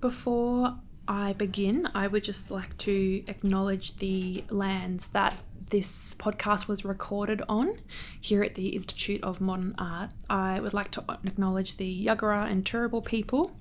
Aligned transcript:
Before 0.00 0.78
I 1.06 1.34
begin, 1.34 1.86
I 1.94 2.06
would 2.06 2.24
just 2.24 2.50
like 2.50 2.78
to 2.78 3.22
acknowledge 3.26 3.98
the 3.98 4.44
lands 4.48 5.08
that 5.08 5.36
this 5.68 6.14
podcast 6.14 6.68
was 6.68 6.86
recorded 6.86 7.42
on 7.50 7.76
here 8.18 8.42
at 8.42 8.54
the 8.54 8.68
Institute 8.70 9.22
of 9.22 9.42
Modern 9.42 9.74
Art. 9.76 10.10
I 10.28 10.58
would 10.58 10.72
like 10.72 10.90
to 10.92 11.04
acknowledge 11.24 11.76
the 11.76 12.06
Yagara 12.06 12.50
and 12.50 12.64
Turrbal 12.64 13.04
people, 13.04 13.52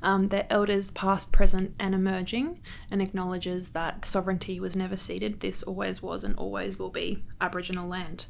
um, 0.00 0.28
their 0.28 0.46
elders 0.48 0.92
past, 0.92 1.32
present, 1.32 1.74
and 1.76 1.92
emerging, 1.92 2.60
and 2.88 3.02
acknowledges 3.02 3.70
that 3.70 4.04
sovereignty 4.04 4.60
was 4.60 4.76
never 4.76 4.96
ceded. 4.96 5.40
This 5.40 5.64
always 5.64 6.00
was 6.00 6.22
and 6.22 6.36
always 6.36 6.78
will 6.78 6.90
be 6.90 7.24
Aboriginal 7.40 7.88
land. 7.88 8.26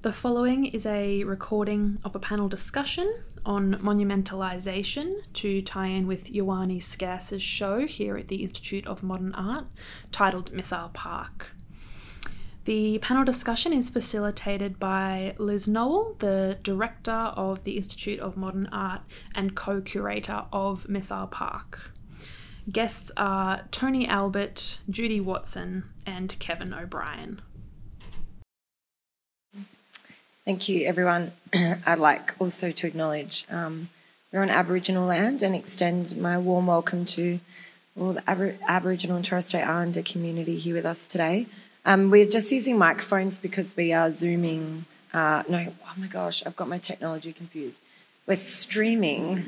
The 0.00 0.12
following 0.12 0.66
is 0.66 0.86
a 0.86 1.24
recording 1.24 1.98
of 2.04 2.14
a 2.14 2.20
panel 2.20 2.48
discussion 2.48 3.12
on 3.44 3.74
monumentalisation 3.74 5.22
to 5.32 5.60
tie 5.60 5.88
in 5.88 6.06
with 6.06 6.32
Yhonnie 6.32 6.80
Scarce's 6.80 7.42
show 7.42 7.84
here 7.84 8.16
at 8.16 8.28
the 8.28 8.44
Institute 8.44 8.86
of 8.86 9.02
Modern 9.02 9.34
Art 9.34 9.66
titled 10.12 10.52
Missile 10.52 10.92
Park. 10.94 11.48
The 12.64 12.98
panel 12.98 13.24
discussion 13.24 13.72
is 13.72 13.90
facilitated 13.90 14.78
by 14.78 15.34
Liz 15.36 15.66
Nowell, 15.66 16.14
the 16.20 16.58
director 16.62 17.10
of 17.10 17.64
the 17.64 17.76
Institute 17.76 18.20
of 18.20 18.36
Modern 18.36 18.68
Art 18.70 19.00
and 19.34 19.56
co 19.56 19.80
curator 19.80 20.44
of 20.52 20.88
Missile 20.88 21.26
Park. 21.26 21.90
Guests 22.70 23.10
are 23.16 23.62
Tony 23.72 24.06
Albert, 24.06 24.78
Judy 24.88 25.20
Watson, 25.20 25.86
and 26.06 26.38
Kevin 26.38 26.72
O'Brien. 26.72 27.40
Thank 30.48 30.66
you, 30.70 30.86
everyone. 30.86 31.32
I'd 31.86 31.98
like 31.98 32.34
also 32.38 32.70
to 32.70 32.86
acknowledge 32.86 33.44
um, 33.50 33.90
we're 34.32 34.40
on 34.40 34.48
Aboriginal 34.48 35.04
land 35.04 35.42
and 35.42 35.54
extend 35.54 36.16
my 36.16 36.38
warm 36.38 36.68
welcome 36.68 37.04
to 37.04 37.38
all 38.00 38.14
the 38.14 38.22
Aber- 38.26 38.56
Aboriginal 38.66 39.16
and 39.16 39.24
Torres 39.26 39.44
Strait 39.44 39.64
Islander 39.64 40.00
community 40.00 40.56
here 40.58 40.74
with 40.74 40.86
us 40.86 41.06
today. 41.06 41.44
Um, 41.84 42.10
we're 42.10 42.26
just 42.26 42.50
using 42.50 42.78
microphones 42.78 43.38
because 43.38 43.76
we 43.76 43.92
are 43.92 44.10
zooming. 44.10 44.86
Uh, 45.12 45.42
no, 45.50 45.70
oh 45.84 45.92
my 45.98 46.06
gosh, 46.06 46.42
I've 46.46 46.56
got 46.56 46.66
my 46.66 46.78
technology 46.78 47.34
confused. 47.34 47.78
We're 48.26 48.36
streaming 48.36 49.44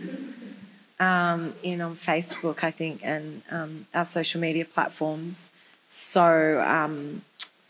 um, 1.01 1.55
in 1.63 1.81
on 1.81 1.97
Facebook, 1.97 2.63
I 2.63 2.73
think, 2.73 3.01
and 3.03 3.41
um, 3.51 3.87
our 3.95 4.05
social 4.05 4.39
media 4.39 4.67
platforms. 4.67 5.51
So 5.87 6.63
um, 6.63 7.23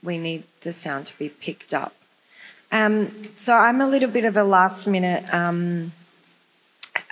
we 0.02 0.18
need 0.18 0.42
the 0.62 0.72
sound 0.72 1.06
to 1.06 1.16
be 1.16 1.28
picked 1.28 1.72
up. 1.72 1.94
Um, 2.72 3.10
so 3.34 3.54
I'm 3.54 3.80
a 3.80 3.86
little 3.86 4.10
bit 4.10 4.24
of 4.24 4.36
a 4.36 4.44
last 4.44 4.86
minute 4.86 5.24
um, 5.34 5.92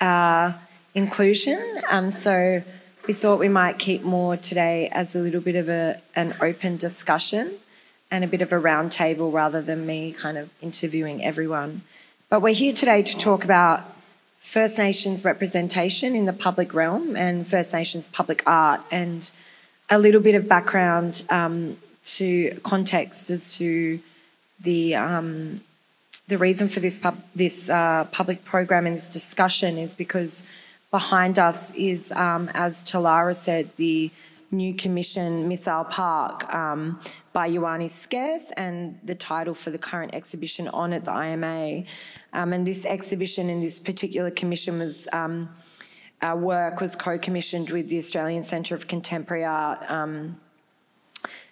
uh, 0.00 0.52
inclusion. 0.94 1.60
Um, 1.90 2.10
so 2.10 2.62
we 3.06 3.14
thought 3.14 3.38
we 3.38 3.48
might 3.48 3.78
keep 3.78 4.02
more 4.02 4.36
today 4.36 4.88
as 4.92 5.16
a 5.16 5.18
little 5.18 5.40
bit 5.40 5.56
of 5.56 5.68
a, 5.68 6.00
an 6.14 6.34
open 6.40 6.76
discussion 6.76 7.54
and 8.10 8.22
a 8.22 8.26
bit 8.26 8.40
of 8.40 8.52
a 8.52 8.56
roundtable 8.56 9.32
rather 9.32 9.60
than 9.60 9.84
me 9.86 10.12
kind 10.12 10.38
of 10.38 10.50
interviewing 10.60 11.24
everyone. 11.24 11.82
But 12.30 12.40
we're 12.40 12.54
here 12.54 12.72
today 12.72 13.02
to 13.02 13.18
talk 13.18 13.44
about 13.44 13.82
First 14.40 14.78
Nations 14.78 15.24
representation 15.24 16.14
in 16.14 16.24
the 16.26 16.32
public 16.32 16.72
realm 16.72 17.16
and 17.16 17.46
First 17.46 17.72
Nations 17.72 18.08
public 18.08 18.42
art 18.46 18.80
and 18.90 19.30
a 19.90 19.98
little 19.98 20.20
bit 20.20 20.34
of 20.34 20.48
background 20.48 21.24
um, 21.30 21.76
to 22.04 22.58
context 22.62 23.30
as 23.30 23.58
to 23.58 23.98
the 24.60 24.94
um, 24.96 25.60
the 26.28 26.38
reason 26.38 26.68
for 26.68 26.80
this 26.80 26.98
pub, 26.98 27.16
this 27.34 27.70
uh, 27.70 28.04
public 28.12 28.44
program 28.44 28.86
and 28.86 28.96
this 28.96 29.08
discussion 29.08 29.78
is 29.78 29.94
because 29.94 30.44
behind 30.90 31.38
us 31.38 31.72
is, 31.74 32.12
um, 32.12 32.50
as 32.54 32.84
Talara 32.84 33.34
said, 33.34 33.70
the 33.76 34.10
new 34.50 34.74
commission 34.74 35.48
Missile 35.48 35.84
Park 35.84 36.52
um, 36.54 37.00
by 37.32 37.48
Yhonnie 37.48 37.90
Scarce 37.90 38.50
and 38.56 38.98
the 39.04 39.14
title 39.14 39.54
for 39.54 39.70
the 39.70 39.78
current 39.78 40.14
exhibition 40.14 40.68
on 40.68 40.92
at 40.92 41.04
the 41.04 41.12
IMA. 41.12 41.84
Um, 42.32 42.52
and 42.52 42.66
this 42.66 42.84
exhibition 42.84 43.48
in 43.50 43.60
this 43.60 43.80
particular 43.80 44.30
commission 44.30 44.78
was. 44.78 45.08
Um, 45.12 45.48
our 46.20 46.36
work 46.36 46.80
was 46.80 46.96
co-commissioned 46.96 47.70
with 47.70 47.88
the 47.88 47.98
Australian 47.98 48.42
Centre 48.42 48.74
of 48.74 48.88
Contemporary 48.88 49.44
Art 49.44 49.88
um, 49.88 50.36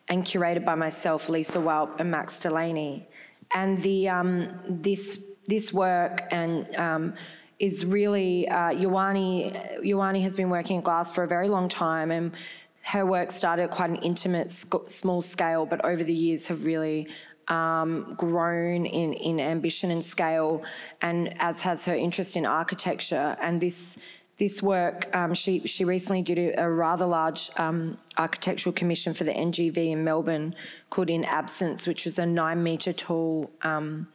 and 0.08 0.24
curated 0.24 0.64
by 0.64 0.74
myself, 0.74 1.28
Lisa 1.28 1.58
Welp, 1.58 2.00
and 2.00 2.10
Max 2.10 2.38
Delany. 2.38 3.06
And 3.54 3.78
the 3.82 4.08
um, 4.08 4.60
this 4.68 5.20
this 5.46 5.72
work 5.72 6.22
and 6.30 6.74
um, 6.76 7.14
is 7.58 7.84
really 7.84 8.48
uh, 8.48 8.72
Yhonnie. 8.72 10.22
Has 10.22 10.36
been 10.36 10.50
working 10.50 10.76
in 10.76 10.82
glass 10.82 11.12
for 11.12 11.24
a 11.24 11.28
very 11.28 11.48
long 11.48 11.68
time, 11.68 12.10
and 12.10 12.32
her 12.82 13.04
work 13.04 13.30
started 13.30 13.64
at 13.64 13.70
quite 13.70 13.90
an 13.90 13.96
intimate, 13.96 14.50
sc- 14.50 14.88
small 14.88 15.20
scale, 15.20 15.66
but 15.66 15.84
over 15.84 16.04
the 16.04 16.14
years 16.14 16.46
have 16.48 16.66
really 16.66 17.08
um, 17.48 18.14
grown 18.16 18.86
in, 18.86 19.12
in 19.12 19.40
ambition 19.40 19.90
and 19.90 20.04
scale, 20.04 20.62
and 21.02 21.40
as 21.40 21.60
has 21.60 21.84
her 21.86 21.94
interest 21.94 22.36
in 22.36 22.46
architecture. 22.46 23.36
And 23.40 23.60
this 23.60 23.98
this 24.38 24.62
work, 24.62 25.14
um, 25.16 25.32
she 25.32 25.60
she 25.66 25.84
recently 25.84 26.20
did 26.20 26.54
a, 26.58 26.68
rather 26.68 27.06
large 27.06 27.50
um, 27.56 27.96
architectural 28.18 28.72
commission 28.72 29.14
for 29.14 29.24
the 29.24 29.32
NGV 29.32 29.92
in 29.92 30.04
Melbourne 30.04 30.54
called 30.90 31.08
In 31.08 31.24
Absence, 31.24 31.86
which 31.86 32.04
was 32.04 32.18
a 32.18 32.26
nine 32.26 32.62
metre 32.62 32.92
tall, 32.92 33.50
um, 33.62 34.08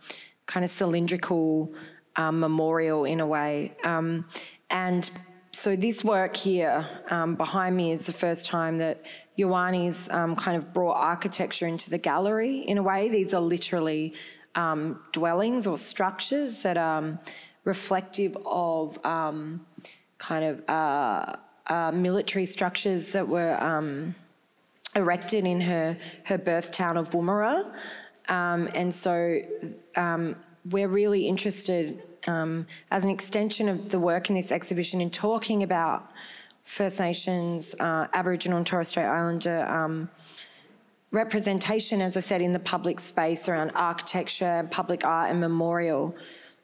kind 0.45 0.63
of 0.63 0.69
cylindrical 0.69 1.73
um, 2.17 2.39
memorial 2.39 3.05
in 3.05 3.19
a 3.19 3.25
way. 3.25 3.75
Um, 3.83 4.25
and 4.69 5.09
so 5.53 5.75
this 5.75 6.03
work 6.03 6.35
here 6.35 6.87
um, 7.09 7.35
behind 7.35 7.75
me 7.75 7.91
is 7.91 8.05
the 8.05 8.13
first 8.13 8.47
time 8.47 8.77
that 8.77 9.03
Yhonnie's 9.37 10.07
kind 10.07 10.55
of 10.55 10.71
brought 10.71 10.93
architecture 10.93 11.67
into 11.67 11.89
the 11.89 11.97
gallery 11.97 12.59
in 12.59 12.77
a 12.77 12.83
way. 12.83 13.09
These 13.09 13.33
are 13.33 13.41
literally 13.41 14.13
dwellings 15.11 15.65
or 15.65 15.77
structures 15.77 16.61
that 16.61 16.77
are 16.77 17.19
reflective 17.63 18.37
of 18.45 18.97
kind 20.21 20.45
of 20.45 20.63
uh, 20.69 21.33
uh, 21.65 21.91
military 21.91 22.45
structures 22.45 23.11
that 23.11 23.27
were 23.27 23.61
um, 23.61 24.13
erected 24.95 25.45
in 25.45 25.59
her 25.59 25.97
her 26.23 26.37
birth 26.37 26.71
town 26.71 26.95
of 26.95 27.09
Woomera, 27.09 27.65
um, 28.29 28.69
and 28.75 28.93
so 28.93 29.41
um, 29.97 30.35
we're 30.69 30.87
really 30.87 31.27
interested 31.27 32.03
um, 32.27 32.67
as 32.91 33.03
an 33.03 33.09
extension 33.09 33.67
of 33.67 33.89
the 33.89 33.99
work 33.99 34.29
in 34.29 34.35
this 34.35 34.51
exhibition 34.51 35.01
in 35.01 35.09
talking 35.09 35.63
about 35.63 36.11
First 36.63 36.99
Nations, 36.99 37.75
uh, 37.79 38.07
Aboriginal 38.13 38.59
and 38.59 38.67
Torres 38.67 38.89
Strait 38.89 39.05
Islander 39.05 39.65
um, 39.65 40.07
representation, 41.09 41.99
as 41.99 42.15
I 42.15 42.19
said, 42.19 42.41
in 42.41 42.53
the 42.53 42.59
public 42.59 42.99
space 42.99 43.49
around 43.49 43.71
architecture, 43.71 44.67
public 44.69 45.03
art, 45.03 45.31
and 45.31 45.39
memorial. 45.39 46.15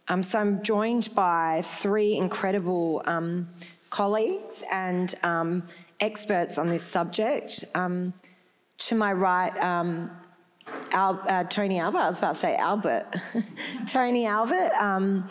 Um, 0.10 0.24
so 0.24 0.40
I'm 0.40 0.64
joined 0.64 1.10
by 1.16 1.62
three 1.66 2.16
incredible 2.16 3.02
um, 3.06 3.50
colleagues 3.90 4.64
and 4.72 5.14
um, 5.24 5.64
experts 6.00 6.58
on 6.58 6.68
this 6.68 6.84
subject. 6.84 7.66
Um, 7.76 8.14
to 8.80 8.96
my 8.96 9.12
right, 9.12 9.56
um, 9.58 10.12
Al, 10.92 11.22
uh, 11.28 11.44
Tony 11.46 11.80
Albert, 11.80 12.00
I 12.00 12.08
was 12.08 12.20
about 12.20 12.36
to 12.36 12.40
say 12.40 12.56
Albert. 12.56 13.16
Tony 13.88 14.26
Albert, 14.26 14.72
um, 14.80 15.30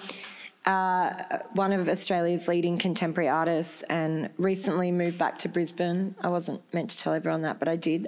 uh, 0.67 1.39
one 1.53 1.73
of 1.73 1.89
Australia's 1.89 2.49
leading 2.49 2.77
contemporary 2.77 3.29
artists, 3.29 3.83
and 3.85 4.29
recently 4.37 4.91
moved 4.91 5.17
back 5.17 5.39
to 5.39 5.49
Brisbane. 5.49 6.15
I 6.21 6.29
wasn't 6.29 6.61
meant 6.75 6.91
to 6.91 6.99
tell 6.99 7.15
everyone 7.15 7.43
that, 7.43 7.59
but 7.59 7.69
I 7.69 7.77
did. 7.77 8.07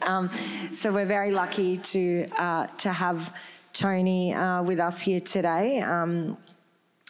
so 0.73 0.93
we're 0.93 1.07
very 1.07 1.31
lucky 1.31 1.77
to 1.77 2.27
uh, 2.37 2.67
to 2.79 2.93
have 2.93 3.33
Tony 3.73 4.35
uh, 4.35 4.63
with 4.65 4.81
us 4.81 5.01
here 5.01 5.21
today. 5.21 5.81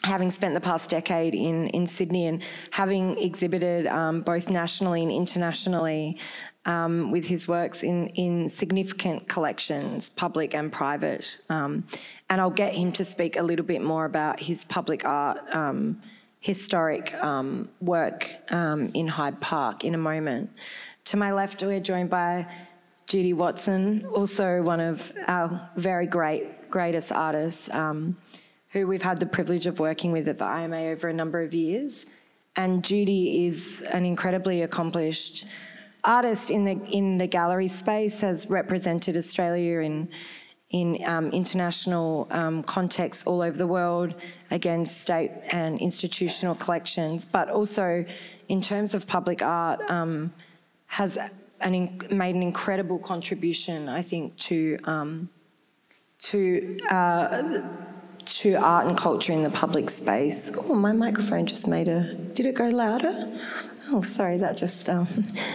Having 0.04 0.30
spent 0.30 0.54
the 0.54 0.60
past 0.60 0.90
decade 0.90 1.34
in, 1.34 1.66
in 1.68 1.86
Sydney 1.86 2.26
and 2.26 2.42
having 2.72 3.18
exhibited 3.18 3.86
um, 3.86 4.22
both 4.22 4.48
nationally 4.48 5.02
and 5.02 5.10
internationally 5.10 6.18
um, 6.64 7.10
with 7.10 7.26
his 7.26 7.48
works 7.48 7.82
in, 7.82 8.08
in 8.08 8.48
significant 8.48 9.26
collections, 9.26 10.10
public 10.10 10.54
and 10.54 10.70
private. 10.70 11.40
Um, 11.48 11.84
and 12.30 12.40
I'll 12.40 12.50
get 12.50 12.74
him 12.74 12.92
to 12.92 13.04
speak 13.04 13.36
a 13.36 13.42
little 13.42 13.64
bit 13.64 13.82
more 13.82 14.04
about 14.04 14.38
his 14.38 14.64
public 14.64 15.04
art 15.04 15.40
um, 15.52 16.00
historic 16.40 17.14
um, 17.22 17.68
work 17.80 18.30
um, 18.50 18.90
in 18.94 19.08
Hyde 19.08 19.40
Park 19.40 19.84
in 19.84 19.94
a 19.94 19.98
moment. 19.98 20.50
To 21.06 21.16
my 21.16 21.32
left, 21.32 21.62
we're 21.62 21.80
joined 21.80 22.10
by 22.10 22.46
Judy 23.06 23.32
Watson, 23.32 24.04
also 24.14 24.62
one 24.62 24.80
of 24.80 25.10
our 25.26 25.70
very 25.76 26.06
great, 26.06 26.70
greatest 26.70 27.10
artists. 27.10 27.72
Um, 27.72 28.16
who 28.78 28.86
we've 28.86 29.02
had 29.02 29.18
the 29.18 29.26
privilege 29.26 29.66
of 29.66 29.80
working 29.80 30.12
with 30.12 30.28
at 30.28 30.38
the 30.38 30.44
IMA 30.44 30.90
over 30.92 31.08
a 31.08 31.12
number 31.12 31.40
of 31.40 31.52
years. 31.52 32.06
And 32.56 32.84
Judy 32.84 33.46
is 33.46 33.82
an 33.92 34.04
incredibly 34.04 34.62
accomplished 34.62 35.46
artist 36.04 36.50
in 36.50 36.64
the 36.64 36.76
in 36.90 37.18
the 37.18 37.26
gallery 37.26 37.68
space, 37.68 38.20
has 38.20 38.48
represented 38.48 39.16
Australia 39.16 39.80
in 39.80 40.08
in 40.70 40.98
um, 41.06 41.30
international 41.30 42.26
um, 42.30 42.62
contexts 42.62 43.24
all 43.26 43.40
over 43.40 43.56
the 43.56 43.66
world, 43.66 44.14
against 44.50 45.00
state 45.00 45.30
and 45.50 45.80
institutional 45.80 46.54
collections, 46.54 47.24
but 47.24 47.48
also 47.48 48.04
in 48.48 48.60
terms 48.60 48.94
of 48.94 49.06
public 49.06 49.40
art, 49.40 49.80
um, 49.90 50.32
has 50.86 51.16
an 51.60 51.98
made 52.10 52.34
an 52.34 52.42
incredible 52.42 52.98
contribution, 52.98 53.88
I 53.88 54.02
think, 54.02 54.36
to 54.48 54.78
um, 54.84 55.28
to 56.20 56.78
uh, 56.90 57.60
to 58.28 58.54
art 58.54 58.86
and 58.86 58.96
culture 58.96 59.32
in 59.32 59.42
the 59.42 59.50
public 59.50 59.90
space. 59.90 60.52
Oh, 60.56 60.74
my 60.74 60.92
microphone 60.92 61.46
just 61.46 61.66
made 61.66 61.88
a. 61.88 62.14
Did 62.14 62.46
it 62.46 62.54
go 62.54 62.68
louder? 62.68 63.32
Oh, 63.90 64.02
sorry, 64.02 64.36
that 64.38 64.56
just. 64.56 64.88
Um, 64.88 65.08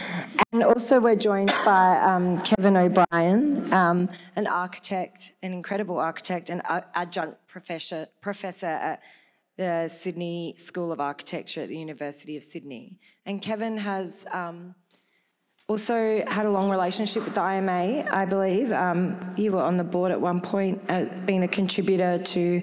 and 0.52 0.64
also, 0.64 1.00
we're 1.00 1.16
joined 1.16 1.54
by 1.66 2.00
um, 2.00 2.42
Kevin 2.42 2.76
O'Brien, 2.76 3.72
um, 3.74 4.10
an 4.36 4.48
architect, 4.48 5.34
an 5.44 5.54
incredible 5.54 6.00
architect, 6.00 6.50
and 6.50 6.62
adjunct 6.96 7.48
professor 7.48 8.08
professor 8.22 8.66
at 8.66 9.04
the 9.58 9.88
Sydney 9.88 10.56
School 10.58 10.92
of 10.92 11.00
Architecture 11.00 11.62
at 11.62 11.70
the 11.70 11.78
University 11.78 12.38
of 12.38 12.44
Sydney. 12.44 13.00
And 13.26 13.42
Kevin 13.42 13.78
has 13.78 14.26
um, 14.32 14.74
also 15.70 16.24
had 16.28 16.46
a 16.46 16.52
long 16.52 16.70
relationship 16.70 17.24
with 17.24 17.36
the 17.36 17.42
IMA, 17.42 18.06
I 18.12 18.26
believe. 18.26 18.72
Um, 18.74 19.34
you 19.38 19.54
were 19.54 19.62
on 19.62 19.78
the 19.78 19.84
board 19.84 20.12
at 20.12 20.20
one 20.20 20.42
point, 20.42 20.82
uh, 20.90 21.06
being 21.26 21.44
a 21.44 21.48
contributor 21.48 22.18
to 22.18 22.62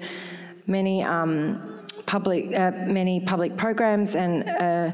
many 0.67 1.03
um, 1.03 1.87
public 2.07 2.55
uh, 2.55 2.73
many 2.87 3.21
public 3.21 3.57
programs 3.57 4.15
and 4.15 4.47
uh, 4.49 4.93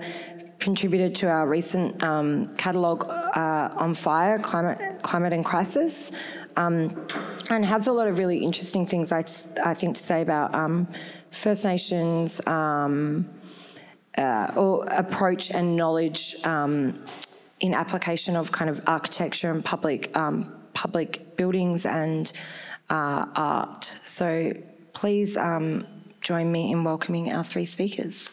contributed 0.60 1.14
to 1.16 1.28
our 1.28 1.48
recent 1.48 2.00
um, 2.02 2.54
catalogue 2.54 3.04
uh, 3.08 3.74
on 3.76 3.92
fire, 3.92 4.38
climate, 4.38 5.02
climate 5.02 5.32
and 5.32 5.44
crisis, 5.44 6.12
um, 6.56 7.06
and 7.50 7.64
has 7.64 7.88
a 7.88 7.92
lot 7.92 8.06
of 8.06 8.18
really 8.18 8.38
interesting 8.38 8.86
things 8.86 9.10
I, 9.10 9.24
I 9.64 9.74
think 9.74 9.96
to 9.96 10.04
say 10.04 10.22
about 10.22 10.54
um, 10.54 10.86
First 11.32 11.64
Nations 11.64 12.40
um, 12.46 13.28
uh, 14.16 14.52
or 14.56 14.84
approach 14.86 15.50
and 15.50 15.76
knowledge 15.76 16.36
in 17.60 17.74
application 17.74 18.36
of 18.36 18.52
kind 18.52 18.70
of 18.70 18.80
architecture 18.86 19.50
and 19.50 19.64
public 19.64 20.16
um, 20.16 20.52
public 20.74 21.36
buildings 21.36 21.86
and 21.86 22.32
uh, 22.90 23.26
art. 23.34 23.84
So 23.84 24.52
please 24.92 25.36
um, 25.36 25.86
join 26.20 26.52
me 26.52 26.70
in 26.70 26.84
welcoming 26.84 27.32
our 27.32 27.44
three 27.44 27.66
speakers. 27.66 28.30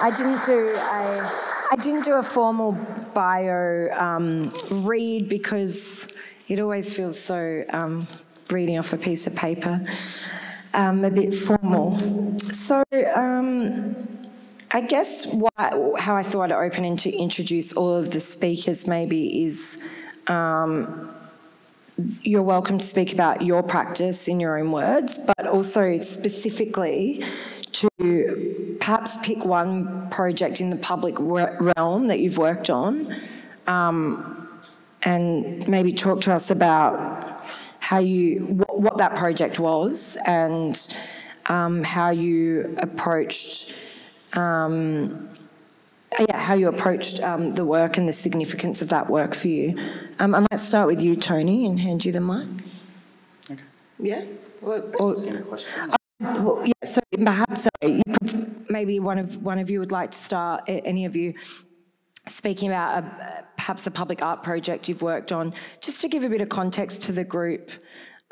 I 0.00 0.12
didn't 0.16 0.44
do 0.44 0.68
a 0.68 1.48
I 1.70 1.76
didn't 1.76 2.04
do 2.04 2.14
a 2.14 2.22
formal 2.22 2.72
bio 3.14 3.88
um, 3.92 4.52
read 4.70 5.28
because 5.28 6.08
it 6.48 6.60
always 6.60 6.96
feels 6.96 7.20
so 7.20 7.64
um, 7.70 8.06
reading 8.50 8.78
off 8.78 8.92
a 8.92 8.96
piece 8.96 9.26
of 9.26 9.34
paper, 9.34 9.84
um, 10.74 11.04
a 11.04 11.10
bit 11.10 11.34
formal. 11.34 12.38
So, 12.38 12.82
um, 13.14 14.17
I 14.70 14.82
guess 14.82 15.24
how 15.56 16.14
I 16.14 16.22
thought 16.22 16.52
I'd 16.52 16.66
open 16.66 16.84
and 16.84 16.98
to 17.00 17.10
introduce 17.10 17.72
all 17.72 17.94
of 17.94 18.10
the 18.10 18.20
speakers 18.20 18.86
maybe 18.86 19.44
is 19.44 19.82
um, 20.26 21.10
you're 22.22 22.42
welcome 22.42 22.78
to 22.78 22.86
speak 22.86 23.14
about 23.14 23.40
your 23.42 23.62
practice 23.62 24.28
in 24.28 24.40
your 24.40 24.58
own 24.58 24.70
words, 24.70 25.18
but 25.18 25.46
also 25.46 25.96
specifically 25.96 27.24
to 27.72 28.76
perhaps 28.78 29.16
pick 29.18 29.44
one 29.44 30.10
project 30.10 30.60
in 30.60 30.68
the 30.68 30.76
public 30.76 31.14
realm 31.18 32.08
that 32.08 32.18
you've 32.20 32.38
worked 32.38 32.68
on 32.68 33.16
um, 33.66 34.48
and 35.04 35.66
maybe 35.66 35.92
talk 35.92 36.20
to 36.22 36.32
us 36.32 36.50
about 36.50 37.42
how 37.78 37.98
you 37.98 38.40
what, 38.40 38.80
what 38.80 38.98
that 38.98 39.14
project 39.14 39.58
was 39.58 40.18
and 40.26 40.94
um, 41.46 41.82
how 41.84 42.10
you 42.10 42.76
approached 42.80 43.74
um, 44.36 45.28
yeah, 46.18 46.36
how 46.38 46.54
you 46.54 46.68
approached 46.68 47.22
um, 47.22 47.54
the 47.54 47.64
work 47.64 47.96
and 47.96 48.08
the 48.08 48.12
significance 48.12 48.82
of 48.82 48.88
that 48.88 49.08
work 49.08 49.34
for 49.34 49.48
you. 49.48 49.78
Um, 50.18 50.34
I 50.34 50.40
might 50.40 50.60
start 50.60 50.88
with 50.88 51.00
you, 51.00 51.16
Tony, 51.16 51.66
and 51.66 51.78
hand 51.78 52.04
you 52.04 52.12
the 52.12 52.20
mic. 52.20 52.48
Okay. 53.50 53.62
Yeah. 53.98 54.24
Or, 54.62 54.80
or, 54.98 55.12
uh, 55.12 56.38
well, 56.40 56.64
yeah. 56.64 56.88
So 56.88 57.00
perhaps 57.24 57.68
sorry, 57.82 58.02
maybe 58.68 58.98
one 58.98 59.18
of 59.18 59.42
one 59.42 59.58
of 59.58 59.70
you 59.70 59.78
would 59.78 59.92
like 59.92 60.10
to 60.10 60.18
start. 60.18 60.64
Any 60.66 61.04
of 61.04 61.14
you 61.14 61.34
speaking 62.26 62.68
about 62.68 63.04
a, 63.04 63.44
perhaps 63.56 63.86
a 63.86 63.90
public 63.90 64.20
art 64.22 64.42
project 64.42 64.88
you've 64.88 65.02
worked 65.02 65.30
on, 65.30 65.54
just 65.80 66.02
to 66.02 66.08
give 66.08 66.24
a 66.24 66.28
bit 66.28 66.40
of 66.40 66.48
context 66.48 67.02
to 67.02 67.12
the 67.12 67.24
group 67.24 67.70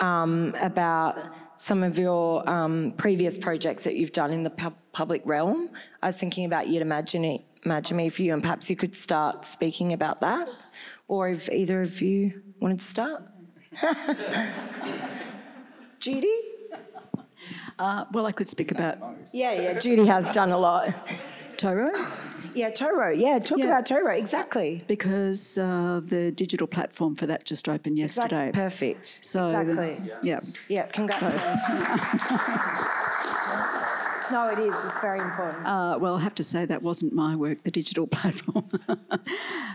um, 0.00 0.54
about 0.60 1.16
some 1.58 1.82
of 1.82 1.98
your 1.98 2.48
um, 2.50 2.92
previous 2.98 3.38
projects 3.38 3.84
that 3.84 3.94
you've 3.94 4.12
done 4.12 4.30
in 4.30 4.42
the 4.42 4.50
pu- 4.50 4.74
public 4.96 5.20
realm. 5.26 5.68
I 6.02 6.06
was 6.06 6.16
thinking 6.16 6.46
about 6.46 6.68
You'd 6.68 6.80
Imagine, 6.80 7.22
it, 7.26 7.42
Imagine 7.66 7.98
Me 7.98 8.08
for 8.08 8.22
you, 8.22 8.32
and 8.32 8.40
perhaps 8.40 8.70
you 8.70 8.76
could 8.76 8.94
start 8.94 9.44
speaking 9.44 9.92
about 9.92 10.20
that, 10.20 10.48
or 11.06 11.28
if 11.28 11.50
either 11.50 11.82
of 11.82 12.00
you 12.00 12.40
wanted 12.60 12.78
to 12.78 12.84
start. 12.84 13.22
Judy? 16.00 16.34
Uh, 17.78 18.06
well, 18.10 18.24
I 18.24 18.32
could 18.32 18.48
speak 18.48 18.70
about. 18.70 18.96
Yeah, 19.34 19.52
yeah, 19.60 19.78
Judy 19.78 20.06
has 20.06 20.32
done 20.32 20.50
a 20.50 20.56
lot. 20.56 20.94
tow 21.58 21.74
row? 21.74 21.92
Yeah, 22.54 22.70
tow 22.70 22.90
row. 22.90 23.10
Yeah, 23.10 23.38
talk 23.38 23.58
yeah. 23.58 23.66
about 23.66 23.84
tow 23.84 24.00
row, 24.00 24.14
exactly. 24.14 24.82
Because 24.86 25.58
uh, 25.58 26.00
the 26.02 26.32
digital 26.32 26.66
platform 26.66 27.16
for 27.16 27.26
that 27.26 27.44
just 27.44 27.68
opened 27.68 27.98
yesterday. 27.98 28.48
Exactly. 28.48 28.62
Perfect. 28.94 29.24
So, 29.26 29.48
exactly. 29.48 30.10
Yeah. 30.22 30.40
Yeah, 30.68 30.86
congratulations. 30.86 31.60
No, 34.32 34.50
it 34.50 34.58
is. 34.58 34.74
It's 34.84 35.00
very 35.00 35.20
important. 35.20 35.66
Uh, 35.66 35.98
well, 36.00 36.16
I 36.16 36.20
have 36.20 36.34
to 36.36 36.42
say 36.42 36.64
that 36.64 36.82
wasn't 36.82 37.12
my 37.12 37.36
work, 37.36 37.62
the 37.62 37.70
digital 37.70 38.06
platform. 38.16 38.68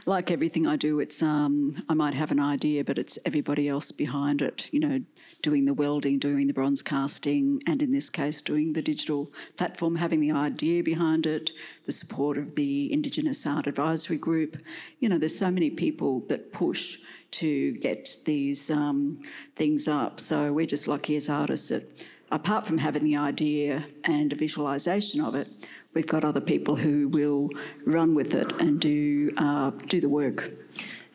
like 0.05 0.31
everything 0.31 0.67
I 0.67 0.75
do, 0.75 0.99
it's 0.99 1.23
um, 1.23 1.73
I 1.87 1.93
might 1.93 2.13
have 2.13 2.31
an 2.31 2.39
idea, 2.39 2.83
but 2.83 2.97
it's 2.97 3.17
everybody 3.25 3.67
else 3.69 3.91
behind 3.91 4.41
it. 4.41 4.69
You 4.73 4.79
know, 4.79 5.01
doing 5.41 5.65
the 5.65 5.73
welding, 5.73 6.19
doing 6.19 6.47
the 6.47 6.53
bronze 6.53 6.81
casting, 6.81 7.61
and 7.67 7.81
in 7.81 7.91
this 7.91 8.09
case, 8.09 8.41
doing 8.41 8.73
the 8.73 8.81
digital 8.81 9.31
platform, 9.57 9.95
having 9.95 10.19
the 10.19 10.31
idea 10.31 10.83
behind 10.83 11.25
it, 11.25 11.51
the 11.85 11.91
support 11.91 12.37
of 12.37 12.55
the 12.55 12.91
Indigenous 12.91 13.45
Art 13.45 13.67
Advisory 13.67 14.17
Group. 14.17 14.57
You 14.99 15.09
know, 15.09 15.17
there's 15.17 15.37
so 15.37 15.51
many 15.51 15.69
people 15.69 16.21
that 16.27 16.51
push 16.51 16.97
to 17.31 17.73
get 17.73 18.17
these 18.25 18.69
um, 18.69 19.19
things 19.55 19.87
up. 19.87 20.19
So 20.19 20.51
we're 20.51 20.65
just 20.65 20.87
lucky 20.87 21.15
as 21.15 21.29
artists 21.29 21.69
that 21.69 22.05
apart 22.31 22.65
from 22.65 22.77
having 22.77 23.03
the 23.03 23.17
idea 23.17 23.85
and 24.03 24.31
a 24.33 24.35
visualisation 24.35 25.21
of 25.21 25.35
it, 25.35 25.49
we've 25.93 26.07
got 26.07 26.23
other 26.23 26.41
people 26.41 26.75
who 26.75 27.07
will 27.09 27.49
run 27.85 28.15
with 28.15 28.33
it 28.33 28.51
and 28.59 28.79
do 28.79 29.31
uh, 29.37 29.71
do 29.87 29.99
the 29.99 30.09
work 30.09 30.51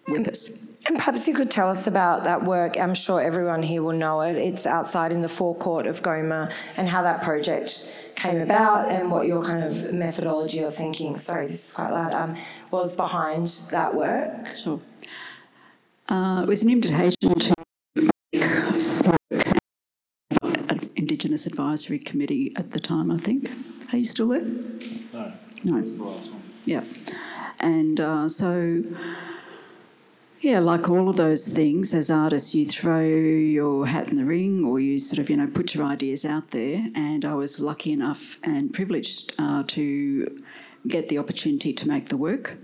with 0.08 0.28
us. 0.28 0.72
And 0.86 0.96
perhaps 0.96 1.26
you 1.26 1.34
could 1.34 1.50
tell 1.50 1.68
us 1.68 1.88
about 1.88 2.22
that 2.24 2.44
work. 2.44 2.78
I'm 2.78 2.94
sure 2.94 3.20
everyone 3.20 3.62
here 3.62 3.82
will 3.82 3.98
know 3.98 4.20
it. 4.20 4.36
It's 4.36 4.66
outside 4.66 5.10
in 5.10 5.20
the 5.20 5.28
forecourt 5.28 5.88
of 5.88 6.00
Goma 6.00 6.52
and 6.76 6.88
how 6.88 7.02
that 7.02 7.22
project 7.22 7.92
came 8.14 8.40
about 8.40 8.88
and 8.88 9.10
what 9.10 9.26
your 9.26 9.42
kind 9.42 9.64
of 9.64 9.92
methodology 9.92 10.62
or 10.62 10.70
thinking, 10.70 11.16
sorry, 11.16 11.46
this 11.46 11.70
is 11.70 11.74
quite 11.74 11.90
loud, 11.90 12.14
um, 12.14 12.36
was 12.70 12.96
behind 12.96 13.48
that 13.72 13.92
work. 13.92 14.54
Sure. 14.54 14.80
Uh, 16.08 16.42
it 16.44 16.48
was 16.48 16.62
an 16.62 16.70
invitation 16.70 17.36
to 17.36 17.55
Indigenous 21.06 21.46
Advisory 21.46 22.00
Committee 22.00 22.52
at 22.56 22.72
the 22.72 22.80
time, 22.80 23.12
I 23.12 23.16
think. 23.16 23.52
Are 23.92 23.96
you 23.96 24.04
still 24.04 24.30
there? 24.30 24.40
No. 24.40 25.32
No. 25.62 25.80
The 25.80 26.02
last 26.02 26.32
one. 26.32 26.42
Yeah. 26.64 26.82
And 27.60 28.00
uh, 28.00 28.28
so, 28.28 28.82
yeah, 30.40 30.58
like 30.58 30.88
all 30.90 31.08
of 31.08 31.14
those 31.14 31.46
things, 31.46 31.94
as 31.94 32.10
artists, 32.10 32.56
you 32.56 32.66
throw 32.66 33.06
your 33.06 33.86
hat 33.86 34.10
in 34.10 34.16
the 34.16 34.24
ring 34.24 34.64
or 34.64 34.80
you 34.80 34.98
sort 34.98 35.20
of, 35.20 35.30
you 35.30 35.36
know, 35.36 35.46
put 35.46 35.76
your 35.76 35.84
ideas 35.84 36.24
out 36.24 36.50
there. 36.50 36.88
And 36.96 37.24
I 37.24 37.34
was 37.34 37.60
lucky 37.60 37.92
enough 37.92 38.40
and 38.42 38.74
privileged 38.74 39.32
uh, 39.38 39.62
to 39.68 40.36
get 40.88 41.06
the 41.06 41.18
opportunity 41.18 41.72
to 41.72 41.86
make 41.86 42.08
the 42.08 42.16
work. 42.16 42.56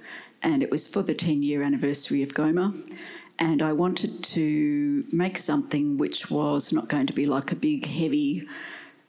And 0.42 0.64
it 0.64 0.70
was 0.72 0.88
for 0.88 1.04
the 1.04 1.14
10 1.14 1.44
year 1.44 1.62
anniversary 1.62 2.25
of 2.25 2.30
Goma 2.30 2.75
and 3.38 3.62
I 3.62 3.72
wanted 3.72 4.22
to 4.24 5.04
make 5.12 5.38
something 5.38 5.98
which 5.98 6.30
was 6.30 6.72
not 6.72 6.88
going 6.88 7.06
to 7.06 7.12
be 7.12 7.26
like 7.26 7.52
a 7.52 7.56
big, 7.56 7.86
heavy 7.86 8.48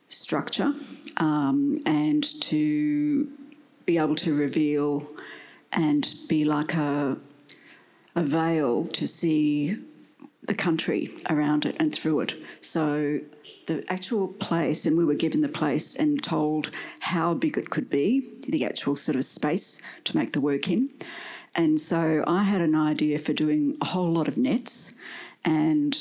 structure, 0.10 0.74
um, 1.18 1.76
and 1.86 2.24
to 2.42 3.30
be 3.86 3.98
able 3.98 4.16
to 4.16 4.34
reveal 4.36 5.08
and 5.72 6.14
be 6.28 6.46
like 6.46 6.76
a 6.76 7.18
a 8.16 8.24
veil 8.24 8.86
to 8.86 9.08
see 9.08 9.76
the 10.44 10.54
country 10.54 11.12
around 11.30 11.66
it 11.66 11.76
and 11.80 11.94
through 11.94 12.20
it. 12.20 12.36
So 12.62 13.20
the 13.66 13.84
actual 13.90 14.28
place, 14.28 14.86
and 14.86 14.98
we 14.98 15.06
were 15.06 15.16
given 15.16 15.42
the 15.42 15.50
place 15.50 15.96
and 15.96 16.22
told 16.22 16.70
how 17.00 17.34
big 17.34 17.58
it 17.58 17.70
could 17.70 17.90
be, 17.90 18.30
the 18.48 18.66
actual 18.66 18.96
sort 18.96 19.16
of 19.16 19.26
space 19.26 19.82
to 20.04 20.18
make 20.18 20.34
the 20.34 20.42
work 20.42 20.70
in. 20.70 20.90
And 21.56 21.80
so 21.80 22.24
I 22.26 22.44
had 22.44 22.62
an 22.62 22.76
idea 22.76 23.18
for 23.18 23.34
doing 23.34 23.78
a 23.82 23.86
whole 23.86 24.12
lot 24.12 24.28
of 24.28 24.38
nets 24.38 24.94
and 25.46 25.96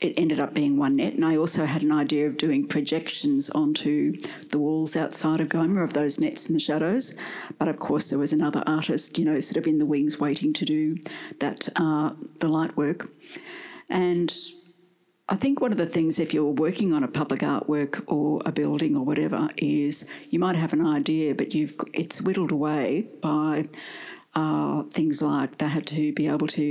it 0.00 0.14
ended 0.16 0.38
up 0.38 0.54
being 0.54 0.76
one 0.76 0.96
net. 0.96 1.14
And 1.14 1.24
I 1.24 1.36
also 1.36 1.64
had 1.64 1.82
an 1.82 1.92
idea 1.92 2.26
of 2.26 2.36
doing 2.36 2.66
projections 2.66 3.50
onto 3.50 4.16
the 4.50 4.58
walls 4.58 4.96
outside 4.96 5.40
of 5.40 5.48
Goma 5.48 5.82
of 5.82 5.92
those 5.92 6.20
nets 6.20 6.48
in 6.48 6.54
the 6.54 6.60
shadows. 6.60 7.16
But 7.58 7.68
of 7.68 7.78
course, 7.78 8.10
there 8.10 8.18
was 8.18 8.32
another 8.32 8.62
artist, 8.66 9.18
you 9.18 9.24
know, 9.24 9.38
sort 9.40 9.56
of 9.56 9.66
in 9.66 9.78
the 9.78 9.86
wings 9.86 10.20
waiting 10.20 10.52
to 10.54 10.64
do 10.64 10.96
that, 11.40 11.68
uh, 11.76 12.12
the 12.38 12.48
light 12.48 12.76
work. 12.76 13.10
And 13.88 14.32
I 15.28 15.36
think 15.36 15.60
one 15.60 15.72
of 15.72 15.78
the 15.78 15.86
things, 15.86 16.18
if 16.18 16.32
you're 16.32 16.52
working 16.52 16.92
on 16.92 17.02
a 17.02 17.08
public 17.08 17.40
artwork 17.40 18.02
or 18.06 18.40
a 18.46 18.52
building 18.52 18.96
or 18.96 19.04
whatever, 19.04 19.48
is 19.56 20.08
you 20.30 20.38
might 20.38 20.56
have 20.56 20.72
an 20.72 20.86
idea, 20.86 21.34
but 21.34 21.54
you've 21.54 21.74
it's 21.92 22.22
whittled 22.22 22.52
away 22.52 23.08
by 23.20 23.68
uh, 24.38 24.82
things 24.98 25.16
like 25.22 25.50
they 25.58 25.70
had 25.78 25.86
to 25.86 26.12
be 26.12 26.26
able 26.28 26.46
to 26.46 26.66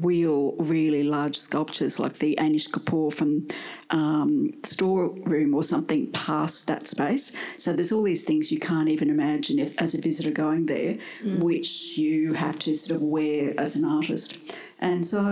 wheel 0.00 0.54
really 0.58 1.02
large 1.02 1.36
sculptures 1.36 1.98
like 1.98 2.14
the 2.18 2.32
Anish 2.36 2.68
Kapoor 2.70 3.12
from 3.12 3.48
um, 3.90 4.52
storeroom 4.62 5.54
or 5.54 5.62
something 5.62 6.10
past 6.12 6.66
that 6.68 6.88
space. 6.88 7.34
So 7.56 7.72
there's 7.72 7.92
all 7.92 8.02
these 8.02 8.24
things 8.24 8.50
you 8.50 8.60
can't 8.60 8.88
even 8.88 9.10
imagine 9.10 9.58
if, 9.58 9.80
as 9.80 9.94
a 9.94 10.00
visitor 10.00 10.30
going 10.30 10.66
there, 10.66 10.96
mm. 11.22 11.38
which 11.40 11.98
you 11.98 12.32
have 12.34 12.58
to 12.60 12.74
sort 12.74 12.96
of 12.96 13.02
wear 13.02 13.54
as 13.58 13.76
an 13.76 13.84
artist. 13.84 14.38
And 14.78 15.04
so 15.04 15.22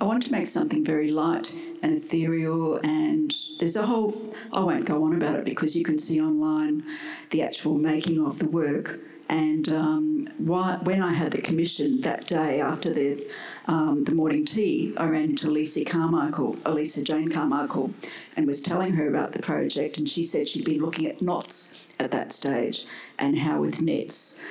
I 0.00 0.04
wanted 0.04 0.24
to 0.26 0.32
make 0.32 0.46
something 0.46 0.84
very 0.84 1.10
light 1.10 1.54
and 1.82 1.94
ethereal, 1.94 2.78
and 2.82 3.30
there's 3.60 3.76
a 3.76 3.86
whole, 3.86 4.10
I 4.52 4.60
won't 4.60 4.84
go 4.84 5.04
on 5.04 5.14
about 5.14 5.36
it 5.36 5.44
because 5.44 5.76
you 5.78 5.84
can 5.84 5.98
see 5.98 6.20
online 6.20 6.82
the 7.30 7.42
actual 7.42 7.76
making 7.78 8.18
of 8.26 8.38
the 8.38 8.48
work. 8.48 8.98
And 9.32 9.72
um, 9.72 10.28
when 10.38 11.02
I 11.02 11.14
had 11.14 11.32
the 11.32 11.40
commission 11.40 12.02
that 12.02 12.26
day 12.26 12.60
after 12.60 12.92
the 12.92 13.26
um, 13.66 14.04
the 14.04 14.14
morning 14.14 14.44
tea, 14.44 14.92
I 14.98 15.06
ran 15.06 15.24
into 15.24 15.50
Lisa 15.50 15.86
Carmichael, 15.86 16.58
Elisa 16.66 17.02
Jane 17.02 17.30
Carmichael, 17.30 17.94
and 18.36 18.46
was 18.46 18.60
telling 18.60 18.92
her 18.92 19.08
about 19.08 19.32
the 19.32 19.40
project. 19.40 19.96
And 19.96 20.06
she 20.06 20.22
said 20.22 20.48
she'd 20.48 20.66
been 20.66 20.82
looking 20.82 21.06
at 21.06 21.22
knots 21.22 21.88
at 21.98 22.10
that 22.10 22.32
stage 22.32 22.84
and 23.18 23.38
how 23.38 23.62
with 23.62 23.80
nets 23.80 24.44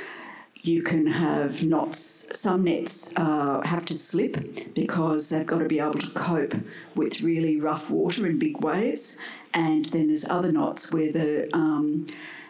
you 0.64 0.82
can 0.82 1.06
have 1.06 1.64
knots. 1.64 2.40
Some 2.40 2.64
nets 2.64 3.14
uh, 3.18 3.62
have 3.62 3.86
to 3.86 3.94
slip 3.94 4.74
because 4.74 5.30
they've 5.30 5.46
got 5.46 5.60
to 5.60 5.66
be 5.66 5.80
able 5.80 5.94
to 5.94 6.10
cope 6.12 6.56
with 6.96 7.22
really 7.22 7.60
rough 7.60 7.92
water 7.92 8.26
and 8.26 8.40
big 8.40 8.64
waves. 8.64 9.18
And 9.54 9.86
then 9.86 10.08
there's 10.08 10.28
other 10.28 10.52
knots 10.52 10.92
where 10.92 11.12
the 11.12 11.56
um, 11.56 12.08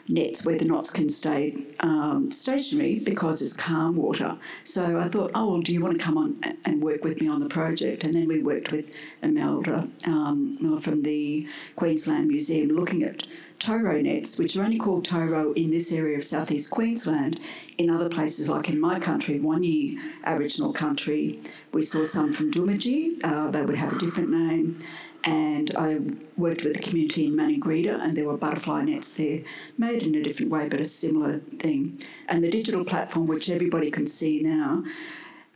nets 0.07 0.45
where 0.45 0.57
the 0.57 0.65
knots 0.65 0.91
can 0.91 1.09
stay 1.09 1.55
um, 1.79 2.29
stationary 2.29 2.99
because 2.99 3.41
it's 3.41 3.55
calm 3.55 3.95
water. 3.95 4.37
So 4.63 4.99
I 4.99 5.07
thought, 5.07 5.31
oh, 5.35 5.51
well, 5.51 5.61
do 5.61 5.73
you 5.73 5.81
want 5.81 5.97
to 5.97 6.03
come 6.03 6.17
on 6.17 6.41
and 6.65 6.81
work 6.81 7.03
with 7.03 7.21
me 7.21 7.27
on 7.27 7.39
the 7.39 7.49
project? 7.49 8.03
And 8.03 8.13
then 8.13 8.27
we 8.27 8.41
worked 8.41 8.71
with 8.71 8.93
Imelda 9.21 9.87
um, 10.05 10.79
from 10.81 11.03
the 11.03 11.47
Queensland 11.75 12.27
Museum 12.27 12.69
looking 12.69 13.03
at 13.03 13.27
tow 13.61 13.77
row 13.77 14.01
nets, 14.01 14.39
which 14.39 14.57
are 14.57 14.63
only 14.63 14.79
called 14.79 15.05
tow 15.05 15.23
row 15.23 15.53
in 15.53 15.69
this 15.69 15.93
area 15.93 16.17
of 16.17 16.23
southeast 16.23 16.71
Queensland. 16.71 17.39
In 17.77 17.89
other 17.89 18.09
places, 18.09 18.49
like 18.49 18.69
in 18.69 18.79
my 18.79 18.99
country, 18.99 19.39
Wanyi 19.39 19.99
Aboriginal 20.23 20.73
country, 20.73 21.39
we 21.71 21.81
saw 21.81 22.03
some 22.03 22.31
from 22.31 22.51
Doomadgee. 22.51 23.23
Uh, 23.23 23.51
they 23.51 23.61
would 23.61 23.77
have 23.77 23.93
a 23.93 23.99
different 23.99 24.29
name 24.29 24.79
and 25.23 25.75
I 25.75 25.99
worked 26.37 26.63
with 26.63 26.73
the 26.73 26.83
community 26.83 27.27
in 27.27 27.35
Maningrida, 27.35 28.01
and 28.01 28.15
there 28.15 28.25
were 28.25 28.37
butterfly 28.37 28.83
nets 28.83 29.13
there, 29.15 29.41
made 29.77 30.03
in 30.03 30.15
a 30.15 30.23
different 30.23 30.51
way, 30.51 30.67
but 30.67 30.79
a 30.79 30.85
similar 30.85 31.39
thing. 31.59 32.01
And 32.27 32.43
the 32.43 32.49
digital 32.49 32.83
platform, 32.83 33.27
which 33.27 33.49
everybody 33.49 33.91
can 33.91 34.07
see 34.07 34.41
now, 34.41 34.83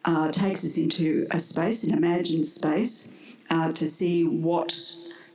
uh, 0.05 0.31
takes 0.31 0.63
us 0.63 0.77
into 0.77 1.27
a 1.31 1.39
space, 1.39 1.83
an 1.83 1.97
imagined 1.97 2.45
space, 2.45 3.37
uh, 3.49 3.71
to 3.73 3.87
see 3.87 4.23
what 4.23 4.73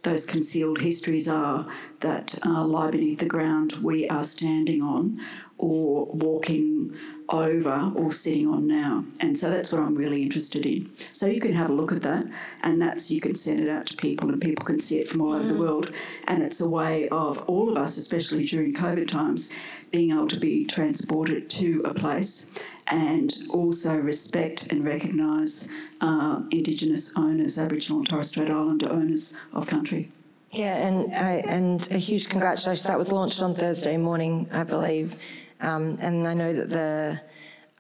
those 0.03 0.27
concealed 0.27 0.79
histories 0.79 1.29
are 1.29 1.67
that 2.01 2.39
uh, 2.47 2.65
lie 2.65 2.91
beneath 2.91 3.19
the 3.19 3.27
ground 3.27 3.75
we 3.83 4.09
are 4.09 4.25
standing 4.25 4.81
on 4.81 5.19
or 5.59 6.07
walking 6.07 6.97
over 7.31 7.93
or 7.95 8.13
sitting 8.13 8.49
on 8.49 8.67
now. 8.67 9.05
And 9.21 9.37
so 9.37 9.51
that's 9.51 9.73
what 9.73 9.81
I'm 9.81 9.95
really 9.95 10.23
interested 10.23 10.67
in. 10.67 10.91
So 11.13 11.27
you 11.27 11.41
can 11.41 11.53
have 11.53 11.71
a 11.71 11.73
look 11.73 11.93
at 11.93 12.03
that, 12.03 12.27
and 12.63 12.81
that's 12.81 13.11
you 13.11 13.21
can 13.21 13.35
send 13.35 13.61
it 13.61 13.69
out 13.69 13.87
to 13.87 13.97
people, 13.97 14.29
and 14.29 14.41
people 14.41 14.65
can 14.65 14.81
see 14.81 14.99
it 14.99 15.09
from 15.09 15.21
all 15.21 15.33
over 15.33 15.47
the 15.47 15.55
mm. 15.55 15.61
world. 15.61 15.93
And 16.27 16.43
it's 16.43 16.61
a 16.61 16.69
way 16.69 17.09
of 17.09 17.43
all 17.49 17.71
of 17.71 17.77
us, 17.77 17.97
especially 17.97 18.45
during 18.45 18.75
COVID 18.75 19.09
times, 19.09 19.53
being 19.91 20.11
able 20.11 20.29
to 20.29 20.41
be 20.41 20.65
transported 20.65 21.51
to 21.51 21.83
a 21.85 21.95
place 21.95 22.59
and 22.89 23.33
also 23.51 23.97
respect 23.97 24.73
and 24.73 24.85
recognise 24.85 25.69
uh, 26.01 26.43
Indigenous 26.51 27.17
owners, 27.17 27.59
Aboriginal 27.59 28.01
and 28.01 28.09
Torres 28.09 28.29
Strait 28.29 28.51
Islander 28.51 28.91
owners 28.91 29.35
of 29.53 29.67
country. 29.67 30.11
Yeah, 30.51 30.75
and 30.75 31.13
uh, 31.13 31.49
and 31.49 31.89
a 31.93 31.99
huge 31.99 32.29
congratulations. 32.29 32.87
That 32.89 32.99
was 32.99 33.13
launched 33.13 33.41
on 33.41 33.55
Thursday 33.55 33.97
morning, 33.97 34.49
I 34.53 34.65
believe. 34.65 35.15
Um, 35.61 35.99
and 36.01 36.27
I 36.27 36.35
know 36.35 36.53
that 36.53 36.71
the 36.71 37.21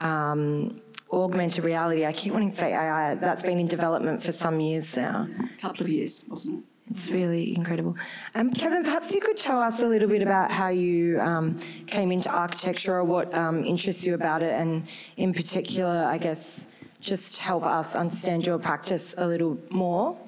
um, 0.04 0.80
augmented 1.12 1.64
reality, 1.64 2.04
I 2.04 2.12
keep 2.12 2.32
wanting 2.32 2.50
to 2.50 2.56
say 2.56 2.74
AI, 2.74 3.14
that's 3.14 3.42
been 3.42 3.58
in 3.58 3.66
development 3.66 4.22
for 4.22 4.32
some 4.32 4.60
years 4.60 4.96
now. 4.96 5.28
A 5.42 5.60
couple 5.60 5.82
of 5.82 5.88
years, 5.88 6.24
wasn't 6.28 6.60
it? 6.60 6.64
It's 6.90 7.08
really 7.08 7.54
incredible. 7.54 7.96
Um, 8.34 8.52
Kevin, 8.52 8.82
perhaps 8.82 9.14
you 9.14 9.20
could 9.20 9.36
tell 9.36 9.60
us 9.60 9.80
a 9.80 9.86
little 9.86 10.08
bit 10.08 10.22
about 10.22 10.50
how 10.50 10.68
you 10.68 11.20
um, 11.20 11.60
came 11.86 12.10
into 12.10 12.28
architecture 12.28 12.96
or 12.96 13.04
what 13.04 13.32
um, 13.32 13.64
interests 13.64 14.04
you 14.04 14.14
about 14.14 14.42
it, 14.42 14.52
and 14.52 14.88
in 15.16 15.32
particular, 15.32 16.04
I 16.04 16.18
guess, 16.18 16.66
just 17.00 17.38
help 17.38 17.64
us 17.64 17.94
understand 17.94 18.44
your 18.44 18.58
practice 18.58 19.14
a 19.16 19.26
little 19.26 19.56
more. 19.70 20.18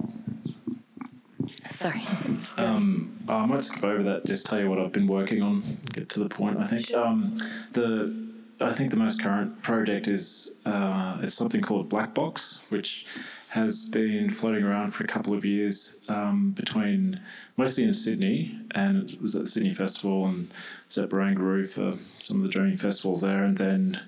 Sorry. 1.72 2.02
Um, 2.58 3.16
I 3.28 3.46
might 3.46 3.62
skip 3.64 3.84
over 3.84 4.02
that. 4.02 4.26
Just 4.26 4.46
tell 4.46 4.58
you 4.58 4.68
what 4.68 4.78
I've 4.78 4.92
been 4.92 5.06
working 5.06 5.42
on. 5.42 5.78
Get 5.92 6.08
to 6.10 6.20
the 6.20 6.28
point. 6.28 6.58
I 6.58 6.66
think 6.66 6.86
sure. 6.86 7.04
um, 7.04 7.38
the 7.72 8.14
I 8.60 8.72
think 8.72 8.90
the 8.90 8.96
most 8.96 9.22
current 9.22 9.62
project 9.62 10.08
is 10.08 10.60
uh, 10.66 11.18
it's 11.22 11.34
something 11.34 11.60
called 11.60 11.88
Black 11.88 12.14
Box, 12.14 12.62
which 12.68 13.06
has 13.50 13.88
been 13.88 14.30
floating 14.30 14.64
around 14.64 14.90
for 14.90 15.04
a 15.04 15.06
couple 15.06 15.34
of 15.34 15.44
years 15.44 16.04
um, 16.08 16.52
between 16.52 17.20
mostly 17.56 17.84
in 17.84 17.92
Sydney, 17.92 18.58
and 18.74 19.10
it 19.10 19.20
was 19.20 19.36
at 19.36 19.42
the 19.42 19.46
Sydney 19.46 19.74
Festival 19.74 20.26
and 20.26 20.50
it's 20.86 20.98
at 20.98 21.10
Barangaroo 21.10 21.68
for 21.68 21.98
some 22.18 22.38
of 22.38 22.42
the 22.42 22.48
dreaming 22.48 22.76
festivals 22.76 23.20
there, 23.20 23.44
and 23.44 23.56
then 23.56 24.00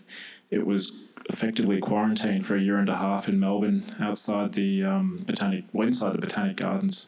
it 0.50 0.66
was 0.66 1.12
effectively 1.30 1.80
quarantined 1.80 2.44
for 2.44 2.56
a 2.56 2.60
year 2.60 2.78
and 2.78 2.88
a 2.88 2.96
half 2.96 3.28
in 3.28 3.40
Melbourne 3.40 3.84
outside 4.00 4.52
the 4.52 4.84
um, 4.84 5.22
botanic, 5.26 5.64
well, 5.72 5.86
inside 5.86 6.12
the 6.12 6.18
Botanic 6.18 6.56
Gardens 6.56 7.06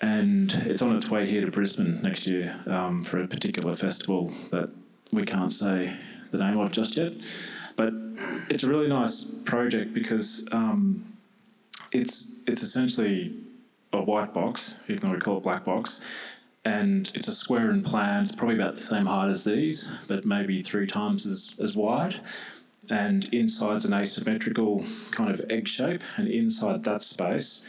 and 0.00 0.52
it's 0.66 0.82
on 0.82 0.96
its 0.96 1.10
way 1.10 1.26
here 1.26 1.44
to 1.44 1.50
Brisbane 1.50 2.00
next 2.02 2.28
year 2.28 2.58
um, 2.66 3.02
for 3.02 3.22
a 3.22 3.28
particular 3.28 3.74
festival 3.74 4.32
that 4.50 4.70
we 5.12 5.24
can't 5.24 5.52
say 5.52 5.96
the 6.30 6.38
name 6.38 6.58
of 6.58 6.70
just 6.72 6.96
yet. 6.96 7.12
But 7.76 7.92
it's 8.50 8.64
a 8.64 8.68
really 8.68 8.88
nice 8.88 9.24
project 9.24 9.92
because 9.92 10.46
um, 10.52 11.16
it's 11.92 12.42
it's 12.46 12.62
essentially 12.62 13.34
a 13.92 14.02
white 14.02 14.34
box, 14.34 14.76
you 14.86 14.98
can 14.98 15.18
call 15.20 15.34
it 15.34 15.38
a 15.38 15.40
black 15.40 15.64
box, 15.64 16.00
and 16.64 17.10
it's 17.14 17.28
a 17.28 17.32
square 17.32 17.70
in 17.70 17.82
plan. 17.82 18.22
It's 18.22 18.34
probably 18.34 18.56
about 18.56 18.72
the 18.72 18.82
same 18.82 19.06
height 19.06 19.30
as 19.30 19.44
these, 19.44 19.90
but 20.06 20.24
maybe 20.26 20.62
three 20.62 20.86
times 20.86 21.26
as, 21.26 21.54
as 21.62 21.76
wide. 21.76 22.16
And 22.90 23.32
inside's 23.32 23.84
an 23.84 23.94
asymmetrical 23.94 24.84
kind 25.10 25.30
of 25.30 25.44
egg 25.50 25.68
shape, 25.68 26.02
and 26.16 26.28
inside 26.28 26.84
that 26.84 27.02
space, 27.02 27.62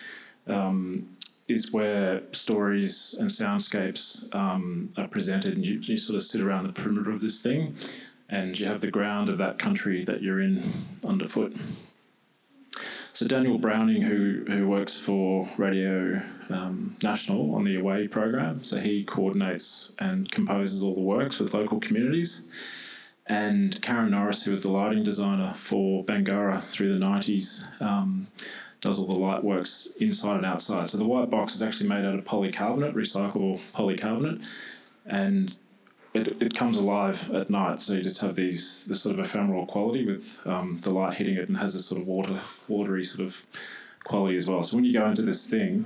um, 0.48 1.10
is 1.50 1.72
where 1.72 2.22
stories 2.32 3.18
and 3.20 3.30
soundscapes 3.30 4.34
um, 4.36 4.94
are 4.98 5.08
presented, 5.08 5.56
and 5.56 5.66
you, 5.66 5.80
you 5.82 5.98
sort 5.98 6.16
of 6.16 6.24
sit 6.24 6.42
around 6.42 6.68
the 6.68 6.74
perimeter 6.74 7.12
of 7.12 7.22
this 7.22 7.42
thing, 7.42 7.76
and 8.30 8.60
you 8.60 8.68
have 8.68 8.82
the 8.82 8.92
ground 8.92 9.30
of 9.30 9.38
that 9.38 9.58
country 9.58 10.04
that 10.06 10.22
you're 10.22 10.42
in 10.42 10.72
underfoot. 11.04 11.56
So 13.14 13.28
Daniel 13.28 13.58
Browning, 13.58 14.02
who 14.02 14.46
who 14.48 14.68
works 14.68 14.98
for 14.98 15.50
Radio 15.58 16.22
um, 16.50 16.96
National 17.04 17.54
on 17.56 17.64
the 17.64 17.76
Awaye! 17.76 18.10
program, 18.10 18.64
so 18.64 18.80
he 18.80 19.04
coordinates 19.04 19.96
and 20.00 20.32
composes 20.32 20.84
all 20.84 20.96
the 20.96 21.02
works 21.02 21.40
with 21.40 21.54
local 21.54 21.80
communities. 21.80 22.50
And 23.26 23.80
Karen 23.84 24.12
Norris, 24.12 24.44
who 24.44 24.52
was 24.52 24.64
the 24.64 24.72
lighting 24.72 25.04
designer 25.04 25.54
for 25.56 26.04
Bangarra 26.04 26.64
through 26.70 26.98
the 26.98 27.06
90s, 27.06 27.64
um, 27.80 28.28
does 28.82 29.00
all 29.00 29.08
the 29.08 29.14
light 29.14 29.44
works 29.44 29.96
inside 30.00 30.38
and 30.38 30.46
outside. 30.46 30.90
So 30.90 30.98
the 30.98 31.06
white 31.06 31.30
box 31.30 31.54
is 31.54 31.62
actually 31.62 31.90
made 31.90 32.06
out 32.06 32.16
of 32.16 32.24
polycarbonate, 32.24 32.94
recyclable 32.94 33.60
polycarbonate, 33.76 34.46
and 35.06 35.58
it, 36.14 36.42
it 36.42 36.56
comes 36.56 36.78
alive 36.78 37.30
at 37.32 37.50
night. 37.50 37.82
So 37.82 37.96
you 37.96 38.02
just 38.02 38.22
have 38.22 38.36
these 38.36 38.86
this 38.86 39.02
sort 39.02 39.14
of 39.14 39.26
ephemeral 39.26 39.66
quality 39.66 40.06
with 40.06 40.42
um, 40.46 40.80
the 40.82 40.94
light 40.94 41.16
hitting 41.16 41.36
it, 41.36 41.50
and 41.50 41.58
has 41.58 41.74
this 41.74 41.86
sort 41.86 42.02
of 42.02 42.08
water 42.08 42.40
watery 42.68 43.04
sort 43.04 43.28
of 43.28 43.46
quality 44.06 44.38
as 44.38 44.50
well. 44.50 44.64
So 44.64 44.78
when 44.78 44.86
you 44.86 44.94
go 44.94 45.06
into 45.06 45.24
this 45.24 45.48
thing, 45.48 45.86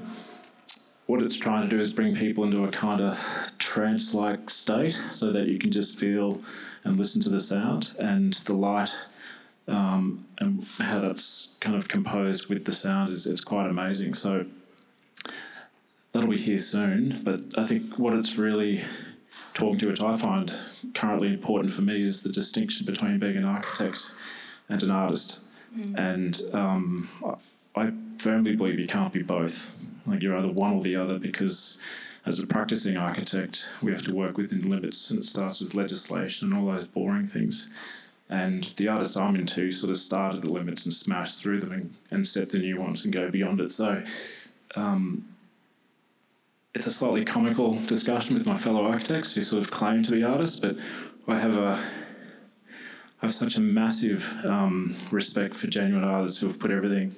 what 1.08 1.22
it's 1.22 1.36
trying 1.36 1.64
to 1.64 1.76
do 1.76 1.82
is 1.82 1.94
bring 1.94 2.16
people 2.16 2.44
into 2.46 2.64
a 2.64 2.72
kind 2.72 3.02
of 3.02 3.20
trance-like 3.58 4.50
state, 4.50 4.94
so 4.94 5.32
that 5.32 5.48
you 5.48 5.58
can 5.58 5.72
just 5.72 6.00
feel 6.00 6.40
and 6.84 6.98
listen 6.98 7.22
to 7.24 7.30
the 7.30 7.40
sound, 7.40 7.96
and 8.00 8.34
the 8.34 8.54
light 8.54 8.92
um, 9.68 10.26
and 10.40 10.64
how 10.80 11.00
that's 11.00 11.58
kind 11.60 11.76
of 11.76 11.88
composed 11.88 12.50
with 12.50 12.66
the 12.66 12.72
sound 12.72 13.10
is 13.10 13.28
it's 13.28 13.44
quite 13.44 13.70
amazing. 13.70 14.14
So 14.14 14.46
that'll 16.12 16.30
be 16.30 16.38
here 16.38 16.60
soon. 16.60 17.22
But 17.24 17.42
I 17.58 17.66
think 17.66 17.98
what 17.98 18.14
it's 18.14 18.38
really 18.38 18.84
talking 19.54 19.80
to, 19.80 19.88
which 19.88 20.04
I 20.04 20.16
find 20.18 20.54
currently 20.94 21.30
important 21.30 21.72
for 21.72 21.82
me, 21.82 22.00
is 22.00 22.24
the 22.24 22.32
distinction 22.32 22.86
between 22.86 23.20
being 23.20 23.38
an 23.38 23.46
architect 23.46 24.16
and 24.70 24.82
an 24.84 24.92
artist. 24.92 25.42
And 25.98 26.42
um, 26.54 27.10
I 27.76 27.92
firmly 28.20 28.56
believe 28.56 28.80
you 28.80 28.88
can't 28.88 29.12
be 29.12 29.24
both. 29.24 29.72
Like 30.06 30.22
you're 30.22 30.38
either 30.38 30.52
one 30.52 30.74
or 30.74 30.82
the 30.82 30.96
other 30.96 31.18
because 31.18 31.80
as 32.26 32.40
a 32.40 32.48
practicing 32.48 32.96
architect, 32.96 33.74
we 33.82 33.92
have 33.92 34.04
to 34.04 34.14
work 34.14 34.38
within 34.38 34.70
limits, 34.70 35.12
and 35.12 35.20
it 35.20 35.26
starts 35.26 35.62
with 35.62 35.74
legislation 35.74 36.52
and 36.52 36.58
all 36.58 36.74
those 36.74 36.88
boring 36.88 37.28
things. 37.28 37.70
And 38.34 38.64
the 38.78 38.88
artists 38.88 39.16
I'm 39.16 39.36
into 39.36 39.72
sort 39.72 39.92
of 39.92 39.98
start 39.98 40.34
at 40.34 40.42
the 40.42 40.52
limits 40.52 40.86
and 40.86 40.94
smash 40.94 41.36
through 41.36 41.60
them 41.60 41.72
and, 41.72 41.94
and 42.10 42.28
set 42.28 42.50
the 42.50 42.58
new 42.58 42.80
ones 42.80 43.06
and 43.06 43.14
go 43.14 43.30
beyond 43.30 43.62
it. 43.62 43.72
So 43.72 44.02
um, 44.76 45.24
it's 46.74 46.88
a 46.88 46.92
slightly 46.92 47.24
comical 47.24 47.80
discussion 47.86 48.36
with 48.36 48.48
my 48.48 48.58
fellow 48.58 48.86
architects 48.86 49.36
who 49.36 49.44
sort 49.44 49.64
of 49.64 49.70
claim 49.70 50.02
to 50.02 50.12
be 50.12 50.24
artists, 50.24 50.60
but 50.60 50.76
I 51.28 51.40
have 51.40 51.58
a 51.58 51.80
I 53.22 53.28
have 53.28 53.36
such 53.36 53.56
a 53.56 53.62
massive 53.62 54.24
um, 54.44 54.96
respect 55.12 55.56
for 55.56 55.68
genuine 55.68 56.04
artists 56.04 56.42
who 56.42 56.48
have 56.48 56.60
put 56.60 56.72
everything 56.72 57.16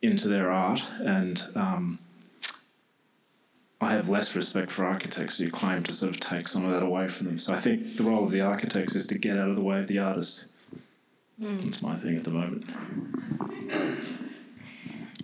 into 0.00 0.28
their 0.28 0.50
art, 0.50 0.82
and 1.00 1.40
um, 1.54 1.98
I 3.80 3.92
have 3.92 4.08
less 4.08 4.34
respect 4.34 4.70
for 4.70 4.86
architects 4.86 5.38
who 5.38 5.50
claim 5.50 5.82
to 5.82 5.92
sort 5.92 6.14
of 6.14 6.20
take 6.20 6.48
some 6.48 6.64
of 6.64 6.70
that 6.70 6.82
away 6.82 7.08
from 7.08 7.26
them. 7.26 7.38
So 7.38 7.52
I 7.52 7.58
think 7.58 7.96
the 7.96 8.04
role 8.04 8.24
of 8.24 8.30
the 8.30 8.40
architects 8.40 8.94
is 8.94 9.06
to 9.08 9.18
get 9.18 9.36
out 9.36 9.50
of 9.50 9.56
the 9.56 9.62
way 9.62 9.78
of 9.78 9.86
the 9.86 9.98
artists. 9.98 10.48
That's 11.38 11.82
my 11.82 11.96
thing 11.96 12.16
at 12.16 12.24
the 12.24 12.30
moment. 12.30 12.64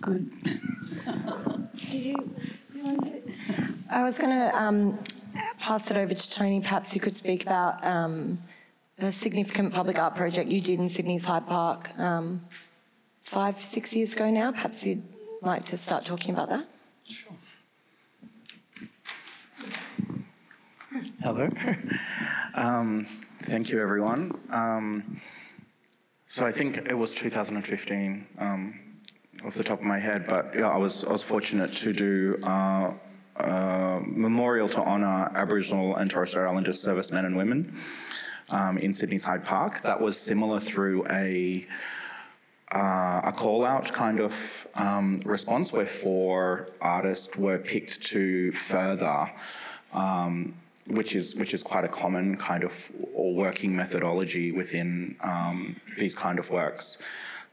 Good. 0.01 0.31
Did 1.75 1.93
you? 1.93 2.35
I 3.89 4.03
was 4.03 4.19
going 4.19 4.29
to 4.37 4.55
um, 4.55 4.99
pass 5.57 5.89
it 5.89 5.97
over 5.97 6.13
to 6.13 6.31
Tony. 6.31 6.61
Perhaps 6.61 6.93
you 6.93 7.01
could 7.01 7.15
speak 7.15 7.43
about 7.43 7.83
um, 7.83 8.37
a 8.99 9.11
significant 9.11 9.73
public 9.73 9.97
art 9.97 10.15
project 10.15 10.51
you 10.51 10.61
did 10.61 10.79
in 10.79 10.89
Sydney's 10.89 11.25
Hyde 11.25 11.47
Park 11.47 11.97
um, 11.97 12.41
five, 13.21 13.59
six 13.59 13.95
years 13.95 14.13
ago 14.13 14.29
now. 14.29 14.51
Perhaps 14.51 14.85
you'd 14.85 15.01
like 15.41 15.63
to 15.63 15.77
start 15.77 16.05
talking 16.05 16.31
about 16.33 16.49
that. 16.49 16.67
Hello. 21.21 21.49
Um, 22.55 23.07
thank 23.39 23.71
you, 23.71 23.81
everyone. 23.81 24.39
Um, 24.51 25.19
so 26.27 26.45
I 26.45 26.51
think 26.51 26.77
it 26.77 26.93
was 26.93 27.11
2015, 27.15 28.27
um, 28.37 28.79
off 29.43 29.55
the 29.55 29.63
top 29.63 29.79
of 29.79 29.85
my 29.85 29.97
head, 29.97 30.27
but 30.27 30.53
yeah, 30.55 30.69
I 30.69 30.77
was 30.77 31.03
I 31.03 31.11
was 31.11 31.23
fortunate 31.23 31.73
to 31.77 31.93
do 31.93 32.37
uh, 32.43 32.91
a 33.37 34.01
memorial 34.05 34.69
to 34.69 34.81
honour 34.81 35.31
Aboriginal 35.33 35.95
and 35.95 36.11
Torres 36.11 36.29
Strait 36.29 36.45
Islander 36.45 36.73
servicemen 36.73 37.25
and 37.25 37.35
women 37.35 37.75
um, 38.51 38.77
in 38.77 38.93
Sydney's 38.93 39.23
Hyde 39.23 39.43
Park. 39.43 39.81
That 39.81 39.99
was 39.99 40.15
similar 40.15 40.59
through 40.59 41.07
a 41.09 41.65
uh, 42.71 43.21
a 43.23 43.31
call 43.31 43.65
out 43.65 43.91
kind 43.91 44.19
of 44.19 44.67
um, 44.75 45.23
response 45.25 45.73
where 45.73 45.87
four 45.87 46.67
artists 46.81 47.35
were 47.35 47.57
picked 47.57 48.03
to 48.09 48.51
further, 48.51 49.31
um, 49.93 50.53
which 50.87 51.15
is 51.15 51.35
which 51.35 51.53
is 51.53 51.63
quite 51.63 51.85
a 51.85 51.87
common 51.87 52.37
kind 52.37 52.63
of 52.63 52.91
or 53.13 53.33
working 53.33 53.75
methodology 53.75 54.51
within 54.51 55.15
um, 55.21 55.75
these 55.97 56.15
kind 56.15 56.39
of 56.39 56.49
works, 56.49 56.97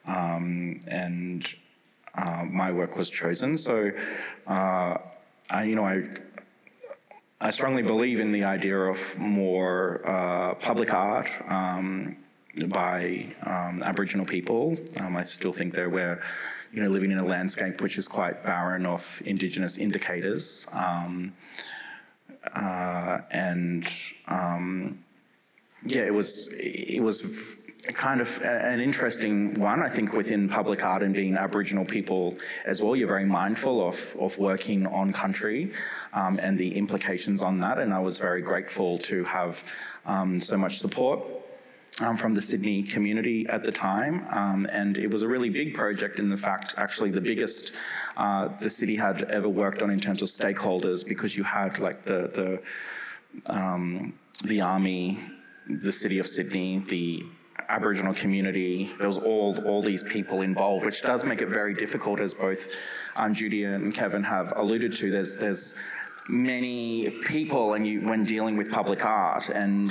um, 0.07 0.81
and 0.87 1.47
uh, 2.15 2.45
my 2.45 2.71
work 2.73 2.97
was 2.97 3.09
chosen. 3.11 3.57
So, 3.57 3.93
uh, 4.47 4.99
I, 5.51 5.65
you 5.65 5.75
know, 5.75 5.85
I. 5.85 6.05
I 7.43 7.53
strongly 7.53 7.83
believe 7.83 8.21
in 8.21 8.33
the 8.33 8.45
idea 8.45 8.79
of 8.79 9.19
more 9.19 10.03
uh, 10.05 10.57
public 10.57 10.93
art, 10.93 11.31
um, 11.49 12.17
by 12.69 13.27
um, 13.43 13.83
Aboriginal 13.83 14.27
people. 14.27 14.77
Um, 14.99 15.17
I 15.17 15.23
still 15.23 15.53
think 15.53 15.75
that 15.75 15.91
we're, 15.91 16.21
you 16.73 16.83
know, 16.83 16.89
living 16.89 17.13
in 17.13 17.19
a 17.19 17.25
landscape 17.25 17.81
which 17.81 17.97
is 17.99 18.09
quite 18.09 18.45
barren 18.45 18.87
of 18.87 19.23
Indigenous 19.25 19.79
indicators, 19.79 20.67
um, 20.73 21.33
uh, 22.55 23.21
and 23.31 23.87
um, 24.29 25.05
yeah, 25.85 26.03
it 26.03 26.15
was 26.15 26.49
it 26.59 27.03
was 27.03 27.23
kind 27.95 28.21
of 28.21 28.41
an 28.43 28.81
interesting 28.81 29.55
one. 29.55 29.83
I 29.83 29.89
think 29.89 30.13
within 30.13 30.49
public 30.49 30.85
art 30.85 31.03
and 31.03 31.15
being 31.15 31.37
Aboriginal 31.37 31.85
people 31.85 32.37
as 32.67 32.83
well, 32.83 32.95
you're 32.95 33.09
very 33.09 33.25
mindful 33.25 33.87
of 33.87 34.17
of 34.19 34.39
working 34.39 34.87
on 34.87 35.13
country 35.13 35.73
um, 36.13 36.39
and 36.43 36.59
the 36.59 36.77
implications 36.77 37.43
on 37.43 37.61
that. 37.61 37.79
And 37.79 37.95
I 37.95 38.01
was 38.01 38.19
very 38.19 38.43
grateful 38.43 38.99
to 38.99 39.25
have 39.25 39.63
um, 40.07 40.39
so 40.39 40.57
much 40.57 40.79
support 40.79 41.25
um, 41.99 42.17
from 42.17 42.35
the 42.35 42.41
Sydney 42.41 42.83
community 42.83 43.47
at 43.49 43.63
the 43.63 43.73
time, 43.73 44.27
um, 44.31 44.67
and 44.73 44.97
it 44.97 45.11
was 45.11 45.23
a 45.23 45.29
really 45.29 45.51
big 45.51 45.75
project. 45.75 46.19
In 46.19 46.29
the 46.29 46.37
fact, 46.37 46.75
actually, 46.77 47.11
the 47.11 47.21
biggest 47.21 47.73
uh, 48.17 48.49
the 48.61 48.71
city 48.71 48.97
had 48.97 49.23
ever 49.23 49.49
worked 49.49 49.83
on 49.83 49.91
in 49.91 50.01
terms 50.01 50.23
of 50.23 50.29
stakeholders, 50.29 51.07
because 51.07 51.37
you 51.37 51.45
had 51.45 51.79
like 51.79 52.05
the 52.05 52.61
the 53.47 53.53
um, 53.53 54.15
the 54.45 54.61
army, 54.61 55.19
the 55.69 55.93
city 55.93 56.19
of 56.19 56.27
Sydney, 56.27 56.79
the 56.89 57.23
Aboriginal 57.69 58.15
community. 58.15 58.91
There 58.99 59.09
was 59.09 59.19
all 59.19 59.59
all 59.67 59.83
these 59.83 60.03
people 60.03 60.43
involved, 60.43 60.85
which 60.85 61.03
does 61.03 61.25
make 61.25 61.43
it 61.43 61.49
very 61.49 61.75
difficult, 61.75 62.21
as 62.21 62.35
both 62.35 62.75
um, 63.17 63.35
Judy 63.35 63.65
and 63.65 63.95
Kevin 63.95 64.23
have 64.23 64.53
alluded 64.57 64.93
to. 64.93 65.11
There's 65.11 65.37
there's 65.37 65.75
many 66.29 67.11
people, 67.27 67.75
and 67.75 67.87
you 67.87 68.01
when 68.01 68.25
dealing 68.25 68.57
with 68.57 68.71
public 68.71 69.05
art 69.05 69.51
and 69.51 69.91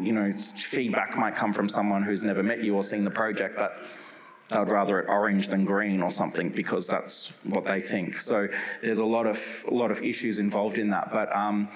you 0.00 0.12
know, 0.12 0.32
feedback 0.32 1.16
might 1.16 1.36
come 1.36 1.52
from 1.52 1.68
someone 1.68 2.02
who's 2.02 2.24
never 2.24 2.42
met 2.42 2.62
you 2.62 2.74
or 2.74 2.84
seen 2.84 3.04
the 3.04 3.10
project, 3.10 3.56
but 3.56 3.78
they'd 4.50 4.68
rather 4.68 5.00
it 5.00 5.06
orange 5.08 5.48
than 5.48 5.64
green 5.64 6.02
or 6.02 6.10
something 6.10 6.50
because 6.50 6.86
that's 6.86 7.32
what 7.44 7.64
they 7.64 7.80
think. 7.80 8.18
So 8.18 8.48
there's 8.82 8.98
a 8.98 9.04
lot 9.04 9.26
of 9.26 9.64
a 9.68 9.74
lot 9.74 9.90
of 9.90 10.02
issues 10.02 10.38
involved 10.38 10.78
in 10.78 10.90
that. 10.90 11.10
But 11.10 11.34
um, 11.34 11.68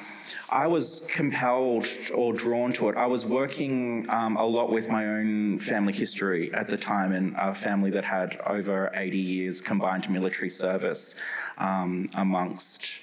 I 0.50 0.66
was 0.66 1.06
compelled 1.10 1.86
or 2.14 2.32
drawn 2.32 2.72
to 2.74 2.90
it. 2.90 2.96
I 2.96 3.06
was 3.06 3.24
working 3.24 4.06
um, 4.10 4.36
a 4.36 4.44
lot 4.44 4.70
with 4.70 4.90
my 4.90 5.06
own 5.06 5.58
family 5.58 5.92
history 5.92 6.52
at 6.52 6.68
the 6.68 6.76
time, 6.76 7.12
and 7.12 7.34
a 7.38 7.54
family 7.54 7.90
that 7.92 8.04
had 8.04 8.40
over 8.46 8.90
80 8.94 9.18
years 9.18 9.60
combined 9.60 10.08
military 10.10 10.50
service 10.50 11.14
um, 11.56 12.06
amongst 12.14 13.00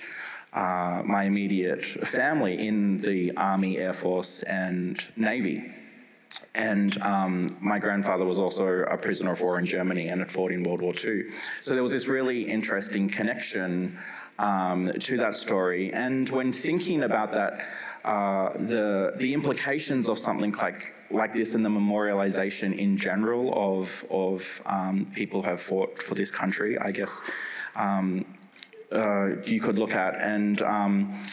uh, 0.56 1.04
my 1.06 1.24
immediate 1.24 1.84
family 1.84 2.68
in 2.68 2.98
the 2.98 3.36
Army, 3.36 3.78
Air 3.78 3.94
Force, 3.94 4.42
and 4.44 5.04
Navy. 5.18 5.72
And 6.54 7.02
um, 7.02 7.58
my 7.60 7.78
grandfather 7.78 8.26
was 8.26 8.40
also 8.40 8.66
a 8.84 8.98
prisoner 8.98 9.34
of 9.34 9.42
war 9.42 9.60
in 9.60 9.66
Germany 9.66 10.08
and 10.08 10.22
had 10.22 10.32
fought 10.32 10.52
in 10.52 10.64
World 10.64 10.82
War 10.82 10.94
II. 10.94 11.24
So 11.60 11.74
there 11.74 11.84
was 11.84 11.92
this 11.92 12.08
really 12.08 12.44
interesting 12.44 13.10
connection 13.10 13.98
um, 14.40 14.92
to 15.00 15.18
that 15.18 15.34
story. 15.34 15.94
And 15.94 16.30
when 16.30 16.54
thinking 16.54 17.04
about 17.04 17.34
that, 17.34 17.60
uh, 18.06 18.54
the 18.54 19.14
the 19.16 19.34
implications 19.34 20.08
of 20.08 20.20
something 20.20 20.52
like 20.54 20.94
like 21.10 21.34
this 21.34 21.56
and 21.56 21.66
the 21.66 21.70
memorialization 21.70 22.78
in 22.78 22.98
general 22.98 23.52
of 23.56 24.06
of 24.12 24.62
um, 24.68 25.08
people 25.16 25.42
who 25.42 25.50
have 25.50 25.60
fought 25.60 26.02
for 26.02 26.14
this 26.14 26.30
country, 26.30 26.78
I 26.78 26.92
guess 26.92 27.24
um, 27.76 28.26
uh, 28.96 29.42
you 29.46 29.60
could 29.60 29.78
look 29.78 29.94
at. 29.94 30.16
And 30.22 30.62
um, 30.62 31.24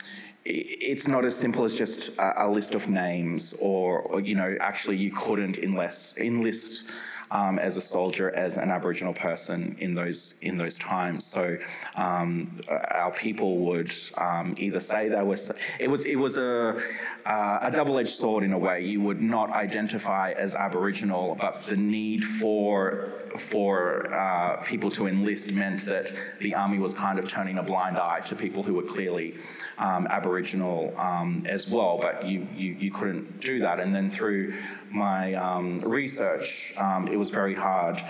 it's 0.44 1.08
not 1.08 1.24
as 1.24 1.36
simple 1.36 1.64
as 1.64 1.74
just 1.74 2.18
a, 2.18 2.46
a 2.46 2.48
list 2.48 2.74
of 2.74 2.88
names, 2.88 3.54
or, 3.60 4.00
or, 4.00 4.20
you 4.20 4.34
know, 4.34 4.56
actually 4.60 4.96
you 4.96 5.12
couldn't 5.12 5.58
enlist, 5.58 6.18
enlist 6.18 6.84
um, 7.32 7.58
as 7.58 7.76
a 7.76 7.80
soldier 7.80 8.30
as 8.34 8.58
an 8.58 8.70
Aboriginal 8.70 9.14
person 9.14 9.74
in 9.80 9.94
those 9.94 10.34
in 10.42 10.58
those 10.58 10.78
times. 10.78 11.24
So 11.24 11.56
um, 11.96 12.60
our 12.90 13.10
people 13.10 13.58
would 13.66 13.92
um, 14.18 14.54
either 14.58 14.80
say 14.80 15.08
they 15.08 15.22
were. 15.22 15.36
It 15.80 15.90
was 15.90 16.04
it 16.04 16.16
was 16.16 16.36
a 16.36 16.78
uh, 17.24 17.58
a 17.62 17.70
double 17.70 17.98
edged 17.98 18.10
sword 18.10 18.44
in 18.44 18.52
a 18.52 18.58
way. 18.58 18.80
You 18.80 19.00
would 19.00 19.22
not 19.22 19.50
identify 19.50 20.32
as 20.32 20.54
Aboriginal, 20.54 21.34
but 21.40 21.62
the 21.62 21.76
need 21.76 22.22
for 22.22 23.08
for 23.38 24.12
uh, 24.12 24.56
people 24.62 24.90
to 24.90 25.06
enlist 25.06 25.52
meant 25.52 25.84
that 25.86 26.12
the 26.40 26.54
army 26.54 26.78
was 26.78 26.94
kind 26.94 27.18
of 27.18 27.26
turning 27.28 27.58
a 27.58 27.62
blind 27.62 27.96
eye 27.96 28.20
to 28.20 28.36
people 28.36 28.62
who 28.62 28.74
were 28.74 28.82
clearly 28.82 29.34
um, 29.78 30.06
Aboriginal 30.08 30.92
um, 30.98 31.42
as 31.46 31.68
well. 31.68 31.98
But 31.98 32.26
you, 32.26 32.46
you, 32.54 32.72
you 32.72 32.90
couldn't 32.90 33.40
do 33.40 33.60
that. 33.60 33.80
And 33.80 33.94
then 33.94 34.10
through 34.10 34.54
my 34.90 35.34
um, 35.34 35.76
research, 35.76 36.74
um, 36.76 37.08
it 37.08 37.16
was 37.22 37.30
very 37.30 37.54
hard. 37.54 38.02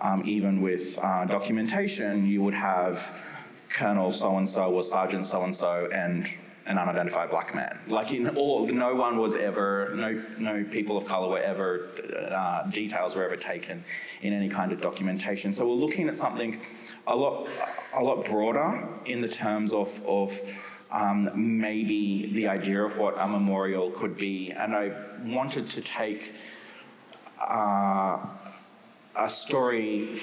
Um, 0.00 0.22
even 0.24 0.62
with 0.62 0.96
uh, 1.02 1.24
documentation, 1.24 2.24
you 2.24 2.40
would 2.44 2.54
have 2.54 2.96
Colonel 3.68 4.12
so 4.12 4.36
and 4.36 4.48
so 4.48 4.72
or 4.72 4.84
Sergeant 4.84 5.24
so 5.26 5.42
and 5.42 5.52
so, 5.52 5.88
and 5.92 6.28
an 6.66 6.78
unidentified 6.78 7.30
black 7.30 7.52
man. 7.52 7.80
Like 7.88 8.12
in 8.12 8.28
all, 8.36 8.68
no 8.68 8.94
one 8.94 9.18
was 9.18 9.34
ever, 9.34 9.90
no, 9.96 10.22
no 10.38 10.62
people 10.62 10.96
of 10.96 11.04
color 11.04 11.28
were 11.28 11.40
ever, 11.52 11.88
uh, 12.30 12.70
details 12.70 13.16
were 13.16 13.24
ever 13.24 13.34
taken 13.34 13.82
in 14.22 14.32
any 14.32 14.48
kind 14.48 14.70
of 14.70 14.80
documentation. 14.80 15.52
So 15.52 15.66
we're 15.66 15.82
looking 15.86 16.08
at 16.08 16.14
something 16.14 16.60
a 17.08 17.16
lot, 17.16 17.48
a 17.92 18.04
lot 18.04 18.24
broader 18.24 18.86
in 19.04 19.20
the 19.20 19.28
terms 19.28 19.72
of, 19.72 19.88
of 20.06 20.40
um, 20.92 21.28
maybe 21.34 22.30
the 22.34 22.46
idea 22.46 22.84
of 22.84 22.96
what 22.98 23.16
a 23.18 23.26
memorial 23.26 23.90
could 23.90 24.16
be. 24.16 24.52
And 24.52 24.76
I 24.76 24.92
wanted 25.24 25.66
to 25.66 25.80
take 25.80 26.34
uh, 27.40 28.18
a 29.16 29.28
story 29.28 30.18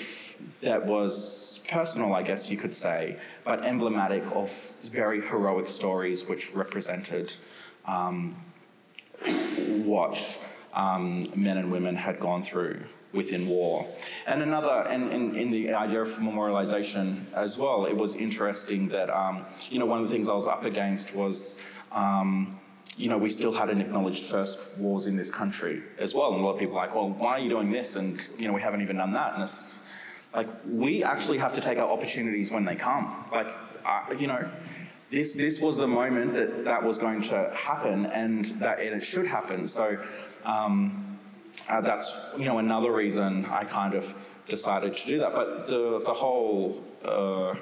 that 0.61 0.85
was 0.85 1.63
personal, 1.69 2.13
I 2.13 2.23
guess 2.23 2.49
you 2.49 2.57
could 2.57 2.73
say, 2.73 3.17
but 3.43 3.63
emblematic 3.63 4.23
of 4.35 4.51
very 4.91 5.21
heroic 5.21 5.67
stories 5.67 6.27
which 6.27 6.53
represented 6.53 7.33
um, 7.85 8.35
what 9.85 10.39
um, 10.73 11.29
men 11.35 11.57
and 11.57 11.71
women 11.71 11.95
had 11.95 12.19
gone 12.19 12.43
through 12.43 12.83
within 13.13 13.47
war. 13.47 13.87
And 14.25 14.41
another, 14.41 14.87
and 14.89 15.35
in, 15.35 15.51
the 15.51 15.73
idea 15.73 16.01
of 16.01 16.09
memorialization 16.17 17.25
as 17.33 17.57
well, 17.57 17.85
it 17.85 17.95
was 17.95 18.15
interesting 18.15 18.89
that, 18.89 19.09
um, 19.09 19.45
you 19.69 19.79
know, 19.79 19.85
one 19.85 20.01
of 20.01 20.07
the 20.07 20.13
things 20.13 20.29
I 20.29 20.33
was 20.33 20.47
up 20.47 20.65
against 20.65 21.15
was, 21.15 21.57
um, 21.91 22.59
you 22.97 23.09
know, 23.09 23.17
we 23.17 23.29
still 23.29 23.53
hadn't 23.53 23.79
acknowledged 23.79 24.25
first 24.25 24.77
wars 24.77 25.05
in 25.05 25.15
this 25.15 25.29
country 25.29 25.83
as 25.99 26.13
well. 26.13 26.33
And 26.33 26.41
a 26.41 26.45
lot 26.45 26.53
of 26.53 26.59
people 26.59 26.77
are 26.77 26.87
like, 26.87 26.95
well, 26.95 27.09
why 27.09 27.33
are 27.33 27.39
you 27.39 27.49
doing 27.49 27.71
this? 27.71 27.95
And, 27.95 28.27
you 28.37 28.47
know, 28.47 28.53
we 28.53 28.61
haven't 28.61 28.81
even 28.81 28.97
done 28.97 29.13
that. 29.13 29.35
And 29.35 29.43
it's 29.43 29.81
like, 30.33 30.47
we 30.67 31.03
actually 31.03 31.37
have 31.37 31.53
to 31.53 31.61
take 31.61 31.77
our 31.77 31.89
opportunities 31.89 32.51
when 32.51 32.65
they 32.65 32.75
come. 32.75 33.25
Like, 33.31 33.53
you 34.19 34.27
know, 34.27 34.49
this, 35.11 35.35
this 35.35 35.61
was 35.61 35.77
the 35.77 35.87
moment 35.87 36.33
that 36.33 36.65
that 36.65 36.83
was 36.83 36.97
going 36.97 37.21
to 37.23 37.51
happen 37.55 38.07
and 38.07 38.45
that 38.59 38.79
it 38.79 38.99
should 39.01 39.27
happen. 39.27 39.65
So, 39.67 39.97
um, 40.43 41.07
uh, 41.67 41.81
that's 41.81 42.11
you 42.37 42.45
know 42.45 42.59
another 42.59 42.91
reason 42.91 43.45
I 43.45 43.63
kind 43.63 43.93
of 43.93 44.13
decided 44.47 44.93
to 44.95 45.07
do 45.07 45.17
that. 45.19 45.33
But 45.33 45.67
the 45.67 46.01
the 46.05 46.13
whole 46.13 46.83
uh, 47.03 47.55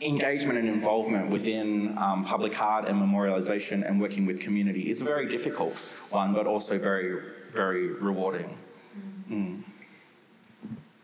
engagement 0.00 0.58
and 0.58 0.68
involvement 0.68 1.30
within 1.30 1.96
um, 1.98 2.24
public 2.24 2.60
art 2.60 2.86
and 2.86 3.00
memorialization 3.00 3.86
and 3.88 4.00
working 4.00 4.26
with 4.26 4.40
community 4.40 4.88
is 4.90 5.00
a 5.00 5.04
very 5.04 5.28
difficult 5.28 5.74
one, 6.10 6.32
but 6.32 6.46
also 6.46 6.78
very 6.78 7.20
very 7.52 7.88
rewarding. 7.88 8.56
Mm. 9.30 9.62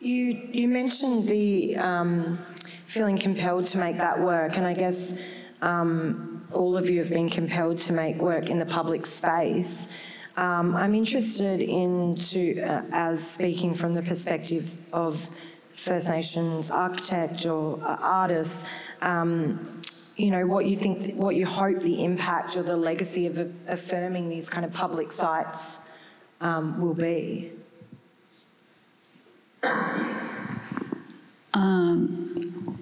You 0.00 0.48
you 0.52 0.68
mentioned 0.68 1.26
the 1.26 1.76
um, 1.76 2.38
feeling 2.86 3.18
compelled 3.18 3.64
to 3.64 3.78
make 3.78 3.96
that 3.98 4.20
work, 4.20 4.56
and 4.56 4.66
I 4.66 4.74
guess. 4.74 5.18
Um, 5.62 6.30
all 6.52 6.76
of 6.76 6.88
you 6.88 6.98
have 7.00 7.10
been 7.10 7.28
compelled 7.28 7.78
to 7.78 7.92
make 7.92 8.16
work 8.16 8.48
in 8.48 8.58
the 8.58 8.66
public 8.66 9.04
space. 9.04 9.88
Um, 10.36 10.74
I'm 10.74 10.94
interested 10.94 11.60
into, 11.60 12.60
uh, 12.60 12.82
as 12.92 13.28
speaking 13.28 13.74
from 13.74 13.94
the 13.94 14.02
perspective 14.02 14.76
of 14.92 15.28
First 15.74 16.08
Nations 16.08 16.70
architect 16.70 17.46
or 17.46 17.82
uh, 17.82 17.96
artist, 18.00 18.66
um, 19.02 19.80
you 20.16 20.30
know, 20.30 20.46
what 20.46 20.66
you 20.66 20.76
think, 20.76 21.16
what 21.16 21.34
you 21.34 21.46
hope 21.46 21.80
the 21.80 22.04
impact 22.04 22.56
or 22.56 22.62
the 22.62 22.76
legacy 22.76 23.26
of 23.26 23.52
affirming 23.66 24.28
these 24.28 24.48
kind 24.48 24.64
of 24.64 24.72
public 24.72 25.10
sites 25.10 25.80
um, 26.40 26.80
will 26.80 26.94
be. 26.94 27.52
Um, 31.52 32.78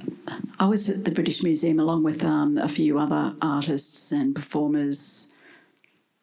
I 0.59 0.67
was 0.67 0.89
at 0.91 1.05
the 1.05 1.11
British 1.11 1.43
Museum 1.43 1.81
along 1.81 2.03
with 2.03 2.25
um, 2.25 2.59
a 2.59 2.69
few 2.69 2.99
other 2.99 3.35
artists 3.41 4.13
and 4.13 4.35
performers 4.35 5.33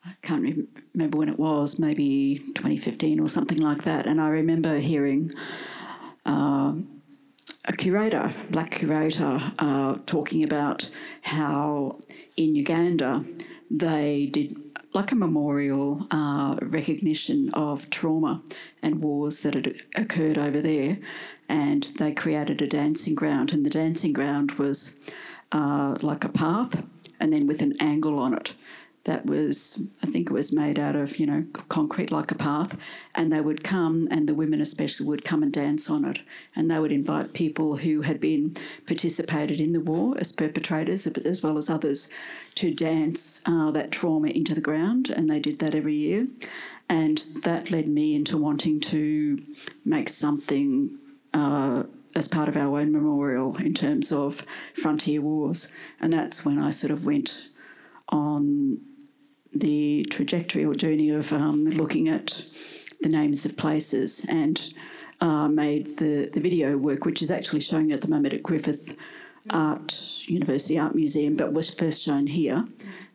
I 0.05 0.13
can't 0.21 0.67
remember 0.93 1.17
when 1.17 1.29
it 1.29 1.37
was, 1.37 1.77
maybe 1.77 2.39
2015 2.55 3.19
or 3.19 3.27
something 3.27 3.59
like 3.59 3.83
that. 3.83 4.05
And 4.05 4.21
I 4.21 4.29
remember 4.29 4.79
hearing 4.79 5.31
uh, 6.29 6.73
a 7.65 7.73
curator, 7.73 8.31
black 8.51 8.71
curator, 8.71 9.39
uh, 9.57 9.97
talking 10.05 10.43
about 10.43 10.89
how 11.21 11.99
in 12.37 12.55
Uganda 12.55 13.25
they 13.69 14.29
did 14.31 14.55
like 14.93 15.11
a 15.11 15.15
memorial 15.15 16.07
uh, 16.11 16.57
recognition 16.61 17.49
of 17.53 17.89
trauma 17.89 18.41
and 18.81 19.01
wars 19.01 19.41
that 19.41 19.53
had 19.55 19.75
occurred 19.95 20.37
over 20.37 20.61
there. 20.61 20.97
And 21.47 21.83
they 21.99 22.11
created 22.13 22.61
a 22.61 22.67
dancing 22.67 23.15
ground, 23.15 23.51
and 23.53 23.65
the 23.65 23.69
dancing 23.71 24.13
ground 24.13 24.51
was 24.53 25.09
uh, 25.51 25.97
like 26.01 26.23
a 26.23 26.29
path 26.29 26.85
and 27.19 27.33
then 27.33 27.47
with 27.47 27.61
an 27.61 27.73
angle 27.79 28.19
on 28.19 28.33
it 28.33 28.53
that 29.05 29.25
was, 29.25 29.91
I 30.03 30.07
think 30.07 30.29
it 30.29 30.33
was 30.33 30.53
made 30.53 30.77
out 30.77 30.95
of, 30.95 31.17
you 31.17 31.25
know, 31.25 31.45
concrete 31.69 32.11
like 32.11 32.31
a 32.31 32.35
path. 32.35 32.77
And 33.15 33.31
they 33.31 33.41
would 33.41 33.63
come, 33.63 34.07
and 34.11 34.27
the 34.27 34.33
women 34.33 34.61
especially 34.61 35.07
would 35.07 35.25
come 35.25 35.41
and 35.41 35.53
dance 35.53 35.89
on 35.89 36.05
it. 36.05 36.21
And 36.55 36.69
they 36.69 36.79
would 36.79 36.91
invite 36.91 37.33
people 37.33 37.77
who 37.77 38.01
had 38.01 38.19
been 38.19 38.55
participated 38.85 39.59
in 39.59 39.73
the 39.73 39.79
war 39.79 40.15
as 40.19 40.31
perpetrators, 40.31 41.07
as 41.07 41.41
well 41.41 41.57
as 41.57 41.69
others, 41.69 42.11
to 42.55 42.73
dance 42.73 43.41
uh, 43.45 43.71
that 43.71 43.91
trauma 43.91 44.27
into 44.29 44.53
the 44.53 44.61
ground. 44.61 45.09
And 45.09 45.29
they 45.29 45.39
did 45.39 45.59
that 45.59 45.75
every 45.75 45.95
year. 45.95 46.27
And 46.89 47.17
that 47.43 47.71
led 47.71 47.87
me 47.87 48.15
into 48.15 48.37
wanting 48.37 48.79
to 48.81 49.41
make 49.85 50.09
something. 50.09 50.97
Uh, 51.33 51.83
as 52.15 52.27
part 52.27 52.49
of 52.49 52.57
our 52.57 52.79
own 52.79 52.91
memorial 52.91 53.55
in 53.57 53.71
terms 53.71 54.11
of 54.11 54.43
frontier 54.73 55.21
wars. 55.21 55.71
And 56.01 56.11
that's 56.11 56.43
when 56.43 56.57
I 56.57 56.71
sort 56.71 56.89
of 56.89 57.05
went 57.05 57.49
on 58.09 58.79
the 59.53 60.05
trajectory 60.09 60.65
or 60.65 60.73
journey 60.73 61.09
of 61.09 61.31
um, 61.33 61.65
looking 61.65 62.09
at 62.09 62.45
the 63.01 63.09
names 63.09 63.45
of 63.45 63.57
places 63.57 64.25
and 64.29 64.73
uh, 65.21 65.47
made 65.47 65.97
the, 65.97 66.29
the 66.33 66.39
video 66.39 66.77
work, 66.77 67.05
which 67.05 67.21
is 67.21 67.31
actually 67.31 67.59
showing 67.59 67.91
at 67.91 68.01
the 68.01 68.07
moment 68.07 68.33
at 68.33 68.43
Griffith 68.43 68.95
Art 69.49 70.23
University 70.27 70.77
Art 70.77 70.95
Museum, 70.95 71.35
but 71.35 71.53
was 71.53 71.73
first 71.73 72.03
shown 72.03 72.27
here 72.27 72.65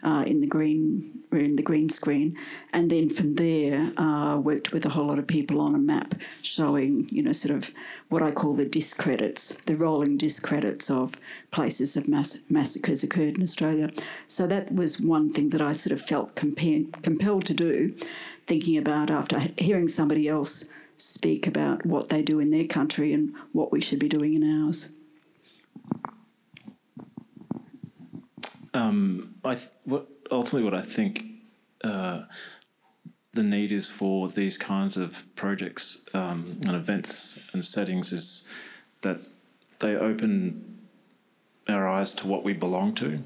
uh, 0.02 0.24
in 0.26 0.40
the 0.40 0.46
green 0.46 1.22
room, 1.30 1.54
the 1.54 1.62
green 1.62 1.88
screen, 1.88 2.36
and 2.72 2.90
then 2.90 3.08
from 3.08 3.34
there 3.34 3.90
uh, 3.96 4.38
worked 4.38 4.72
with 4.72 4.86
a 4.86 4.88
whole 4.88 5.06
lot 5.06 5.18
of 5.18 5.26
people 5.26 5.60
on 5.60 5.74
a 5.74 5.78
map 5.78 6.14
showing, 6.42 7.08
you 7.10 7.22
know, 7.22 7.32
sort 7.32 7.56
of 7.56 7.72
what 8.08 8.22
I 8.22 8.30
call 8.30 8.54
the 8.54 8.64
discredits, 8.64 9.54
the 9.64 9.76
rolling 9.76 10.16
discredits 10.16 10.90
of 10.90 11.14
places 11.50 11.96
of 11.96 12.08
mass- 12.08 12.40
massacres 12.50 13.02
occurred 13.02 13.36
in 13.36 13.42
Australia. 13.42 13.90
So 14.26 14.46
that 14.46 14.72
was 14.72 15.00
one 15.00 15.32
thing 15.32 15.50
that 15.50 15.60
I 15.60 15.72
sort 15.72 15.92
of 15.92 16.06
felt 16.06 16.36
compa- 16.36 17.02
compelled 17.02 17.46
to 17.46 17.54
do, 17.54 17.94
thinking 18.46 18.76
about 18.76 19.10
after 19.10 19.40
hearing 19.58 19.88
somebody 19.88 20.28
else 20.28 20.68
speak 20.96 21.46
about 21.46 21.84
what 21.84 22.08
they 22.08 22.22
do 22.22 22.38
in 22.38 22.50
their 22.50 22.66
country 22.66 23.12
and 23.12 23.34
what 23.52 23.72
we 23.72 23.80
should 23.80 23.98
be 23.98 24.08
doing 24.08 24.34
in 24.34 24.64
ours. 24.64 24.90
Um, 28.74 29.36
I 29.44 29.54
th- 29.54 29.70
what 29.84 30.08
ultimately 30.30 30.64
what 30.64 30.74
I 30.74 30.82
think 30.82 31.24
uh, 31.84 32.22
the 33.32 33.42
need 33.42 33.72
is 33.72 33.90
for 33.90 34.28
these 34.28 34.58
kinds 34.58 34.96
of 34.96 35.24
projects 35.36 36.04
um, 36.12 36.60
and 36.66 36.74
events 36.74 37.40
and 37.52 37.64
settings 37.64 38.12
is 38.12 38.48
that 39.02 39.20
they 39.78 39.96
open 39.96 40.78
our 41.68 41.88
eyes 41.88 42.12
to 42.14 42.26
what 42.26 42.44
we 42.44 42.52
belong 42.52 42.94
to, 42.96 43.06
and 43.06 43.24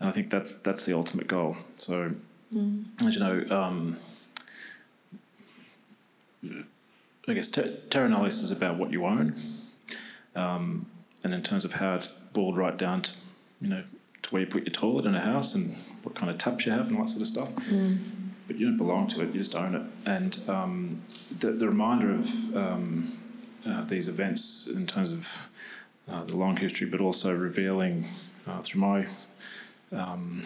I 0.00 0.10
think 0.10 0.30
that's 0.30 0.54
that's 0.58 0.86
the 0.86 0.94
ultimate 0.94 1.28
goal. 1.28 1.56
So, 1.76 2.12
mm. 2.54 2.84
as 3.06 3.14
you 3.14 3.20
know, 3.20 3.46
um, 3.50 3.98
I 7.28 7.34
guess 7.34 7.50
ter- 7.50 7.76
terra 7.90 8.08
nullius 8.08 8.42
is 8.42 8.50
about 8.50 8.78
what 8.78 8.90
you 8.90 9.04
own, 9.04 9.34
um, 10.34 10.86
and 11.24 11.34
in 11.34 11.42
terms 11.42 11.64
of 11.64 11.74
how 11.74 11.94
it's 11.94 12.08
boiled 12.08 12.56
right 12.56 12.76
down 12.76 13.02
to, 13.02 13.12
you 13.60 13.68
know, 13.68 13.84
where 14.32 14.40
you 14.40 14.46
put 14.46 14.64
your 14.64 14.72
toilet 14.72 15.06
in 15.06 15.14
a 15.14 15.20
house 15.20 15.54
and 15.54 15.76
what 16.02 16.14
kind 16.14 16.30
of 16.30 16.38
taps 16.38 16.66
you 16.66 16.72
have 16.72 16.88
and 16.88 16.96
all 16.96 17.04
that 17.04 17.10
sort 17.10 17.22
of 17.22 17.28
stuff. 17.28 17.54
Mm. 17.66 17.98
But 18.46 18.56
you 18.58 18.66
don't 18.66 18.76
belong 18.76 19.06
to 19.08 19.22
it; 19.22 19.28
you 19.28 19.40
just 19.40 19.54
own 19.54 19.74
it. 19.74 19.82
And 20.06 20.48
um, 20.48 21.02
the, 21.38 21.52
the, 21.52 21.68
reminder 21.68 22.12
of 22.12 22.56
um, 22.56 23.18
uh, 23.64 23.84
these 23.84 24.08
events 24.08 24.68
in 24.68 24.86
terms 24.86 25.12
of 25.12 25.38
uh, 26.10 26.24
the 26.24 26.36
long 26.36 26.56
history, 26.56 26.88
but 26.88 27.00
also 27.00 27.34
revealing 27.34 28.06
uh, 28.46 28.60
through 28.60 28.80
my 28.80 29.06
um, 29.92 30.42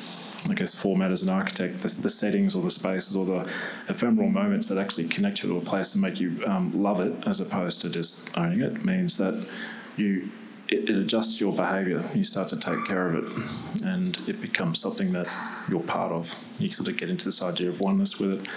I 0.51 0.55
guess, 0.55 0.81
format 0.81 1.11
as 1.11 1.23
an 1.23 1.29
architect, 1.29 1.79
the, 1.79 1.89
the, 2.03 2.11
settings 2.11 2.57
or 2.57 2.63
the 2.63 2.71
spaces 2.71 3.17
or 3.17 3.25
the 3.25 3.51
ephemeral 3.89 4.29
moments 4.29 4.69
that 4.69 4.79
actually 4.79 5.09
connect 5.09 5.43
you 5.43 5.49
to 5.51 5.59
a 5.59 5.61
place 5.61 5.95
and 5.95 6.03
make 6.03 6.21
you 6.21 6.43
um, 6.47 6.73
love 6.83 7.01
it 7.01 7.15
as 7.27 7.41
opposed 7.41 7.81
to 7.83 7.91
just 7.91 8.37
owning 8.37 8.61
it 8.61 8.85
means 8.85 9.19
that 9.19 9.49
you 9.97 10.29
it, 10.69 10.91
it, 10.91 10.97
adjusts 10.97 11.41
your 11.41 11.53
behaviour. 11.53 12.03
You 12.15 12.25
start 12.25 12.49
to 12.51 12.59
take 12.59 12.85
care 12.85 13.09
of 13.09 13.27
it, 13.27 13.85
and 13.85 14.17
it 14.29 14.41
becomes 14.41 14.81
something 14.81 15.13
that 15.13 15.29
you're 15.69 15.81
part 15.81 16.13
of. 16.13 16.35
You 16.59 16.71
sort 16.71 16.89
of 16.89 16.97
get 16.97 17.11
into 17.11 17.25
this 17.25 17.43
idea 17.43 17.69
of 17.69 17.81
oneness 17.81 18.19
with 18.19 18.41
it. 18.41 18.49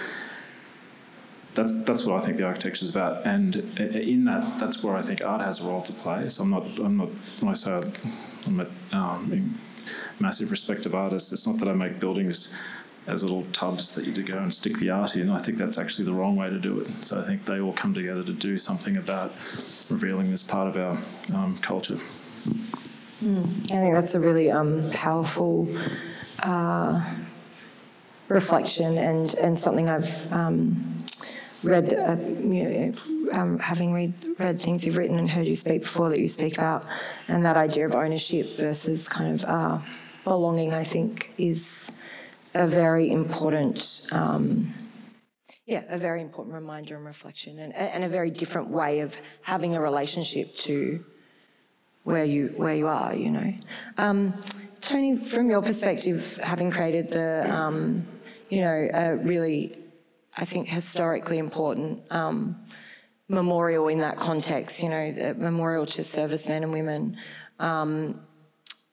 That's, 1.54 1.72
that's 1.84 2.06
what 2.06 2.22
I 2.22 2.24
think 2.24 2.36
the 2.36 2.44
architecture 2.44 2.84
is 2.84 2.90
about, 2.90 3.26
and 3.26 3.56
in 3.78 4.24
that, 4.24 4.58
that's 4.60 4.82
where 4.84 4.96
I 4.96 5.02
think 5.02 5.24
art 5.24 5.40
has 5.40 5.64
a 5.64 5.66
role 5.66 5.82
to 5.82 5.92
play. 5.92 6.28
So 6.28 6.44
I'm 6.44 6.50
not, 6.50 6.64
I'm 6.78 6.96
not 6.96 7.08
when 7.40 7.50
I 7.50 7.54
say 7.54 7.82
I'm 8.46 8.60
a, 8.60 8.96
um, 8.96 9.58
massive 10.20 10.50
respect 10.50 10.86
of 10.86 10.94
artists. 10.94 11.32
It's 11.32 11.46
not 11.46 11.58
that 11.58 11.68
I 11.68 11.72
make 11.72 11.98
buildings 11.98 12.56
as 13.10 13.22
little 13.22 13.44
tubs 13.52 13.94
that 13.94 14.06
you 14.06 14.12
to 14.12 14.22
go 14.22 14.38
and 14.38 14.52
stick 14.52 14.78
the 14.78 14.90
art 14.90 15.16
in. 15.16 15.30
I 15.30 15.38
think 15.38 15.58
that's 15.58 15.78
actually 15.78 16.06
the 16.06 16.14
wrong 16.14 16.36
way 16.36 16.48
to 16.48 16.58
do 16.58 16.80
it. 16.80 16.88
So 17.04 17.20
I 17.20 17.26
think 17.26 17.44
they 17.44 17.60
all 17.60 17.72
come 17.72 17.92
together 17.92 18.22
to 18.22 18.32
do 18.32 18.58
something 18.58 18.96
about 18.96 19.32
revealing 19.90 20.30
this 20.30 20.42
part 20.42 20.68
of 20.68 20.76
our 20.76 20.98
um, 21.36 21.58
culture. 21.58 21.98
I 23.22 23.80
think 23.80 23.94
that's 23.94 24.14
a 24.14 24.20
really 24.20 24.50
um, 24.50 24.88
powerful 24.92 25.68
uh, 26.42 27.04
reflection 28.28 28.96
and, 28.96 29.34
and 29.34 29.58
something 29.58 29.88
I've 29.88 30.32
um, 30.32 31.04
read, 31.62 31.92
uh, 31.92 32.16
um, 33.38 33.58
having 33.58 33.92
read, 33.92 34.14
read 34.38 34.62
things 34.62 34.86
you've 34.86 34.96
written 34.96 35.18
and 35.18 35.28
heard 35.28 35.46
you 35.46 35.56
speak 35.56 35.82
before 35.82 36.08
that 36.10 36.18
you 36.18 36.28
speak 36.28 36.56
about, 36.56 36.86
and 37.28 37.44
that 37.44 37.56
idea 37.56 37.86
of 37.86 37.94
ownership 37.94 38.56
versus 38.56 39.08
kind 39.08 39.34
of 39.34 39.44
uh, 39.44 39.78
belonging, 40.24 40.72
I 40.72 40.84
think, 40.84 41.32
is 41.36 41.94
a 42.54 42.66
very 42.66 43.10
important. 43.10 44.08
Um, 44.12 44.74
yeah, 45.66 45.84
a 45.88 45.98
very 45.98 46.20
important 46.20 46.54
reminder 46.54 46.96
and 46.96 47.06
reflection, 47.06 47.60
and, 47.60 47.72
and 47.74 48.02
a 48.02 48.08
very 48.08 48.30
different 48.30 48.68
way 48.70 49.00
of 49.00 49.16
having 49.42 49.76
a 49.76 49.80
relationship 49.80 50.54
to 50.56 51.04
where 52.02 52.24
you 52.24 52.52
where 52.56 52.74
you 52.74 52.88
are. 52.88 53.14
You 53.14 53.30
know, 53.30 53.54
um, 53.96 54.34
Tony, 54.80 55.14
from 55.16 55.48
your 55.48 55.62
perspective, 55.62 56.38
having 56.42 56.70
created 56.72 57.10
the, 57.10 57.46
um, 57.54 58.04
you 58.48 58.62
know, 58.62 58.88
a 58.92 59.16
really, 59.18 59.78
I 60.36 60.44
think 60.44 60.68
historically 60.68 61.38
important 61.38 62.02
um, 62.10 62.58
memorial 63.28 63.86
in 63.86 64.00
that 64.00 64.16
context. 64.16 64.82
You 64.82 64.88
know, 64.88 65.34
memorial 65.38 65.86
to 65.86 66.02
servicemen 66.02 66.64
and 66.64 66.72
women. 66.72 67.16
Um, 67.60 68.20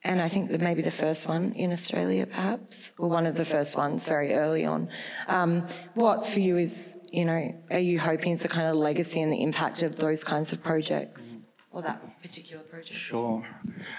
and 0.08 0.22
I 0.22 0.30
think 0.30 0.52
that 0.52 0.62
maybe 0.62 0.82
the 0.82 0.90
first 0.90 1.28
one 1.28 1.52
in 1.54 1.72
Australia, 1.72 2.26
perhaps, 2.26 2.94
or 2.98 3.10
one 3.10 3.26
of 3.26 3.36
the 3.36 3.44
first 3.44 3.76
ones 3.76 4.08
very 4.08 4.34
early 4.34 4.66
on. 4.66 4.90
Um, 5.28 5.68
what 5.96 6.26
for 6.26 6.40
you 6.40 6.58
is, 6.58 6.98
you 7.12 7.26
know, 7.26 7.54
are 7.70 7.80
you 7.80 8.00
hoping 8.00 8.32
is 8.32 8.42
the 8.42 8.48
kind 8.48 8.68
of 8.68 8.76
legacy 8.78 9.22
and 9.22 9.32
the 9.32 9.42
impact 9.44 9.84
of 9.84 9.98
those 9.98 10.24
kinds 10.24 10.54
of 10.54 10.64
projects, 10.64 11.36
or 11.72 11.82
that 11.82 12.22
particular 12.22 12.64
project? 12.64 12.98
Sure. 12.98 13.46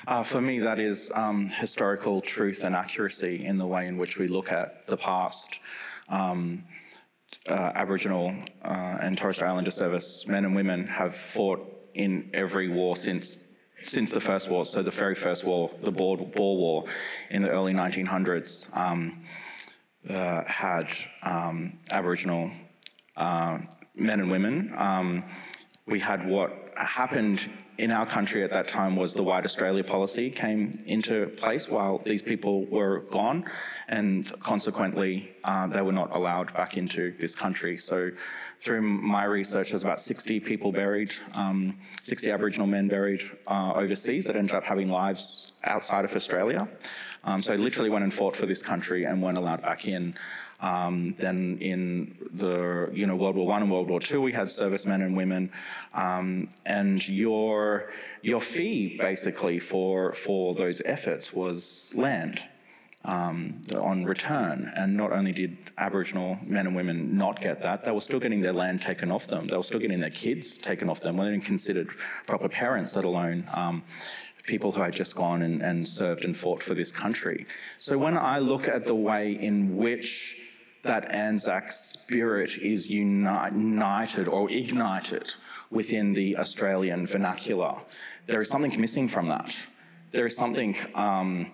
Uh, 0.07 0.23
for 0.23 0.41
me, 0.41 0.59
that 0.61 0.79
is 0.79 1.13
um, 1.15 1.47
historical 1.49 2.23
truth 2.23 2.65
and 2.65 2.75
accuracy 2.75 3.45
in 3.45 3.59
the 3.59 3.67
way 3.67 3.87
in 3.87 3.99
which 3.99 4.19
we 4.19 4.29
look 4.29 4.51
at 4.51 4.87
the 4.87 4.97
past. 4.97 5.61
Um, 6.09 6.65
uh, 7.49 7.73
Aboriginal 7.75 8.35
uh, 8.63 8.99
and 9.01 9.17
Torres 9.17 9.37
Strait 9.37 9.49
Islander 9.49 9.71
service 9.71 10.27
men 10.27 10.47
and 10.47 10.55
women 10.55 10.87
have 10.87 11.15
fought 11.15 11.61
in 11.95 12.31
every 12.33 12.69
war 12.69 12.97
since 12.97 13.39
since 13.83 14.11
the 14.11 14.21
first 14.21 14.51
war. 14.51 14.65
So 14.65 14.83
the 14.83 14.91
very 14.91 15.15
first 15.15 15.45
war, 15.45 15.71
the 15.81 15.93
Boer, 15.93 16.17
Boer 16.17 16.57
War, 16.57 16.85
in 17.31 17.43
the 17.43 17.51
early 17.51 17.73
1900s, 17.73 18.77
um, 18.77 19.23
uh, 20.09 20.45
had 20.45 20.89
um, 21.23 21.79
Aboriginal 21.91 22.51
uh, 23.17 23.59
men 23.95 24.21
and 24.21 24.31
women. 24.31 24.73
Um, 24.77 25.25
we 25.87 26.01
had 26.01 26.27
what 26.27 26.73
happened 26.77 27.49
in 27.79 27.93
our 27.93 28.05
country 28.05 28.43
at 28.43 28.51
that 28.51 28.67
time 28.67 28.97
was 28.97 29.15
the 29.15 29.23
White 29.23 29.45
Australia 29.45 29.85
policy 29.85 30.31
came 30.31 30.71
into 30.87 31.29
place 31.29 31.69
while 31.69 31.99
these 31.99 32.23
people 32.23 32.67
were 32.67 33.01
gone, 33.11 33.45
and 33.87 34.31
consequently, 34.41 35.31
uh, 35.45 35.69
they 35.69 35.81
were 35.81 35.93
not 35.93 36.15
allowed 36.15 36.53
back 36.55 36.77
into 36.77 37.15
this 37.19 37.37
country. 37.37 37.77
So, 37.77 38.11
through 38.59 38.83
my 38.83 39.25
research, 39.25 39.71
there's 39.71 39.85
about 39.85 40.01
60 40.01 40.41
people 40.41 40.73
buried, 40.73 41.13
um, 41.37 41.79
60 42.03 42.33
Aboriginal 42.33 42.67
men 42.67 42.89
buried 42.89 43.23
uh, 43.47 43.73
overseas 43.75 44.27
that 44.27 44.35
ended 44.35 44.57
up 44.57 44.65
having 44.65 44.89
lives 44.89 45.53
outside 45.63 46.05
of 46.05 46.15
Australia. 46.17 46.69
Um, 47.23 47.41
so, 47.41 47.55
literally 47.55 47.91
went 47.91 48.03
and 48.03 48.13
fought 48.13 48.35
for 48.35 48.47
this 48.47 48.61
country 48.61 49.05
and 49.05 49.23
weren't 49.23 49.39
allowed 49.39 49.63
back 49.63 49.87
in. 49.87 50.17
Um, 50.61 51.15
then 51.19 51.59
in 51.61 52.17
the 52.33 52.91
you 52.93 53.07
know 53.07 53.15
World 53.15 53.37
War 53.37 53.47
One 53.47 53.63
and 53.63 53.71
World 53.71 53.89
War 53.89 54.01
Two, 54.01 54.21
we 54.21 54.33
had 54.33 54.49
servicemen 54.49 55.03
and 55.03 55.17
women, 55.17 55.51
um, 55.95 56.49
and 56.67 57.07
your 57.09 57.91
your 58.23 58.41
fee 58.41 58.99
basically 59.01 59.61
for 59.61 60.13
for 60.13 60.55
those 60.55 60.83
efforts 60.85 61.33
was 61.33 61.93
land. 61.97 62.43
Um, 63.05 63.59
on 63.75 64.05
return. 64.05 64.71
And 64.77 64.95
not 64.95 65.13
only 65.13 65.33
did 65.33 65.57
Aboriginal 65.79 66.37
men 66.43 66.67
and 66.67 66.77
women 66.77 67.17
not 67.17 67.41
get 67.41 67.63
that, 67.63 67.85
they 67.85 67.93
were 67.93 68.03
still 68.03 68.21
getting 68.21 68.43
their 68.43 68.53
land 68.53 68.83
taken 68.83 69.11
off 69.11 69.29
them. 69.29 69.47
They 69.47 69.57
were 69.57 69.63
still 69.63 69.81
getting 69.81 70.01
their 70.01 70.11
kids 70.11 70.59
taken 70.59 70.91
off 70.91 71.01
them. 71.01 71.17
They 71.17 71.23
weren't 71.23 71.45
considered 71.45 71.89
proper 72.27 72.49
parents, 72.51 72.97
let 72.97 73.07
alone 73.07 73.49
um, 73.55 73.83
people 74.45 74.73
who 74.73 74.83
had 74.83 74.93
just 74.93 75.15
gone 75.15 75.43
and, 75.43 75.63
and 75.63 75.87
served 75.87 76.25
and 76.25 76.37
fought 76.37 76.63
for 76.63 76.75
this 76.75 76.91
country. 76.91 77.47
So 77.79 77.97
when 77.97 78.19
I 78.19 78.41
look 78.41 78.67
at 78.69 78.85
the 78.85 78.97
way 78.97 79.33
in 79.33 79.77
which 79.77 80.48
that 80.83 81.11
Anzac 81.11 81.69
spirit 81.69 82.59
is 82.59 82.89
united 82.89 84.29
or 84.29 84.51
ignited 84.51 85.35
within 85.71 86.15
the 86.15 86.37
Australian 86.37 87.07
vernacular. 87.07 87.77
There 88.27 88.41
is 88.41 88.49
something 88.49 88.81
missing 88.81 89.09
from 89.09 89.29
that. 89.29 89.67
There 90.11 90.25
is 90.25 90.37
something 90.37 90.77
um, 90.95 91.53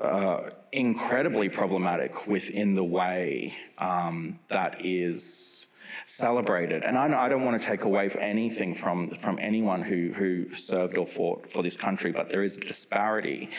uh, 0.00 0.50
incredibly 0.72 1.48
problematic 1.48 2.26
within 2.26 2.74
the 2.74 2.84
way 2.84 3.54
um, 3.78 4.38
that 4.48 4.84
is 4.84 5.68
celebrated. 6.04 6.82
And 6.82 6.98
I, 6.98 7.24
I, 7.24 7.28
don't 7.28 7.44
want 7.44 7.60
to 7.60 7.66
take 7.66 7.84
away 7.84 8.10
anything 8.18 8.74
from, 8.74 9.10
from 9.10 9.38
anyone 9.40 9.80
who, 9.82 10.12
who 10.12 10.52
served 10.52 10.98
or 10.98 11.06
fought 11.06 11.48
for 11.48 11.62
this 11.62 11.76
country, 11.76 12.12
but 12.12 12.28
there 12.28 12.42
is 12.42 12.56
a 12.56 12.60
disparity 12.60 13.50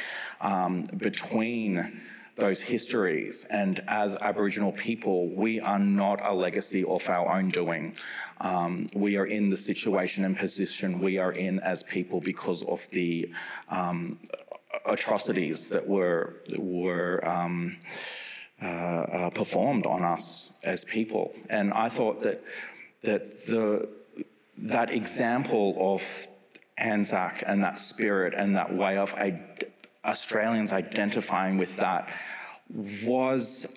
um, 0.41 0.83
between 0.97 2.01
those 2.35 2.61
histories. 2.61 3.45
And 3.49 3.81
as 3.87 4.15
Aboriginal 4.21 4.71
people, 4.73 5.29
we 5.29 5.59
are 5.59 5.79
not 5.79 6.25
a 6.25 6.33
legacy 6.33 6.83
of 6.83 7.07
our 7.09 7.37
own 7.37 7.49
doing. 7.49 7.95
Um, 8.41 8.85
we 8.93 9.17
are 9.17 9.25
in 9.25 9.49
the 9.49 9.57
situation 9.57 10.25
and 10.25 10.37
position 10.37 10.99
we 10.99 11.17
are 11.17 11.31
in 11.31 11.59
as 11.59 11.83
people 11.83 12.19
because 12.21 12.63
of 12.63 12.87
the 12.89 13.31
um, 13.69 14.19
atrocities 14.85 15.69
that 15.69 15.87
were 15.87 16.41
were. 16.57 17.21
Um, 17.27 17.77
uh, 18.61 18.65
uh, 18.67 19.29
performed 19.31 19.85
on 19.85 20.01
us 20.01 20.53
as 20.63 20.85
people, 20.85 21.33
and 21.49 21.73
I 21.73 21.89
thought 21.89 22.21
that 22.21 22.41
that 23.03 23.45
the 23.47 23.89
that 24.57 24.89
example 24.91 25.75
of 25.77 26.27
Anzac 26.77 27.43
and 27.45 27.61
that 27.63 27.75
spirit 27.75 28.33
and 28.33 28.55
that 28.55 28.73
way 28.73 28.97
of 28.97 29.13
Australians 30.05 30.71
identifying 30.71 31.57
with 31.57 31.75
that 31.77 32.09
was 33.03 33.67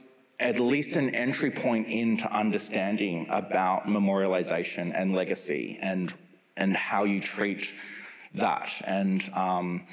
at 0.41 0.61
least 0.61 0.97
an 0.97 1.15
entry 1.15 1.51
point 1.51 1.89
into 1.89 2.31
understanding 2.33 3.27
about 3.29 3.87
memorialization 3.87 4.93
and 4.95 5.15
legacy 5.15 5.79
and 5.83 6.15
and 6.57 6.77
how 6.77 7.05
you 7.05 7.21
treat 7.21 7.73
that. 8.35 8.81
And 8.85 9.29
um, 9.35 9.87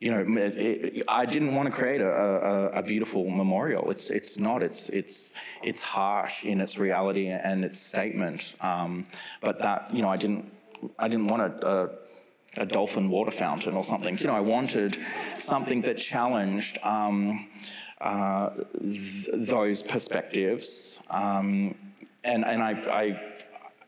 you 0.00 0.10
know 0.10 0.20
it, 0.38 0.56
it, 0.56 1.04
I 1.08 1.26
didn't 1.26 1.54
want 1.54 1.66
to 1.66 1.72
create 1.72 2.00
a, 2.00 2.10
a, 2.10 2.68
a, 2.80 2.82
beautiful 2.82 3.30
memorial. 3.30 3.90
It's 3.90 4.10
it's 4.10 4.38
not. 4.38 4.62
It's 4.62 4.88
it's 4.88 5.32
it's 5.62 5.80
harsh 5.80 6.44
in 6.44 6.60
its 6.60 6.76
reality 6.76 7.28
and 7.28 7.64
its 7.64 7.78
statement. 7.78 8.54
Um, 8.60 9.06
but 9.40 9.58
that 9.60 9.94
you 9.94 10.02
know 10.02 10.08
I 10.08 10.16
didn't 10.16 10.50
I 10.98 11.08
didn't 11.08 11.28
want 11.28 11.42
a, 11.42 11.90
a 12.56 12.66
dolphin 12.66 13.08
water 13.08 13.30
fountain 13.30 13.74
or 13.74 13.84
something. 13.84 14.18
You 14.18 14.26
know, 14.26 14.34
I 14.34 14.40
wanted 14.40 14.98
something 15.36 15.80
that 15.82 15.96
challenged 15.96 16.78
um, 16.82 17.48
uh, 18.00 18.50
th- 18.80 19.30
those 19.32 19.82
perspectives. 19.82 21.00
Um, 21.08 21.74
and 22.24 22.44
and 22.44 22.62
I, 22.62 22.70
I, 22.70 23.34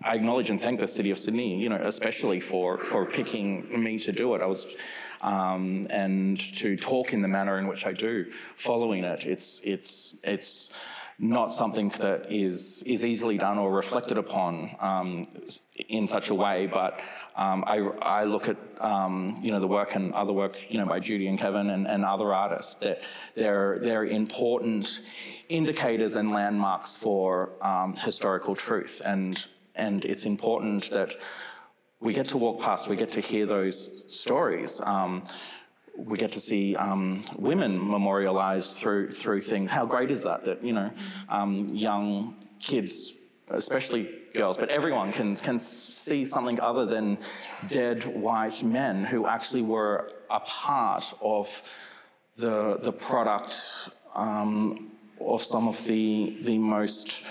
I, 0.02 0.14
acknowledge 0.14 0.50
and 0.50 0.60
thank 0.60 0.80
the 0.80 0.88
City 0.88 1.10
of 1.10 1.18
Sydney, 1.18 1.60
you 1.60 1.68
know, 1.68 1.76
especially 1.76 2.40
for, 2.40 2.78
for 2.78 3.06
picking 3.06 3.82
me 3.82 3.98
to 4.00 4.12
do 4.12 4.34
it. 4.34 4.40
I 4.40 4.46
was, 4.46 4.74
um, 5.20 5.86
and 5.90 6.38
to 6.56 6.76
talk 6.76 7.12
in 7.12 7.22
the 7.22 7.28
manner 7.28 7.58
in 7.58 7.66
which 7.66 7.86
I 7.86 7.92
do, 7.92 8.30
following 8.56 9.04
it. 9.04 9.24
It's, 9.24 9.60
it's, 9.64 10.16
it's, 10.22 10.70
not 11.18 11.52
something 11.52 11.90
that 12.00 12.26
is 12.30 12.82
is 12.86 13.04
easily 13.04 13.38
done 13.38 13.58
or 13.58 13.70
reflected 13.70 14.18
upon 14.18 14.74
um, 14.80 15.24
in 15.88 16.06
such 16.06 16.30
a 16.30 16.34
way. 16.34 16.66
But 16.66 17.00
um, 17.36 17.64
I, 17.66 17.78
I 18.02 18.24
look 18.24 18.48
at 18.48 18.56
um, 18.80 19.38
you 19.42 19.52
know 19.52 19.60
the 19.60 19.68
work 19.68 19.94
and 19.94 20.12
other 20.14 20.32
work 20.32 20.56
you 20.68 20.78
know 20.78 20.86
by 20.86 21.00
Judy 21.00 21.28
and 21.28 21.38
Kevin 21.38 21.70
and, 21.70 21.86
and 21.86 22.04
other 22.04 22.32
artists 22.32 22.74
that 22.74 23.02
they're 23.34 23.78
they're 23.80 24.06
important 24.06 25.00
indicators 25.48 26.16
and 26.16 26.30
landmarks 26.30 26.96
for 26.96 27.50
um, 27.60 27.94
historical 27.94 28.54
truth 28.54 29.00
and 29.04 29.46
and 29.74 30.04
it's 30.04 30.24
important 30.24 30.90
that 30.90 31.16
we 32.00 32.12
get 32.12 32.26
to 32.26 32.38
walk 32.38 32.60
past, 32.60 32.86
we 32.86 32.96
get 32.96 33.08
to 33.10 33.20
hear 33.20 33.46
those 33.46 34.04
stories. 34.14 34.80
We 35.96 36.18
get 36.18 36.32
to 36.32 36.40
see 36.40 36.76
um, 36.76 37.22
women 37.38 37.78
memorialized 37.78 38.72
through 38.72 39.10
through 39.10 39.42
things. 39.42 39.70
How 39.70 39.86
great 39.86 40.10
is 40.10 40.22
that? 40.22 40.44
That 40.44 40.62
you 40.64 40.72
know, 40.72 40.90
um, 41.28 41.64
young 41.66 42.36
kids, 42.60 43.12
especially 43.48 44.10
girls, 44.34 44.56
but 44.56 44.68
everyone 44.70 45.12
can 45.12 45.36
can 45.36 45.58
see 45.58 46.24
something 46.24 46.60
other 46.60 46.84
than 46.84 47.18
dead 47.68 48.04
white 48.04 48.62
men 48.62 49.04
who 49.04 49.26
actually 49.26 49.62
were 49.62 50.08
a 50.30 50.40
part 50.40 51.14
of 51.20 51.62
the 52.36 52.78
the 52.82 52.92
product 52.92 53.88
um, 54.14 54.90
of 55.20 55.42
some 55.42 55.68
of 55.68 55.84
the 55.86 56.36
the 56.42 56.58
most 56.58 57.22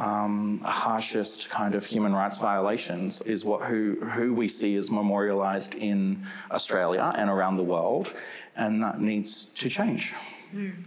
um, 0.00 0.60
harshest 0.64 1.50
kind 1.50 1.74
of 1.74 1.84
human 1.84 2.14
rights 2.14 2.38
violations 2.38 3.20
is 3.22 3.44
what 3.44 3.62
who 3.62 3.96
who 3.96 4.34
we 4.34 4.48
see 4.48 4.74
as 4.76 4.90
memorialised 4.90 5.74
in 5.74 6.26
Australia 6.50 7.12
and 7.16 7.28
around 7.28 7.56
the 7.56 7.62
world, 7.62 8.14
and 8.56 8.82
that 8.82 9.00
needs 9.00 9.44
to 9.44 9.68
change. 9.68 10.14
Mm. 10.54 10.84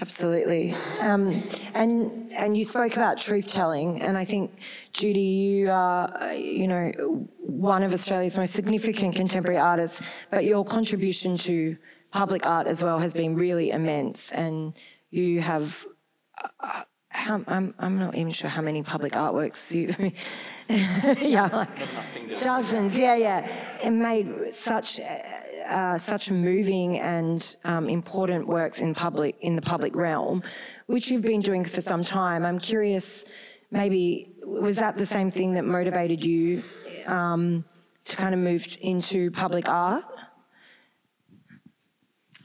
Absolutely, 0.00 0.74
um, 1.02 1.42
and 1.74 2.32
and 2.32 2.56
you 2.56 2.64
spoke 2.64 2.96
about 2.96 3.16
truth 3.16 3.52
telling, 3.52 4.02
and 4.02 4.18
I 4.18 4.24
think 4.24 4.50
Judy, 4.92 5.20
you 5.20 5.70
are 5.70 6.32
you 6.34 6.66
know 6.66 7.28
one 7.38 7.84
of 7.84 7.92
Australia's 7.92 8.36
most 8.36 8.54
significant 8.54 9.14
contemporary 9.14 9.58
artists, 9.58 10.02
but 10.30 10.44
your 10.44 10.64
contribution 10.64 11.36
to 11.36 11.76
public 12.10 12.44
art 12.44 12.66
as 12.66 12.82
well 12.82 12.98
has 12.98 13.14
been 13.14 13.36
really 13.36 13.70
immense, 13.70 14.32
and 14.32 14.74
you 15.10 15.40
have. 15.40 15.86
Uh, 16.58 16.82
how, 17.20 17.42
I'm, 17.46 17.74
I'm 17.78 17.98
not 17.98 18.14
even 18.14 18.32
sure 18.32 18.50
how 18.50 18.62
many 18.62 18.82
public 18.82 19.12
artworks 19.12 19.72
you, 19.74 20.12
yeah, 21.28 21.48
like 21.52 22.42
dozens, 22.42 22.96
yeah, 22.96 23.14
yeah, 23.14 23.48
and 23.82 23.98
made 23.98 24.52
such 24.52 25.00
uh, 25.68 25.98
such 25.98 26.30
moving 26.30 26.98
and 26.98 27.56
um, 27.64 27.88
important 27.88 28.46
works 28.46 28.80
in 28.80 28.94
public 28.94 29.36
in 29.40 29.54
the 29.54 29.62
public 29.62 29.94
realm, 29.94 30.42
which 30.86 31.10
you've 31.10 31.22
been 31.22 31.40
doing 31.40 31.64
for 31.64 31.82
some 31.82 32.02
time. 32.02 32.44
I'm 32.44 32.58
curious, 32.58 33.24
maybe 33.70 34.32
was 34.44 34.76
that 34.78 34.96
the 34.96 35.06
same 35.06 35.30
thing 35.30 35.54
that 35.54 35.64
motivated 35.64 36.24
you 36.24 36.62
um, 37.06 37.64
to 38.06 38.16
kind 38.16 38.34
of 38.34 38.40
move 38.40 38.66
into 38.80 39.30
public 39.30 39.68
art? 39.68 40.04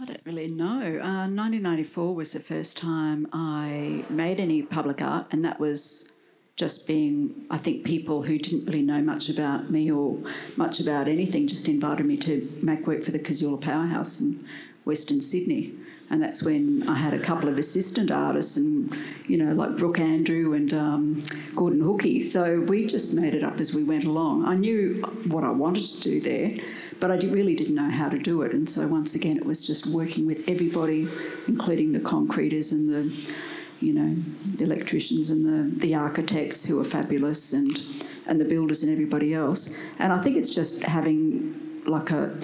I 0.05 0.07
don't 0.09 0.21
really 0.23 0.47
know. 0.47 0.99
Uh, 1.01 1.25
1994 1.25 2.13
was 2.13 2.33
the 2.33 2.39
first 2.39 2.77
time 2.77 3.27
I 3.33 4.05
made 4.07 4.39
any 4.39 4.61
public 4.61 5.01
art, 5.01 5.25
and 5.31 5.43
that 5.43 5.59
was 5.59 6.11
just 6.57 6.85
being, 6.85 7.47
I 7.49 7.57
think, 7.57 7.83
people 7.83 8.21
who 8.21 8.37
didn't 8.37 8.67
really 8.67 8.83
know 8.83 9.01
much 9.01 9.29
about 9.29 9.71
me 9.71 9.89
or 9.89 10.19
much 10.57 10.79
about 10.79 11.07
anything 11.07 11.47
just 11.47 11.67
invited 11.67 12.05
me 12.05 12.17
to 12.17 12.47
make 12.61 12.85
work 12.85 13.03
for 13.03 13.09
the 13.09 13.17
Casula 13.17 13.59
Powerhouse 13.59 14.21
in 14.21 14.47
Western 14.83 15.21
Sydney. 15.21 15.73
And 16.15 16.23
that's 16.23 16.41
when 16.41 16.87
I 16.87 16.95
had 16.95 17.13
a 17.13 17.19
couple 17.19 17.49
of 17.49 17.57
assistant 17.57 18.09
artists, 18.09 18.55
and 18.55 18.89
you 19.27 19.35
know, 19.35 19.53
like 19.53 19.75
Brooke 19.75 19.99
Andrew 19.99 20.53
and 20.53 20.73
um, 20.73 21.21
Gordon 21.57 21.81
Hookey. 21.81 22.23
So 22.23 22.61
we 22.61 22.87
just 22.87 23.13
made 23.13 23.35
it 23.35 23.43
up 23.43 23.59
as 23.59 23.75
we 23.75 23.83
went 23.83 24.05
along. 24.05 24.45
I 24.45 24.55
knew 24.55 25.03
what 25.27 25.43
I 25.43 25.51
wanted 25.51 25.83
to 25.83 26.01
do 26.01 26.21
there, 26.21 26.57
but 27.01 27.11
I 27.11 27.15
really 27.27 27.53
didn't 27.53 27.75
know 27.75 27.89
how 27.89 28.07
to 28.07 28.17
do 28.17 28.43
it. 28.43 28.53
And 28.53 28.69
so 28.69 28.87
once 28.87 29.13
again, 29.13 29.35
it 29.35 29.45
was 29.45 29.67
just 29.67 29.87
working 29.87 30.25
with 30.25 30.47
everybody, 30.47 31.09
including 31.49 31.91
the 31.91 31.99
concreters 31.99 32.71
and 32.71 32.87
the 32.87 33.33
you 33.81 33.91
know, 33.91 34.15
the 34.55 34.63
electricians 34.63 35.31
and 35.31 35.45
the, 35.45 35.79
the 35.81 35.95
architects 35.95 36.63
who 36.65 36.77
were 36.77 36.85
fabulous 36.85 37.51
and 37.51 37.77
and 38.25 38.39
the 38.39 38.45
builders 38.45 38.83
and 38.83 38.93
everybody 38.93 39.33
else. 39.33 39.77
And 39.99 40.13
I 40.13 40.21
think 40.21 40.37
it's 40.37 40.55
just 40.55 40.81
having 40.83 41.81
like 41.85 42.09
a 42.11 42.39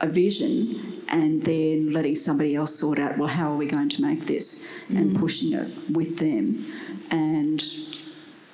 a 0.00 0.06
vision 0.06 0.99
and 1.10 1.42
then 1.42 1.90
letting 1.92 2.14
somebody 2.14 2.54
else 2.54 2.74
sort 2.74 2.98
out, 2.98 3.18
well, 3.18 3.28
how 3.28 3.52
are 3.52 3.56
we 3.56 3.66
going 3.66 3.88
to 3.88 4.02
make 4.02 4.26
this? 4.26 4.66
Mm. 4.88 4.96
And 4.96 5.18
pushing 5.18 5.52
it 5.52 5.68
with 5.90 6.18
them. 6.18 6.64
And 7.10 7.62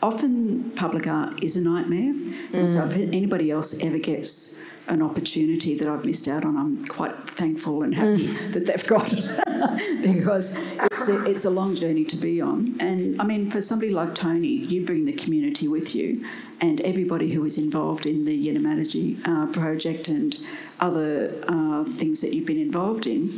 often 0.02 0.70
public 0.72 1.06
art 1.06 1.42
is 1.42 1.56
a 1.56 1.62
nightmare. 1.62 2.14
Mm. 2.14 2.54
And 2.54 2.70
so 2.70 2.84
if 2.86 2.96
anybody 2.96 3.50
else 3.50 3.82
ever 3.82 3.98
gets 3.98 4.64
an 4.88 5.02
opportunity 5.02 5.76
that 5.76 5.88
I've 5.88 6.04
missed 6.04 6.28
out 6.28 6.44
on. 6.44 6.56
I'm 6.56 6.84
quite 6.86 7.14
thankful 7.28 7.82
and 7.82 7.94
happy 7.94 8.26
mm. 8.26 8.52
that 8.52 8.66
they've 8.66 8.86
got 8.86 9.12
it 9.12 10.02
because 10.02 10.58
it's 10.84 11.08
a, 11.08 11.24
it's 11.24 11.44
a 11.44 11.50
long 11.50 11.74
journey 11.74 12.04
to 12.04 12.16
be 12.16 12.40
on. 12.40 12.76
And 12.80 13.20
I 13.20 13.24
mean, 13.24 13.50
for 13.50 13.60
somebody 13.60 13.92
like 13.92 14.14
Tony, 14.14 14.48
you 14.48 14.84
bring 14.84 15.04
the 15.04 15.12
community 15.12 15.68
with 15.68 15.94
you, 15.94 16.24
and 16.60 16.80
everybody 16.82 17.32
who 17.32 17.44
is 17.44 17.58
involved 17.58 18.06
in 18.06 18.24
the 18.24 18.48
Yininmadyemi 18.48 19.26
uh, 19.26 19.46
project 19.48 20.08
and 20.08 20.38
other 20.80 21.34
uh, 21.48 21.84
things 21.84 22.20
that 22.22 22.32
you've 22.32 22.46
been 22.46 22.60
involved 22.60 23.06
in, 23.06 23.30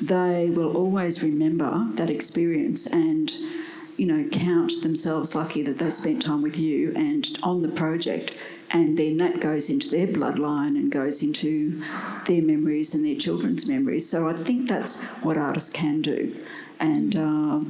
they 0.00 0.50
will 0.50 0.76
always 0.76 1.22
remember 1.22 1.86
that 1.94 2.10
experience 2.10 2.86
and 2.86 3.32
you 3.96 4.06
know, 4.06 4.28
count 4.30 4.72
themselves 4.82 5.34
lucky 5.34 5.62
that 5.62 5.78
they 5.78 5.90
spent 5.90 6.22
time 6.22 6.42
with 6.42 6.58
you 6.58 6.92
and 6.94 7.38
on 7.42 7.62
the 7.62 7.68
project 7.68 8.36
and 8.70 8.98
then 8.98 9.16
that 9.18 9.40
goes 9.40 9.70
into 9.70 9.88
their 9.90 10.06
bloodline 10.06 10.76
and 10.76 10.90
goes 10.90 11.22
into 11.22 11.82
their 12.26 12.42
memories 12.42 12.94
and 12.94 13.04
their 13.04 13.14
children's 13.14 13.68
memories. 13.68 14.08
So 14.08 14.28
I 14.28 14.32
think 14.32 14.68
that's 14.68 15.04
what 15.22 15.36
artists 15.36 15.70
can 15.70 16.02
do, 16.02 16.36
and 16.80 17.16
uh, 17.16 17.60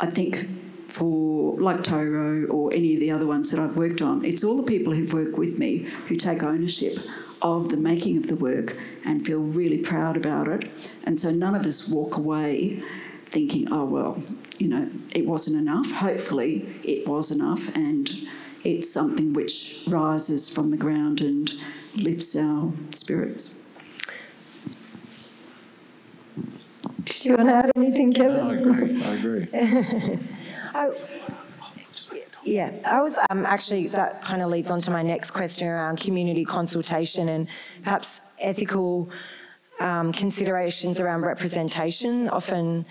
I 0.00 0.06
think 0.06 0.48
for 0.86 1.58
like 1.58 1.82
tow 1.82 2.04
row 2.04 2.44
or 2.46 2.72
any 2.72 2.94
of 2.94 3.00
the 3.00 3.10
other 3.10 3.26
ones 3.26 3.50
that 3.50 3.60
I've 3.60 3.76
worked 3.76 4.02
on, 4.02 4.24
it's 4.24 4.44
all 4.44 4.56
the 4.56 4.62
people 4.62 4.92
who've 4.92 5.12
worked 5.12 5.36
with 5.36 5.58
me 5.58 5.78
who 6.08 6.16
take 6.16 6.42
ownership 6.42 6.98
of 7.40 7.68
the 7.68 7.76
making 7.76 8.16
of 8.16 8.26
the 8.26 8.34
work 8.34 8.76
and 9.04 9.24
feel 9.24 9.38
really 9.38 9.78
proud 9.78 10.16
about 10.16 10.48
it. 10.48 10.68
And 11.04 11.20
so 11.20 11.30
none 11.30 11.54
of 11.54 11.64
us 11.64 11.88
walk 11.88 12.16
away 12.16 12.82
thinking, 13.30 13.68
oh, 13.70 13.84
well, 13.84 14.22
you 14.58 14.68
know, 14.68 14.88
it 15.14 15.26
wasn't 15.26 15.56
enough. 15.56 15.90
Hopefully, 15.92 16.66
it 16.84 17.06
was 17.06 17.30
enough. 17.30 17.74
And 17.76 18.10
it's 18.64 18.92
something 18.92 19.32
which 19.32 19.84
rises 19.88 20.52
from 20.52 20.70
the 20.70 20.76
ground 20.76 21.20
and 21.20 21.52
lifts 21.96 22.36
our 22.36 22.72
spirits. 22.90 23.60
Did 27.04 27.24
you 27.24 27.36
want 27.36 27.48
to 27.48 27.54
add 27.54 27.72
anything, 27.76 28.12
Kevin? 28.12 28.36
No, 28.36 28.50
I 28.50 28.54
agree. 28.54 29.02
I 29.02 29.14
agree. 29.14 29.48
I, 30.74 30.90
yeah, 32.44 32.78
I 32.86 33.00
was 33.00 33.18
um, 33.30 33.44
actually, 33.44 33.88
that 33.88 34.22
kind 34.22 34.42
of 34.42 34.48
leads 34.48 34.70
on 34.70 34.78
to 34.80 34.90
my 34.90 35.02
next 35.02 35.30
question 35.32 35.68
around 35.68 36.00
community 36.00 36.44
consultation 36.44 37.28
and 37.28 37.48
perhaps 37.82 38.20
ethical 38.40 39.10
um, 39.80 40.12
considerations 40.12 41.00
around 41.00 41.22
representation. 41.22 42.28
Often 42.28 42.86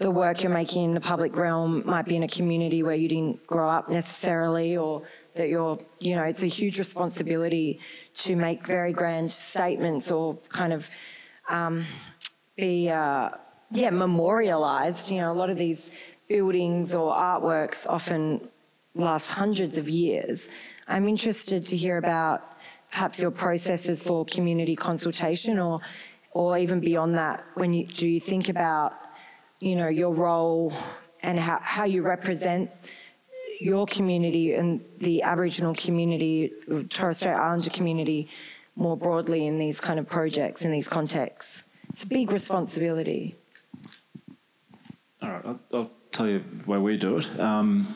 the 0.00 0.10
work 0.10 0.42
you're 0.42 0.52
making 0.52 0.84
in 0.84 0.94
the 0.94 1.00
public 1.00 1.36
realm 1.36 1.82
might 1.84 2.06
be 2.06 2.16
in 2.16 2.22
a 2.22 2.28
community 2.28 2.82
where 2.82 2.94
you 2.94 3.06
didn't 3.06 3.46
grow 3.46 3.68
up 3.68 3.90
necessarily 3.90 4.74
or 4.78 5.02
that 5.34 5.50
you're, 5.50 5.78
you 5.98 6.16
know, 6.16 6.24
it's 6.24 6.42
a 6.42 6.46
huge 6.46 6.78
responsibility 6.78 7.78
to 8.14 8.34
make 8.34 8.66
very 8.66 8.94
grand 8.94 9.30
statements 9.30 10.10
or 10.10 10.38
kind 10.48 10.72
of 10.72 10.88
um, 11.50 11.84
be, 12.56 12.88
uh, 12.88 13.28
yeah, 13.72 13.90
memorialized. 13.90 15.10
You 15.10 15.20
know, 15.20 15.32
a 15.32 15.34
lot 15.34 15.50
of 15.50 15.58
these 15.58 15.90
buildings 16.28 16.94
or 16.94 17.14
artworks 17.14 17.86
often 17.86 18.48
last 18.94 19.30
hundreds 19.30 19.76
of 19.76 19.86
years. 19.90 20.48
I'm 20.88 21.08
interested 21.08 21.62
to 21.64 21.76
hear 21.76 21.98
about 21.98 22.42
perhaps 22.90 23.20
your 23.20 23.30
processes 23.30 24.02
for 24.02 24.24
community 24.24 24.76
consultation 24.76 25.58
or 25.58 25.78
or 26.32 26.56
even 26.56 26.80
beyond 26.80 27.16
that 27.16 27.44
when 27.54 27.72
you 27.72 27.86
do 27.86 28.08
you 28.08 28.20
think 28.20 28.48
about 28.48 28.94
you 29.60 29.76
know, 29.76 29.88
your 29.88 30.12
role 30.12 30.72
and 31.22 31.38
how, 31.38 31.58
how 31.62 31.84
you 31.84 32.02
represent 32.02 32.70
your 33.60 33.86
community 33.86 34.54
and 34.54 34.82
the 34.98 35.22
Aboriginal 35.22 35.74
community, 35.74 36.52
Torres 36.88 37.18
Strait 37.18 37.34
Islander 37.34 37.70
community 37.70 38.28
more 38.74 38.96
broadly 38.96 39.46
in 39.46 39.58
these 39.58 39.80
kind 39.80 39.98
of 39.98 40.08
projects, 40.08 40.62
in 40.62 40.72
these 40.72 40.88
contexts. 40.88 41.64
It's 41.90 42.02
a 42.02 42.06
big 42.06 42.32
responsibility. 42.32 43.36
All 45.20 45.28
right, 45.30 45.44
I'll, 45.44 45.60
I'll 45.74 45.90
tell 46.12 46.26
you 46.26 46.38
why 46.64 46.78
we 46.78 46.96
do 46.96 47.18
it. 47.18 47.38
Um, 47.38 47.86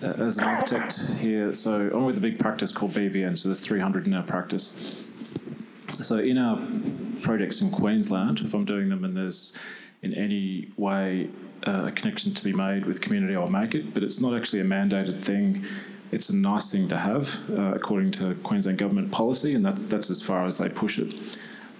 as 0.00 0.38
an 0.38 0.44
architect 0.44 0.98
here, 1.18 1.52
so 1.52 1.90
I'm 1.92 2.04
with 2.04 2.16
a 2.16 2.20
big 2.20 2.38
practice 2.38 2.72
called 2.72 2.92
BVN, 2.92 3.36
so 3.36 3.48
there's 3.48 3.60
300 3.60 4.06
in 4.06 4.14
our 4.14 4.22
practice. 4.22 5.06
So 5.90 6.18
in 6.18 6.38
our 6.38 6.58
projects 7.22 7.60
in 7.60 7.70
Queensland, 7.70 8.40
if 8.40 8.54
I'm 8.54 8.64
doing 8.64 8.88
them 8.88 9.04
and 9.04 9.16
there's 9.16 9.56
in 10.06 10.14
any 10.14 10.68
way 10.76 11.28
uh, 11.66 11.86
a 11.86 11.92
connection 11.92 12.32
to 12.32 12.44
be 12.44 12.52
made 12.52 12.86
with 12.86 13.00
community, 13.00 13.34
I'll 13.34 13.48
make 13.48 13.74
it. 13.74 13.92
But 13.92 14.02
it's 14.02 14.20
not 14.20 14.34
actually 14.34 14.60
a 14.60 14.64
mandated 14.64 15.22
thing. 15.22 15.64
It's 16.12 16.30
a 16.30 16.36
nice 16.36 16.72
thing 16.72 16.88
to 16.88 16.96
have, 16.96 17.50
uh, 17.50 17.74
according 17.74 18.12
to 18.12 18.34
Queensland 18.36 18.78
government 18.78 19.10
policy, 19.10 19.54
and 19.54 19.64
that, 19.64 19.90
that's 19.90 20.10
as 20.10 20.22
far 20.22 20.46
as 20.46 20.58
they 20.58 20.68
push 20.68 20.98
it. 20.98 21.14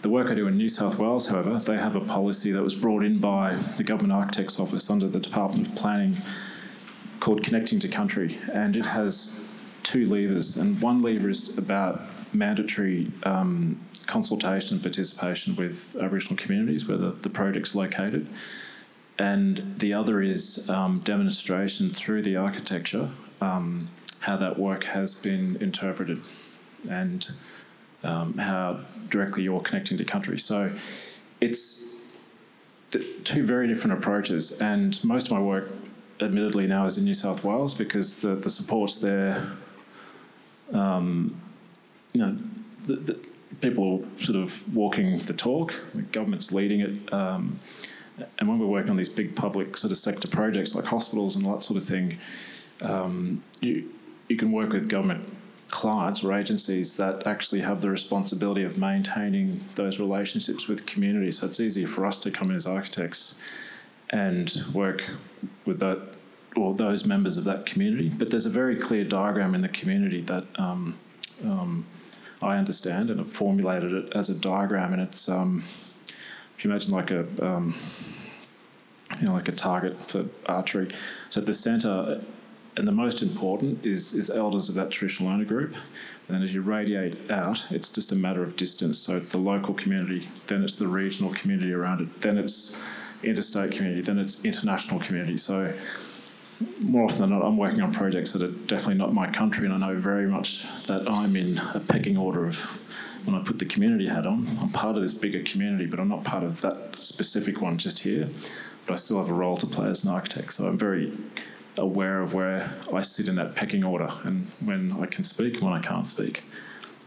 The 0.03 0.09
work 0.09 0.31
I 0.31 0.35
do 0.35 0.47
in 0.47 0.57
New 0.57 0.69
South 0.69 0.99
Wales, 0.99 1.29
however, 1.29 1.59
they 1.59 1.79
have 1.79 1.97
a 1.97 2.01
policy 2.01 2.51
that 2.53 2.63
was 2.63 2.75
brought 2.75 3.05
in 3.05 3.19
by 3.19 3.55
the 3.77 3.85
Government 3.85 4.13
Architect's 4.13 4.59
Office 4.61 4.91
under 4.91 5.09
the 5.09 5.21
Department 5.21 5.69
of 5.69 5.77
Planning 5.77 6.17
called 7.21 7.43
Connecting 7.43 7.79
to 7.81 7.89
Country, 7.89 8.37
and 8.53 8.77
it 8.77 8.87
has 8.87 9.43
two 9.85 10.05
levers, 10.07 10.57
and 10.59 10.83
one 10.83 11.03
lever 11.03 11.31
is 11.31 11.57
about 11.57 12.01
mandatory 12.37 13.11
um, 13.25 13.81
consultation 14.07 14.75
and 14.75 14.83
participation 14.83 15.57
with 15.57 15.97
Aboriginal 16.01 16.37
communities 16.37 16.89
where 16.89 16.99
the, 16.99 17.11
the 17.11 17.31
project's 17.31 17.75
located. 17.75 18.29
And 19.19 19.79
the 19.79 19.95
other 19.95 20.21
is 20.21 20.69
um, 20.69 21.01
demonstration 21.01 21.89
through 21.89 22.23
the 22.23 22.37
architecture, 22.37 23.09
um, 23.41 23.89
how 24.21 24.37
that 24.37 24.59
work 24.59 24.85
has 24.85 25.15
been 25.15 25.57
interpreted 25.61 26.21
and 26.91 27.31
um, 28.05 28.37
how 28.39 28.81
directly 29.09 29.43
you're 29.43 29.61
connecting 29.61 29.99
to 29.99 30.05
country. 30.05 30.39
So 30.39 30.71
it's 31.41 32.17
two 33.25 33.45
very 33.45 33.67
different 33.67 33.99
approaches, 33.99 34.61
and 34.61 35.03
most 35.05 35.27
of 35.27 35.33
my 35.33 35.41
work, 35.41 35.71
admittedly, 36.21 36.67
now 36.67 36.85
is 36.87 36.99
in 36.99 37.05
New 37.05 37.15
South 37.15 37.45
Wales 37.45 37.75
because 37.75 38.21
the, 38.21 38.35
the 38.37 38.51
support's 38.51 39.01
there. 39.01 39.47
Um, 40.73 41.41
you 42.17 42.23
know, 42.23 42.39
the, 42.85 42.97
the, 42.97 43.19
people 43.61 44.03
are 44.03 44.25
sort 44.25 44.37
of 44.39 44.75
walking 44.75 45.19
the 45.21 45.35
talk, 45.35 45.75
the 45.95 46.01
government's 46.01 46.51
leading 46.51 46.81
it. 46.81 47.13
Um, 47.13 47.61
and 48.39 48.49
when 48.49 48.59
we're 48.59 48.67
working 48.67 48.91
on 48.91 48.97
these 48.97 49.11
big 49.11 49.37
public 49.37 49.77
sort 49.77 49.91
of 49.93 49.99
sector 49.99 50.29
projects 50.29 50.75
like 50.75 50.87
hospitals 50.87 51.37
and 51.37 51.45
that 51.45 51.63
sort 51.63 51.77
of 51.77 51.85
thing, 51.87 52.17
um, 52.81 53.43
you, 53.61 53.91
you 54.29 54.37
can 54.37 54.51
work 54.51 54.71
with 54.71 54.89
government 54.89 55.29
clients 55.69 56.25
or 56.25 56.33
agencies 56.33 56.97
that 56.97 57.27
actually 57.27 57.61
have 57.61 57.83
the 57.83 57.91
responsibility 57.91 58.63
of 58.63 58.79
maintaining 58.79 59.61
those 59.75 60.01
relationships 60.01 60.69
with 60.69 60.87
communities. 60.87 61.39
So 61.39 61.47
it's 61.47 61.61
easier 61.61 61.87
for 61.87 62.07
us 62.07 62.19
to 62.21 62.31
come 62.31 62.49
in 62.49 62.57
as 62.57 62.67
architects 62.67 63.39
and 64.09 64.65
work 64.73 65.05
with 65.67 65.81
that 65.81 66.01
or 66.57 66.73
those 66.73 67.05
members 67.05 67.37
of 67.37 67.45
that 67.45 67.67
community. 67.67 68.09
But 68.09 68.31
there's 68.31 68.47
a 68.47 68.51
very 68.51 68.77
clear 68.77 69.05
diagram 69.05 69.55
in 69.55 69.61
the 69.61 69.69
community 69.69 70.23
that 70.23 70.45
um, 70.59 70.97
um, 71.45 71.85
I 72.43 72.57
understand, 72.57 73.11
and 73.11 73.21
I've 73.21 73.33
formulated 73.33 73.93
it 73.93 74.13
as 74.15 74.29
a 74.29 74.35
diagram. 74.35 74.93
And 74.93 75.03
it's 75.03 75.29
um, 75.29 75.65
if 76.57 76.65
you 76.65 76.71
imagine 76.71 76.93
like 76.93 77.11
a 77.11 77.27
um, 77.45 77.75
you 79.21 79.27
know 79.27 79.33
like 79.33 79.49
a 79.49 79.53
target 79.53 80.11
for 80.11 80.27
archery. 80.47 80.89
So 81.31 81.41
at 81.41 81.47
the 81.47 81.55
centre 81.55 82.21
and 82.77 82.87
the 82.87 82.93
most 82.93 83.23
important 83.23 83.85
is, 83.85 84.13
is 84.13 84.31
elders 84.31 84.69
of 84.69 84.75
that 84.75 84.91
traditional 84.91 85.31
owner 85.31 85.45
group. 85.45 85.75
And 86.29 86.43
as 86.43 86.55
you 86.55 86.61
radiate 86.61 87.31
out, 87.31 87.67
it's 87.71 87.89
just 87.89 88.13
a 88.13 88.17
matter 88.17 88.43
of 88.43 88.57
distance. 88.57 88.99
So 88.99 89.17
it's 89.17 89.33
the 89.33 89.39
local 89.39 89.75
community, 89.75 90.29
then 90.47 90.63
it's 90.63 90.77
the 90.77 90.89
regional 90.89 91.33
community 91.33 91.73
around 91.73 92.01
it, 92.03 92.21
then 92.21 92.37
it's 92.37 92.83
interstate 93.23 93.73
community, 93.73 94.03
then 94.03 94.19
it's 94.19 94.45
international 94.45 95.01
community. 95.01 95.37
So 95.37 95.73
more 96.81 97.05
often 97.05 97.23
than 97.23 97.31
not, 97.31 97.45
I'm 97.45 97.57
working 97.57 97.83
on 97.83 97.93
projects 97.93 98.33
that 98.33 98.43
are 98.43 98.51
definitely 98.67 98.95
not 98.95 99.13
my 99.13 99.31
country, 99.31 99.67
and 99.67 99.75
I 99.75 99.79
know 99.79 99.99
very 99.99 100.27
much 100.27 100.65
that 100.87 101.09
I'm 101.11 101.37
in 101.37 101.59
a 101.75 101.81
pecking 101.81 102.17
order 102.17 102.47
of 102.47 102.57
when 103.25 103.37
I 103.37 103.43
put 103.43 103.59
the 103.59 103.67
community 103.67 104.07
hat 104.07 104.27
on. 104.27 104.59
I'm 104.61 104.71
part 104.71 104.97
of 104.97 105.03
this 105.03 105.15
bigger 105.15 105.43
community, 105.43 105.87
but 105.87 106.01
I'm 106.01 106.09
not 106.09 106.25
part 106.25 106.45
of 106.45 106.61
that 106.63 106.97
specific 106.97 107.61
one 107.61 107.77
just 107.77 107.99
here. 107.99 108.29
But 108.87 108.95
I 108.95 108.97
still 108.97 109.19
have 109.19 109.31
a 109.31 109.35
role 109.35 109.57
to 109.57 109.67
play 109.67 109.89
as 109.89 110.05
an 110.05 110.13
architect, 110.13 110.53
so 110.53 110.67
I'm 110.67 110.79
very 110.79 111.13
aware 111.77 112.23
of 112.23 112.33
where 112.33 112.73
I 112.93 113.03
sit 113.03 113.29
in 113.29 113.35
that 113.35 113.55
pecking 113.55 113.85
order 113.85 114.09
and 114.25 114.51
when 114.65 114.93
I 115.01 115.07
can 115.07 115.25
speak 115.25 115.55
and 115.55 115.63
when 115.63 115.75
I 115.75 115.81
can't 115.81 116.07
speak. 116.07 116.45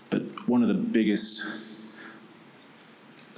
But 0.09 0.47
one 0.47 0.61
of 0.61 0.67
the 0.67 0.75
biggest 0.75 1.47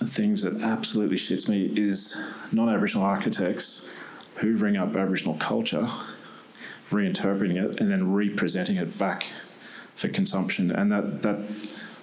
things 0.05 0.41
that 0.41 0.61
absolutely 0.61 1.17
shits 1.17 1.47
me 1.47 1.71
is 1.75 2.21
non 2.51 2.67
Aboriginal 2.67 3.05
architects 3.05 3.95
hoovering 4.37 4.79
up 4.79 4.95
Aboriginal 4.95 5.35
culture, 5.35 5.89
reinterpreting 6.89 7.55
it, 7.55 7.79
and 7.79 7.91
then 7.91 8.11
representing 8.11 8.77
it 8.77 8.97
back 8.97 9.27
for 9.95 10.07
consumption. 10.07 10.71
And 10.71 10.91
that, 10.91 11.21
that 11.21 11.39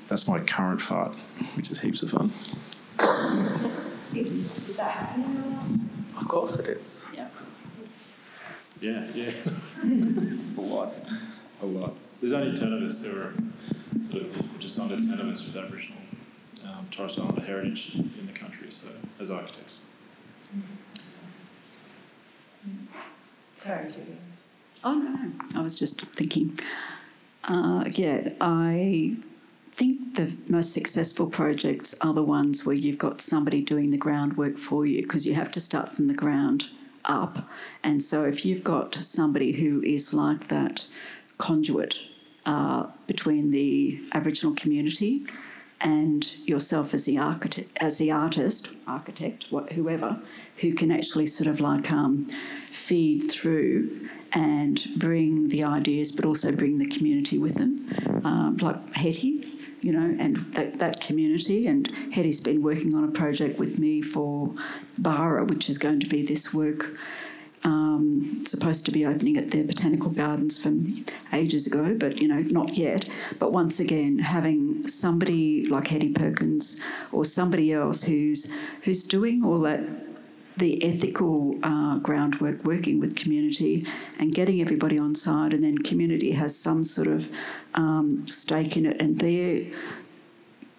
that's 0.09 0.27
my 0.27 0.41
current 0.41 0.81
fart, 0.81 1.17
which 1.55 1.71
is 1.71 1.81
heaps 1.81 2.03
of 2.03 2.11
fun. 2.11 2.33
Is, 4.15 4.33
is 4.33 4.77
that 4.77 4.91
happening? 4.91 5.89
Of 6.19 6.27
course 6.29 6.57
it 6.57 6.67
is. 6.69 7.07
Yeah. 7.15 7.29
Yeah, 8.81 9.07
yeah. 9.15 9.31
a 9.85 10.61
lot. 10.61 10.95
A 11.63 11.67
lot. 11.67 11.97
There's 12.21 12.33
only 12.33 12.57
10 12.57 12.73
of 12.73 12.83
us 12.83 13.05
who 13.05 13.21
are 13.21 13.33
sort 14.01 14.25
of 14.25 14.59
just 14.59 14.79
under 14.79 14.97
10 14.97 15.21
of 15.21 15.29
us 15.29 15.47
with 15.47 15.57
Aboriginal 15.57 15.99
um, 16.67 16.87
Torres 16.91 17.13
Strait 17.13 17.25
Islander 17.25 17.43
heritage 17.43 17.95
in 17.95 18.27
the 18.27 18.33
country, 18.33 18.71
so 18.71 18.89
as 19.21 19.31
architects. 19.31 19.83
Sorry, 23.59 23.93
Oh, 24.85 24.95
no. 24.95 25.59
I 25.59 25.63
was 25.63 25.77
just 25.77 26.01
thinking. 26.01 26.57
Uh, 27.43 27.85
yeah, 27.91 28.31
I 28.41 29.17
think 29.73 30.15
the 30.15 30.37
most 30.47 30.73
successful 30.73 31.27
projects 31.27 31.97
are 32.01 32.15
the 32.15 32.23
ones 32.23 32.65
where 32.65 32.77
you've 32.77 32.99
got 32.99 33.21
somebody 33.21 33.61
doing 33.61 33.91
the 33.91 33.97
groundwork 33.97 34.59
for 34.59 34.87
you 34.87 35.03
because 35.03 35.27
you 35.27 35.35
have 35.35 35.51
to 35.51 35.61
start 35.61 35.89
from 35.89 36.07
the 36.07 36.15
ground 36.15 36.71
up. 37.05 37.49
And 37.83 38.01
so 38.01 38.25
if 38.25 38.47
you've 38.47 38.63
got 38.63 38.95
somebody 38.95 39.51
who 39.51 39.83
is 39.83 40.15
like 40.15 40.47
that 40.49 40.87
conduit 41.39 42.07
uh, 42.47 42.87
between 43.09 43.51
the 43.51 44.01
Aboriginal 44.13 44.55
community 44.55 45.25
and 45.81 46.37
yourself 46.47 46.95
as 46.95 47.07
the 47.07 47.19
as 47.81 47.99
the 47.99 48.13
artist, 48.13 48.73
architect, 48.87 49.47
whoever, 49.73 50.21
who 50.61 50.75
can 50.75 50.91
actually 50.91 51.27
sort 51.27 51.49
of 51.49 51.61
like 51.61 51.91
um, 51.93 52.27
feed 52.71 53.31
through 53.31 54.09
and 54.33 54.87
bring 54.97 55.49
the 55.49 55.65
ideas, 55.65 56.13
but 56.13 56.25
also 56.25 56.53
bring 56.53 56.79
the 56.79 56.89
community 56.89 57.39
with 57.39 57.55
them, 57.55 57.79
um, 58.25 58.57
like 58.59 58.77
Hetti, 58.93 59.47
you 59.81 59.93
know, 59.93 60.17
and 60.19 60.37
that, 60.55 60.75
that 60.75 61.01
community. 61.01 61.67
And 61.67 61.89
Hetti's 62.13 62.41
been 62.41 62.63
working 62.63 62.95
on 62.95 63.05
a 63.05 63.09
project 63.09 63.59
with 63.59 63.79
me 63.79 64.03
for 64.03 64.53
Bara, 64.99 65.45
which 65.45 65.71
is 65.71 65.79
going 65.79 66.01
to 66.01 66.07
be 66.07 66.23
this 66.23 66.53
work. 66.53 66.91
Um, 67.65 68.45
supposed 68.47 68.85
to 68.85 68.93
be 68.93 69.05
opening 69.05 69.37
at 69.37 69.51
their 69.51 69.65
botanical 69.65 70.11
gardens 70.11 70.63
from 70.63 71.05
ages 71.33 71.67
ago, 71.67 71.93
but 71.99 72.19
you 72.19 72.29
know, 72.29 72.39
not 72.39 72.79
yet. 72.79 73.09
But 73.41 73.53
once 73.53 73.81
again, 73.81 74.21
having 74.21 74.87
somebody 74.87 75.67
like 75.67 75.87
Hetti 75.87 76.15
Perkins 76.15 76.81
or 77.11 77.25
somebody 77.25 77.73
else 77.73 78.05
who's 78.05 78.53
who's 78.85 79.03
doing 79.03 79.45
all 79.45 79.59
that 79.63 79.81
the 80.59 80.83
ethical 80.85 81.59
uh, 81.63 81.99
groundwork, 81.99 82.65
working 82.65 83.01
with 83.01 83.17
community 83.17 83.87
and 84.19 84.35
getting 84.35 84.61
everybody 84.61 84.99
on 84.99 85.15
side, 85.15 85.53
and 85.53 85.63
then 85.63 85.79
community 85.79 86.33
has 86.33 86.57
some 86.57 86.83
sort 86.85 87.09
of 87.09 87.29
um, 87.75 88.27
stake 88.27 88.77
in 88.77 88.87
it, 88.87 89.01
and 89.01 89.21
they're 89.21 89.67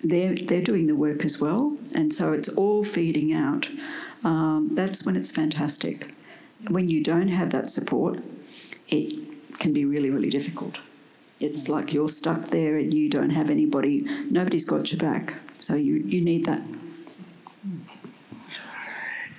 they're 0.04 0.36
they're 0.36 0.62
doing 0.62 0.88
the 0.88 0.96
work 0.96 1.26
as 1.26 1.40
well, 1.42 1.78
and 1.96 2.14
so 2.14 2.34
it's 2.34 2.50
all 2.50 2.84
feeding 2.84 3.34
out. 3.34 3.70
Um, 4.24 4.70
that's 4.74 5.06
when 5.06 5.16
it's 5.16 5.32
fantastic. 5.32 6.14
When 6.70 6.90
you 6.90 7.02
don't 7.02 7.30
have 7.30 7.52
that 7.52 7.70
support, 7.70 8.20
it 8.90 9.14
can 9.60 9.74
be 9.74 9.86
really 9.86 10.10
really 10.10 10.30
difficult. 10.30 10.80
It's 11.40 11.70
like 11.70 11.94
you're 11.94 12.10
stuck 12.10 12.48
there 12.50 12.76
and 12.78 12.94
you 12.94 13.10
don't 13.10 13.30
have 13.30 13.50
anybody. 13.50 14.02
Nobody's 14.30 14.66
got 14.66 14.92
your 14.92 15.00
back, 15.00 15.36
so 15.58 15.76
you 15.76 15.96
you 15.96 16.22
need 16.22 16.46
that. 16.46 16.62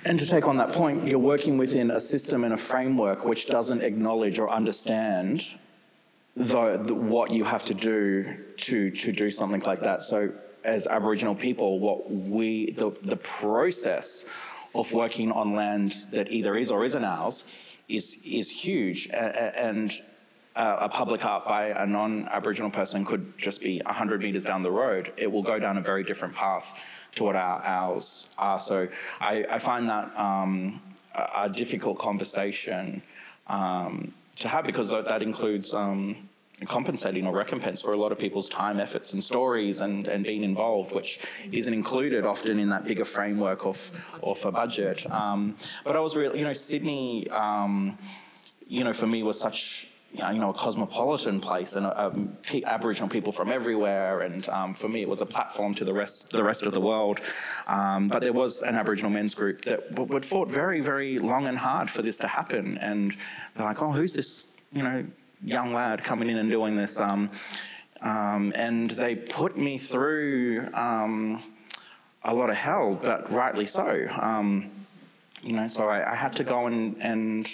And 0.03 0.17
to 0.17 0.25
take 0.25 0.47
on 0.47 0.57
that 0.57 0.71
point, 0.71 1.07
you're 1.07 1.19
working 1.19 1.57
within 1.57 1.91
a 1.91 1.99
system 1.99 2.43
and 2.43 2.53
a 2.53 2.57
framework 2.57 3.23
which 3.23 3.45
doesn't 3.47 3.81
acknowledge 3.81 4.39
or 4.39 4.49
understand 4.49 5.55
the, 6.35 6.77
the, 6.77 6.95
what 6.95 7.29
you 7.31 7.43
have 7.43 7.65
to 7.65 7.73
do 7.75 8.35
to, 8.57 8.89
to 8.89 9.11
do 9.11 9.29
something 9.29 9.61
like 9.61 9.81
that. 9.81 10.01
So, 10.01 10.31
as 10.63 10.87
Aboriginal 10.87 11.35
people, 11.35 11.79
what 11.79 12.09
we 12.09 12.71
the, 12.71 12.91
the 13.01 13.17
process 13.17 14.25
of 14.75 14.91
working 14.93 15.31
on 15.31 15.55
land 15.55 15.93
that 16.11 16.31
either 16.31 16.55
is 16.55 16.69
or 16.71 16.85
isn't 16.85 17.03
ours 17.03 17.45
is 17.89 18.21
is 18.23 18.51
huge, 18.51 19.09
and 19.11 19.91
a 20.55 20.87
public 20.87 21.25
art 21.25 21.45
by 21.45 21.65
a 21.69 21.85
non-Aboriginal 21.87 22.69
person 22.69 23.05
could 23.05 23.37
just 23.37 23.61
be 23.61 23.81
100 23.85 24.21
metres 24.21 24.43
down 24.43 24.61
the 24.61 24.71
road. 24.71 25.11
It 25.17 25.31
will 25.31 25.43
go 25.43 25.57
down 25.57 25.77
a 25.77 25.81
very 25.81 26.03
different 26.03 26.35
path 26.35 26.77
to 27.15 27.23
what 27.23 27.35
our, 27.35 27.61
ours 27.63 28.29
are. 28.37 28.59
So 28.59 28.87
I, 29.19 29.45
I 29.49 29.59
find 29.59 29.89
that 29.89 30.17
um, 30.17 30.81
a, 31.15 31.29
a, 31.43 31.49
difficult 31.49 31.99
conversation 31.99 33.01
um, 33.47 34.13
to 34.37 34.47
have 34.47 34.65
because 34.65 34.89
that 34.91 35.21
includes 35.21 35.73
um, 35.73 36.29
compensating 36.65 37.25
or 37.25 37.33
recompense 37.33 37.81
for 37.81 37.91
a 37.91 37.97
lot 37.97 38.11
of 38.11 38.19
people's 38.19 38.47
time, 38.47 38.79
efforts, 38.79 39.13
and 39.13 39.23
stories, 39.23 39.81
and, 39.81 40.07
and 40.07 40.23
being 40.23 40.43
involved, 40.43 40.91
which 40.91 41.19
isn't 41.51 41.73
included 41.73 42.25
often 42.25 42.59
in 42.59 42.69
that 42.69 42.85
bigger 42.85 43.05
framework 43.05 43.65
of 43.65 43.91
of 44.23 44.43
a 44.45 44.51
budget. 44.51 45.09
Um, 45.11 45.55
but 45.83 45.95
I 45.95 45.99
was 45.99 46.15
really, 46.15 46.39
you 46.39 46.45
know, 46.45 46.53
Sydney, 46.53 47.29
um, 47.29 47.97
you 48.67 48.83
know, 48.83 48.93
for 48.93 49.07
me 49.07 49.23
was 49.23 49.39
such 49.39 49.90
you 50.13 50.39
know, 50.39 50.49
a 50.49 50.53
cosmopolitan 50.53 51.39
place 51.39 51.75
and 51.75 51.85
um, 51.95 52.37
Aboriginal 52.65 53.09
people 53.09 53.31
from 53.31 53.51
everywhere. 53.51 54.21
And 54.21 54.47
um, 54.49 54.73
for 54.73 54.89
me, 54.89 55.01
it 55.01 55.09
was 55.09 55.21
a 55.21 55.25
platform 55.25 55.73
to 55.75 55.85
the 55.85 55.93
rest, 55.93 56.31
the 56.31 56.43
rest 56.43 56.63
of 56.63 56.73
the 56.73 56.81
world. 56.81 57.21
Um, 57.67 58.09
but 58.09 58.21
there 58.21 58.33
was 58.33 58.61
an 58.61 58.75
Aboriginal 58.75 59.09
men's 59.09 59.33
group 59.33 59.61
that 59.65 59.89
w- 59.91 60.11
would 60.13 60.25
fought 60.25 60.49
very, 60.49 60.81
very 60.81 61.17
long 61.19 61.47
and 61.47 61.57
hard 61.57 61.89
for 61.89 62.01
this 62.01 62.17
to 62.19 62.27
happen. 62.27 62.77
And 62.79 63.15
they're 63.55 63.65
like, 63.65 63.81
oh, 63.81 63.91
who's 63.91 64.13
this, 64.13 64.45
you 64.73 64.83
know, 64.83 65.05
young 65.43 65.73
lad 65.73 66.03
coming 66.03 66.29
in 66.29 66.37
and 66.37 66.51
doing 66.51 66.75
this? 66.75 66.99
Um, 66.99 67.31
um, 68.01 68.51
and 68.55 68.91
they 68.91 69.15
put 69.15 69.57
me 69.57 69.77
through 69.77 70.67
um, 70.73 71.41
a 72.23 72.33
lot 72.33 72.49
of 72.49 72.57
hell, 72.57 72.99
but 73.01 73.31
rightly 73.31 73.65
so. 73.65 74.07
you 75.41 75.53
know, 75.53 75.65
so 75.67 75.87
I, 75.87 76.11
I 76.11 76.15
had 76.15 76.33
to 76.33 76.43
go 76.43 76.67
and, 76.67 76.97
and 76.99 77.47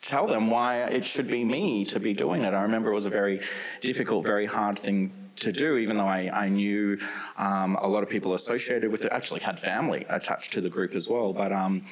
tell 0.00 0.26
them 0.26 0.50
why 0.50 0.82
it 0.84 1.04
should 1.04 1.28
be 1.28 1.44
me 1.44 1.84
to 1.84 2.00
be 2.00 2.14
doing 2.14 2.42
it. 2.42 2.54
I 2.54 2.62
remember 2.62 2.90
it 2.90 2.94
was 2.94 3.06
a 3.06 3.10
very 3.10 3.40
difficult, 3.80 4.24
very 4.24 4.46
hard 4.46 4.78
thing 4.78 5.12
to 5.36 5.52
do, 5.52 5.76
even 5.76 5.96
though 5.96 6.06
I, 6.06 6.30
I 6.32 6.48
knew 6.48 6.98
um, 7.36 7.76
a 7.76 7.86
lot 7.86 8.02
of 8.02 8.08
people 8.08 8.34
associated 8.34 8.90
with 8.90 9.04
it, 9.04 9.12
actually 9.12 9.40
had 9.40 9.58
family 9.58 10.04
attached 10.08 10.52
to 10.54 10.60
the 10.60 10.70
group 10.70 10.94
as 10.94 11.08
well. 11.08 11.32
But 11.32 11.52
um, 11.52 11.84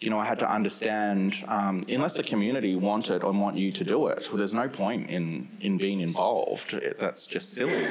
you 0.00 0.10
know, 0.10 0.18
I 0.18 0.24
had 0.24 0.38
to 0.40 0.50
understand 0.50 1.42
um, 1.48 1.82
unless 1.88 2.14
the 2.14 2.22
community 2.22 2.76
wanted 2.76 3.22
or 3.22 3.32
want 3.32 3.56
you 3.56 3.72
to 3.72 3.84
do 3.84 4.08
it, 4.08 4.28
well, 4.28 4.36
there's 4.36 4.54
no 4.54 4.68
point 4.68 5.08
in 5.08 5.48
in 5.60 5.78
being 5.78 6.00
involved. 6.00 6.74
It, 6.74 6.98
that's 6.98 7.26
just 7.26 7.54
silly. 7.54 7.86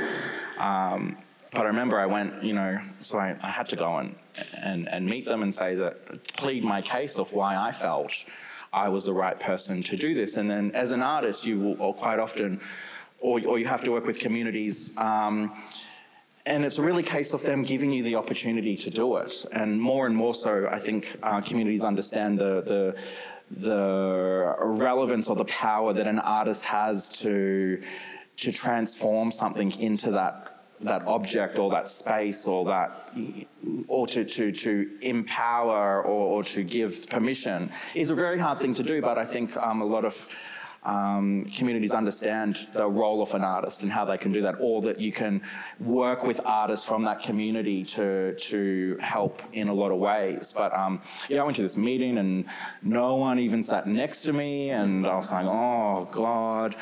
Um, 0.58 1.18
but 1.52 1.62
I 1.62 1.66
remember 1.66 2.00
I 2.00 2.08
went, 2.08 2.44
you 2.44 2.54
know, 2.54 2.80
so 3.00 3.20
I, 3.20 3.36
I 3.42 3.48
had 3.48 3.70
to 3.70 3.76
go 3.76 3.98
and, 3.98 4.16
and 4.62 4.90
and 4.90 5.06
meet 5.06 5.26
them 5.26 5.42
and 5.42 5.54
say 5.54 5.76
that 5.76 6.28
plead 6.36 6.64
my 6.64 6.82
case 6.82 7.18
of 7.18 7.32
why 7.32 7.56
I 7.56 7.72
felt 7.72 8.14
I 8.74 8.90
was 8.90 9.06
the 9.06 9.14
right 9.14 9.40
person 9.40 9.84
to 9.84 9.96
do 9.96 10.14
this. 10.14 10.36
And 10.36 10.50
then 10.50 10.72
as 10.74 10.92
an 10.92 11.04
artist, 11.04 11.46
you 11.46 11.60
will 11.60 11.82
or 11.82 11.94
quite 11.94 12.20
often, 12.20 12.60
or, 13.20 13.40
or 13.46 13.60
you 13.60 13.68
have 13.68 13.84
to 13.84 13.92
work 13.92 14.06
with 14.06 14.20
communities. 14.20 14.98
Um, 14.98 15.54
and 16.46 16.66
it's 16.66 16.80
a 16.80 16.82
really 16.82 17.04
a 17.04 17.06
case 17.06 17.34
of 17.34 17.44
them 17.44 17.64
giving 17.64 17.92
you 17.92 18.04
the 18.04 18.16
opportunity 18.16 18.76
to 18.76 18.90
do 18.90 19.16
it. 19.18 19.46
And 19.54 19.80
more 19.80 20.08
and 20.08 20.16
more 20.16 20.34
so, 20.34 20.68
I 20.70 20.80
think 20.80 21.18
uh, 21.24 21.40
communities 21.40 21.84
understand 21.84 22.40
the, 22.40 22.62
the, 22.62 22.98
the 23.52 24.56
relevance 24.60 25.30
or 25.30 25.36
the 25.36 25.46
power 25.46 25.94
that 25.94 26.08
an 26.08 26.20
artist 26.20 26.66
has 26.66 27.08
to, 27.22 27.82
to 28.38 28.52
transform 28.52 29.30
something 29.30 29.72
into 29.80 30.12
that 30.12 30.53
that 30.82 31.02
object 31.08 31.60
or 31.60 31.70
that 31.70 31.88
space 31.88 32.48
or 32.48 32.66
that 32.66 33.14
or 33.88 34.06
to, 34.08 34.26
to, 34.26 34.52
to 34.52 34.90
empower 35.02 36.02
or, 36.02 36.40
or 36.40 36.44
to 36.44 36.64
give 36.64 37.08
permission 37.10 37.72
is 37.96 38.10
a 38.10 38.16
very 38.16 38.38
hard 38.38 38.60
thing 38.60 38.74
to 38.74 38.84
do 38.84 39.02
but 39.02 39.18
i 39.18 39.26
think 39.26 39.56
um, 39.58 39.82
a 39.82 39.86
lot 39.86 40.04
of 40.04 40.28
um, 40.86 41.42
communities 41.56 41.94
understand 41.94 42.56
the 42.74 42.88
role 42.88 43.22
of 43.22 43.34
an 43.34 43.44
artist 43.44 43.84
and 43.84 43.92
how 43.92 44.06
they 44.06 44.18
can 44.18 44.32
do 44.32 44.42
that, 44.42 44.56
or 44.60 44.82
that 44.82 45.00
you 45.00 45.12
can 45.12 45.42
work 45.80 46.24
with 46.24 46.42
artists 46.46 46.86
from 46.86 47.04
that 47.04 47.22
community 47.22 47.84
to 47.84 48.36
to 48.36 48.98
help 49.00 49.42
in 49.54 49.70
a 49.70 49.74
lot 49.74 49.92
of 49.92 49.98
ways. 50.00 50.54
But 50.56 50.74
um, 50.74 51.02
yeah, 51.30 51.42
I 51.42 51.44
went 51.44 51.56
to 51.58 51.62
this 51.62 51.78
meeting 51.78 52.18
and 52.18 52.46
no 52.82 53.16
one 53.16 53.40
even 53.40 53.64
sat 53.64 53.88
next 53.88 54.22
to 54.22 54.34
me, 54.34 54.72
and 54.72 55.08
I 55.08 55.16
was 55.16 55.32
like, 55.32 55.46
oh 55.46 56.08
god, 56.12 56.76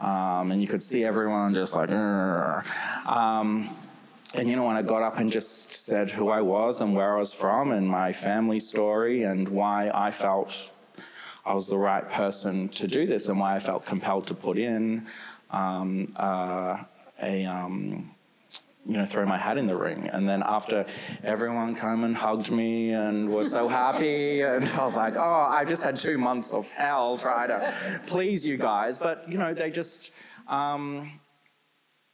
um, 0.00 0.52
and 0.52 0.62
you 0.62 0.68
could 0.68 0.82
see 0.82 1.04
everyone 1.04 1.54
just 1.54 1.74
like. 1.74 1.90
Um, 1.90 3.74
and 4.34 4.48
you 4.48 4.56
know, 4.56 4.64
when 4.64 4.76
I 4.76 4.82
got 4.82 5.02
up 5.02 5.18
and 5.18 5.32
just 5.32 5.72
said 5.72 6.10
who 6.10 6.28
I 6.28 6.42
was 6.42 6.80
and 6.80 6.94
where 6.94 7.14
I 7.14 7.16
was 7.16 7.32
from 7.32 7.72
and 7.72 7.88
my 7.88 8.12
family 8.12 8.60
story 8.60 9.22
and 9.22 9.48
why 9.48 9.90
I 9.94 10.10
felt 10.10 10.70
I 11.46 11.54
was 11.54 11.68
the 11.68 11.78
right 11.78 12.08
person 12.10 12.68
to 12.70 12.86
do 12.86 13.06
this 13.06 13.28
and 13.28 13.40
why 13.40 13.56
I 13.56 13.58
felt 13.58 13.86
compelled 13.86 14.26
to 14.26 14.34
put 14.34 14.58
in 14.58 15.06
um, 15.50 16.06
uh, 16.16 16.84
a, 17.22 17.46
um, 17.46 18.10
you 18.88 18.96
know, 18.96 19.04
throw 19.04 19.26
my 19.26 19.36
hat 19.36 19.58
in 19.58 19.66
the 19.66 19.76
ring. 19.76 20.08
And 20.08 20.26
then 20.26 20.42
after 20.44 20.86
everyone 21.22 21.74
came 21.74 22.04
and 22.04 22.16
hugged 22.16 22.50
me 22.50 22.92
and 22.92 23.28
was 23.28 23.52
so 23.52 23.68
happy, 23.68 24.40
and 24.40 24.64
I 24.64 24.84
was 24.84 24.96
like, 24.96 25.14
oh, 25.16 25.46
i've 25.50 25.68
just 25.68 25.84
had 25.84 25.94
two 25.94 26.16
months 26.16 26.52
of 26.52 26.70
hell 26.72 27.16
trying 27.18 27.48
to 27.48 28.00
please 28.06 28.46
you 28.46 28.56
guys. 28.56 28.96
But, 28.96 29.30
you 29.30 29.36
know, 29.36 29.52
they 29.52 29.70
just, 29.70 30.12
um, 30.46 31.20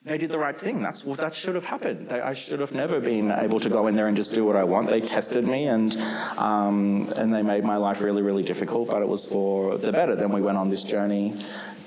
they 0.04 0.18
did 0.18 0.30
the 0.30 0.38
right 0.38 0.58
thing. 0.58 0.82
That's 0.82 1.04
what 1.04 1.18
that 1.20 1.34
should 1.34 1.54
have 1.54 1.64
happened. 1.64 2.10
They, 2.10 2.20
I 2.20 2.34
should 2.34 2.60
have 2.60 2.72
never 2.72 3.00
been 3.00 3.30
able 3.30 3.58
to 3.60 3.70
go 3.70 3.86
in 3.86 3.96
there 3.96 4.06
and 4.06 4.16
just 4.16 4.34
do 4.34 4.44
what 4.44 4.54
I 4.54 4.64
want. 4.64 4.88
They 4.88 5.00
tested 5.00 5.44
me 5.46 5.66
and 5.66 5.96
um, 6.36 7.06
and 7.16 7.32
they 7.32 7.42
made 7.42 7.64
my 7.64 7.76
life 7.76 8.02
really 8.02 8.20
really 8.20 8.42
difficult. 8.42 8.90
But 8.90 9.00
it 9.00 9.08
was 9.08 9.24
for 9.24 9.78
the 9.78 9.92
better. 9.92 10.14
Then 10.14 10.30
we 10.30 10.42
went 10.42 10.58
on 10.58 10.68
this 10.68 10.82
journey, 10.82 11.34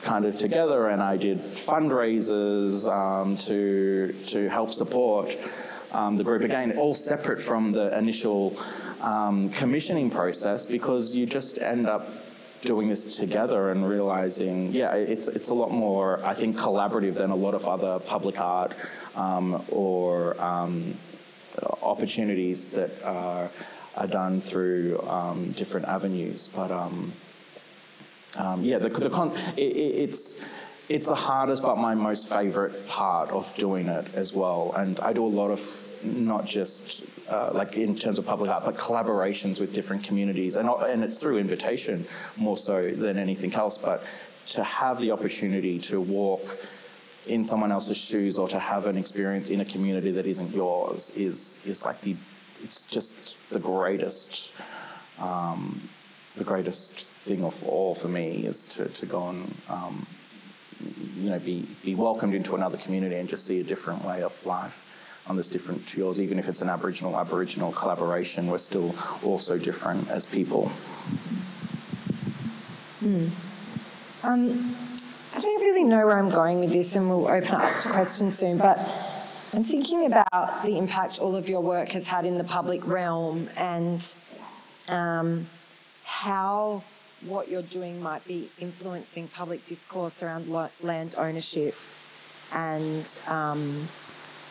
kind 0.01 0.25
of 0.25 0.35
together, 0.35 0.87
and 0.87 1.01
I 1.01 1.17
did 1.17 1.37
fundraisers 1.37 2.87
um, 2.91 3.35
to 3.47 4.11
to 4.25 4.49
help 4.49 4.71
support 4.71 5.37
um, 5.91 6.17
the 6.17 6.23
group 6.23 6.41
again, 6.41 6.77
all 6.77 6.93
separate 6.93 7.41
from 7.41 7.71
the 7.71 7.95
initial 7.97 8.57
um, 9.01 9.49
commissioning 9.51 10.09
process 10.09 10.65
because 10.65 11.15
you 11.15 11.27
just 11.27 11.59
end 11.59 11.87
up 11.87 12.09
doing 12.67 12.89
this 12.89 13.17
together 13.17 13.71
and 13.71 13.87
realizing, 13.87 14.71
yeah, 14.73 14.93
it's 14.93 15.27
it's 15.27 15.49
a 15.49 15.53
lot 15.53 15.71
more, 15.71 16.23
I 16.23 16.33
think, 16.33 16.57
collaborative 16.57 17.15
than 17.15 17.31
a 17.31 17.35
lot 17.35 17.53
of 17.53 17.65
other 17.65 17.97
public 17.99 18.39
art 18.39 18.73
um, 19.15 19.63
or 19.69 20.39
um, 20.41 20.93
opportunities 21.81 22.67
that 22.69 22.91
are, 23.03 23.49
are 23.95 24.07
done 24.07 24.41
through 24.41 25.01
um, 25.07 25.51
different 25.51 25.87
avenues. 25.87 26.49
But 26.49 26.69
um, 26.69 27.13
um, 28.35 28.61
yeah, 28.63 28.79
the, 28.79 28.89
the 28.89 29.09
con- 29.09 29.33
it, 29.55 29.71
it's 30.05 30.45
it's 30.89 31.07
the 31.07 31.15
hardest 31.15 31.63
but 31.63 31.77
my 31.77 31.95
most 31.95 32.29
favorite 32.29 32.87
part 32.87 33.29
of 33.31 33.53
doing 33.55 33.87
it 33.87 34.13
as 34.13 34.33
well. 34.33 34.73
And 34.75 34.99
I 34.99 35.13
do 35.13 35.25
a 35.25 35.33
lot 35.41 35.51
of 35.51 35.61
not 36.03 36.45
just 36.45 37.05
uh, 37.29 37.51
like 37.53 37.75
in 37.77 37.95
terms 37.95 38.19
of 38.19 38.25
public 38.25 38.49
art, 38.49 38.63
but 38.65 38.75
collaborations 38.75 39.59
with 39.59 39.73
different 39.73 40.03
communities, 40.03 40.55
and 40.55 40.69
and 40.69 41.03
it's 41.03 41.19
through 41.19 41.37
invitation 41.37 42.05
more 42.37 42.57
so 42.57 42.89
than 42.91 43.17
anything 43.17 43.53
else. 43.53 43.77
But 43.77 44.03
to 44.47 44.63
have 44.63 44.99
the 45.01 45.11
opportunity 45.11 45.77
to 45.79 45.99
walk 45.99 46.41
in 47.27 47.43
someone 47.43 47.71
else's 47.71 47.97
shoes 47.97 48.37
or 48.37 48.47
to 48.47 48.59
have 48.59 48.85
an 48.85 48.97
experience 48.97 49.49
in 49.49 49.59
a 49.61 49.65
community 49.65 50.11
that 50.11 50.25
isn't 50.25 50.53
yours 50.53 51.11
is 51.15 51.61
is 51.65 51.85
like 51.85 51.99
the 52.01 52.15
it's 52.63 52.85
just 52.85 53.37
the 53.49 53.59
greatest 53.59 54.55
um, 55.19 55.81
the 56.35 56.43
greatest 56.43 56.93
thing 56.93 57.43
of 57.43 57.63
all 57.63 57.95
for 57.95 58.07
me 58.07 58.45
is 58.45 58.65
to, 58.65 58.87
to 58.89 59.05
go 59.05 59.29
and 59.29 59.55
um, 59.69 60.05
you 61.17 61.29
know 61.29 61.39
be 61.39 61.65
be 61.83 61.95
welcomed 61.95 62.33
into 62.33 62.55
another 62.55 62.77
community 62.77 63.15
and 63.15 63.27
just 63.27 63.45
see 63.45 63.59
a 63.59 63.63
different 63.63 64.03
way 64.05 64.23
of 64.23 64.45
life 64.45 64.86
on 65.29 65.35
this 65.35 65.47
different 65.47 65.85
to 65.87 65.99
yours, 65.99 66.21
even 66.21 66.39
if 66.39 66.47
it's 66.47 66.61
an 66.61 66.69
Aboriginal 66.69 67.17
Aboriginal 67.17 67.71
collaboration, 67.71 68.47
we're 68.47 68.57
still 68.57 68.95
also 69.23 69.57
different 69.57 70.09
as 70.09 70.25
people. 70.25 70.71
Mm. 73.03 73.29
Um, 74.23 74.75
I 75.35 75.39
don't 75.39 75.61
really 75.61 75.83
know 75.83 76.05
where 76.05 76.17
I'm 76.17 76.29
going 76.29 76.59
with 76.59 76.71
this, 76.71 76.95
and 76.95 77.09
we'll 77.09 77.27
open 77.27 77.55
up 77.55 77.79
to 77.81 77.89
questions 77.89 78.37
soon. 78.37 78.57
But 78.57 78.77
I'm 79.53 79.63
thinking 79.63 80.05
about 80.05 80.63
the 80.63 80.77
impact 80.77 81.19
all 81.19 81.35
of 81.35 81.47
your 81.47 81.61
work 81.61 81.89
has 81.89 82.07
had 82.07 82.25
in 82.25 82.37
the 82.37 82.43
public 82.43 82.85
realm 82.87 83.49
and 83.57 84.13
um, 84.87 85.47
how 86.03 86.83
what 87.21 87.49
you're 87.49 87.61
doing 87.63 88.01
might 88.01 88.25
be 88.25 88.49
influencing 88.59 89.27
public 89.29 89.65
discourse 89.65 90.21
around 90.21 90.47
land 90.83 91.15
ownership 91.17 91.75
and 92.53 93.17
um, 93.27 93.87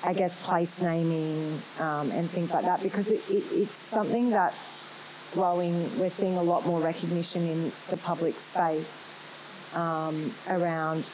I 0.06 0.12
guess, 0.12 0.40
place 0.46 0.80
naming 0.80 1.58
um, 1.80 2.12
and 2.12 2.30
things 2.30 2.54
like 2.54 2.64
that 2.64 2.80
because 2.80 3.10
it, 3.10 3.20
it, 3.28 3.42
it's 3.50 3.72
something 3.72 4.30
that's 4.30 5.32
growing. 5.34 5.74
We're 5.98 6.10
seeing 6.10 6.36
a 6.36 6.42
lot 6.42 6.64
more 6.64 6.80
recognition 6.80 7.42
in 7.42 7.72
the 7.90 7.96
public 7.96 8.34
space 8.34 9.74
um, 9.76 10.30
around, 10.48 11.10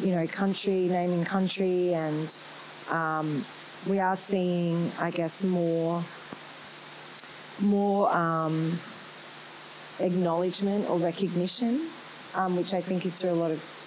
you 0.00 0.16
know, 0.16 0.26
country, 0.26 0.88
naming 0.88 1.24
country, 1.24 1.94
and 1.94 2.40
um, 2.90 3.44
we 3.88 4.00
are 4.00 4.16
seeing, 4.16 4.90
I 4.98 5.12
guess, 5.12 5.44
more, 5.44 6.02
more 7.62 8.12
um, 8.12 8.72
acknowledgement 10.00 10.90
or 10.90 10.98
recognition, 10.98 11.80
um, 12.34 12.56
which 12.56 12.74
I 12.74 12.80
think 12.80 13.06
is 13.06 13.20
through 13.20 13.30
a 13.30 13.38
lot 13.38 13.52
of 13.52 13.81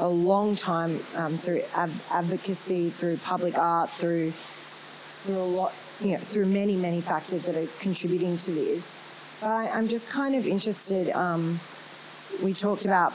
a 0.00 0.08
long 0.08 0.56
time 0.56 0.98
um, 1.16 1.36
through 1.36 1.62
advocacy, 1.76 2.90
through 2.90 3.18
public 3.18 3.56
art, 3.56 3.90
through 3.90 4.30
through 4.30 5.36
a 5.36 5.44
lot, 5.44 5.74
you 6.00 6.12
know, 6.12 6.18
through 6.18 6.46
many 6.46 6.74
many 6.74 7.00
factors 7.00 7.44
that 7.46 7.56
are 7.56 7.66
contributing 7.80 8.36
to 8.38 8.50
this. 8.50 9.38
But 9.40 9.48
I, 9.48 9.78
am 9.78 9.88
just 9.88 10.10
kind 10.10 10.34
of 10.34 10.46
interested. 10.46 11.10
Um, 11.10 11.60
we 12.42 12.54
talked 12.54 12.86
about 12.86 13.12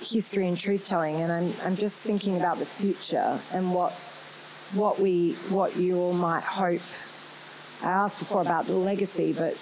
history 0.00 0.46
and 0.46 0.56
truth 0.56 0.86
telling, 0.86 1.16
and 1.22 1.32
I'm 1.32 1.52
I'm 1.64 1.76
just 1.76 1.96
thinking 1.96 2.36
about 2.36 2.58
the 2.58 2.66
future 2.66 3.40
and 3.54 3.74
what 3.74 3.92
what 4.74 5.00
we 5.00 5.32
what 5.48 5.76
you 5.76 5.98
all 5.98 6.12
might 6.12 6.42
hope. 6.42 6.82
I 7.82 7.90
asked 7.90 8.18
before 8.18 8.42
about 8.42 8.66
the 8.66 8.74
legacy, 8.74 9.32
but 9.32 9.54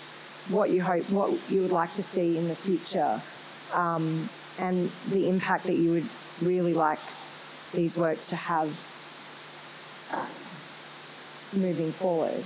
what 0.51 0.71
you 0.71 0.83
hope, 0.83 1.05
what 1.11 1.31
you 1.51 1.63
would 1.63 1.73
like 1.73 1.93
to 1.95 2.03
see 2.03 2.37
in 2.39 2.49
the 2.49 2.55
future, 2.57 3.21
um, 3.73 4.29
and 4.59 4.89
the 5.11 5.29
impact 5.29 5.65
that 5.65 5.75
you 5.75 5.93
would 5.93 6.09
really 6.43 6.75
like 6.75 6.99
these 7.73 7.99
works 7.99 8.29
to 8.31 8.37
have 8.37 8.69
um, 10.13 11.61
moving 11.61 11.91
forward. 11.91 12.43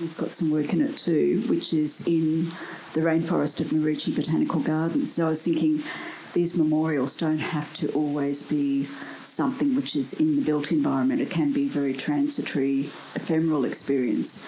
He's 0.00 0.16
got 0.16 0.30
some 0.30 0.50
work 0.50 0.72
in 0.72 0.80
it 0.80 0.96
too, 0.96 1.42
which 1.48 1.72
is 1.72 2.06
in 2.08 2.44
the 2.94 3.00
rainforest 3.00 3.60
of 3.60 3.68
Maroochy 3.68 4.14
Botanical 4.14 4.60
Gardens. 4.60 5.12
So 5.12 5.26
I 5.26 5.28
was 5.30 5.44
thinking 5.44 5.80
these 6.34 6.58
memorials 6.58 7.16
don't 7.16 7.38
have 7.38 7.72
to 7.74 7.92
always 7.92 8.42
be 8.42 8.84
something 8.84 9.76
which 9.76 9.94
is 9.94 10.14
in 10.14 10.34
the 10.36 10.42
built 10.42 10.72
environment. 10.72 11.20
It 11.20 11.30
can 11.30 11.52
be 11.52 11.66
a 11.66 11.68
very 11.68 11.94
transitory, 11.94 12.80
ephemeral 13.14 13.64
experience 13.64 14.44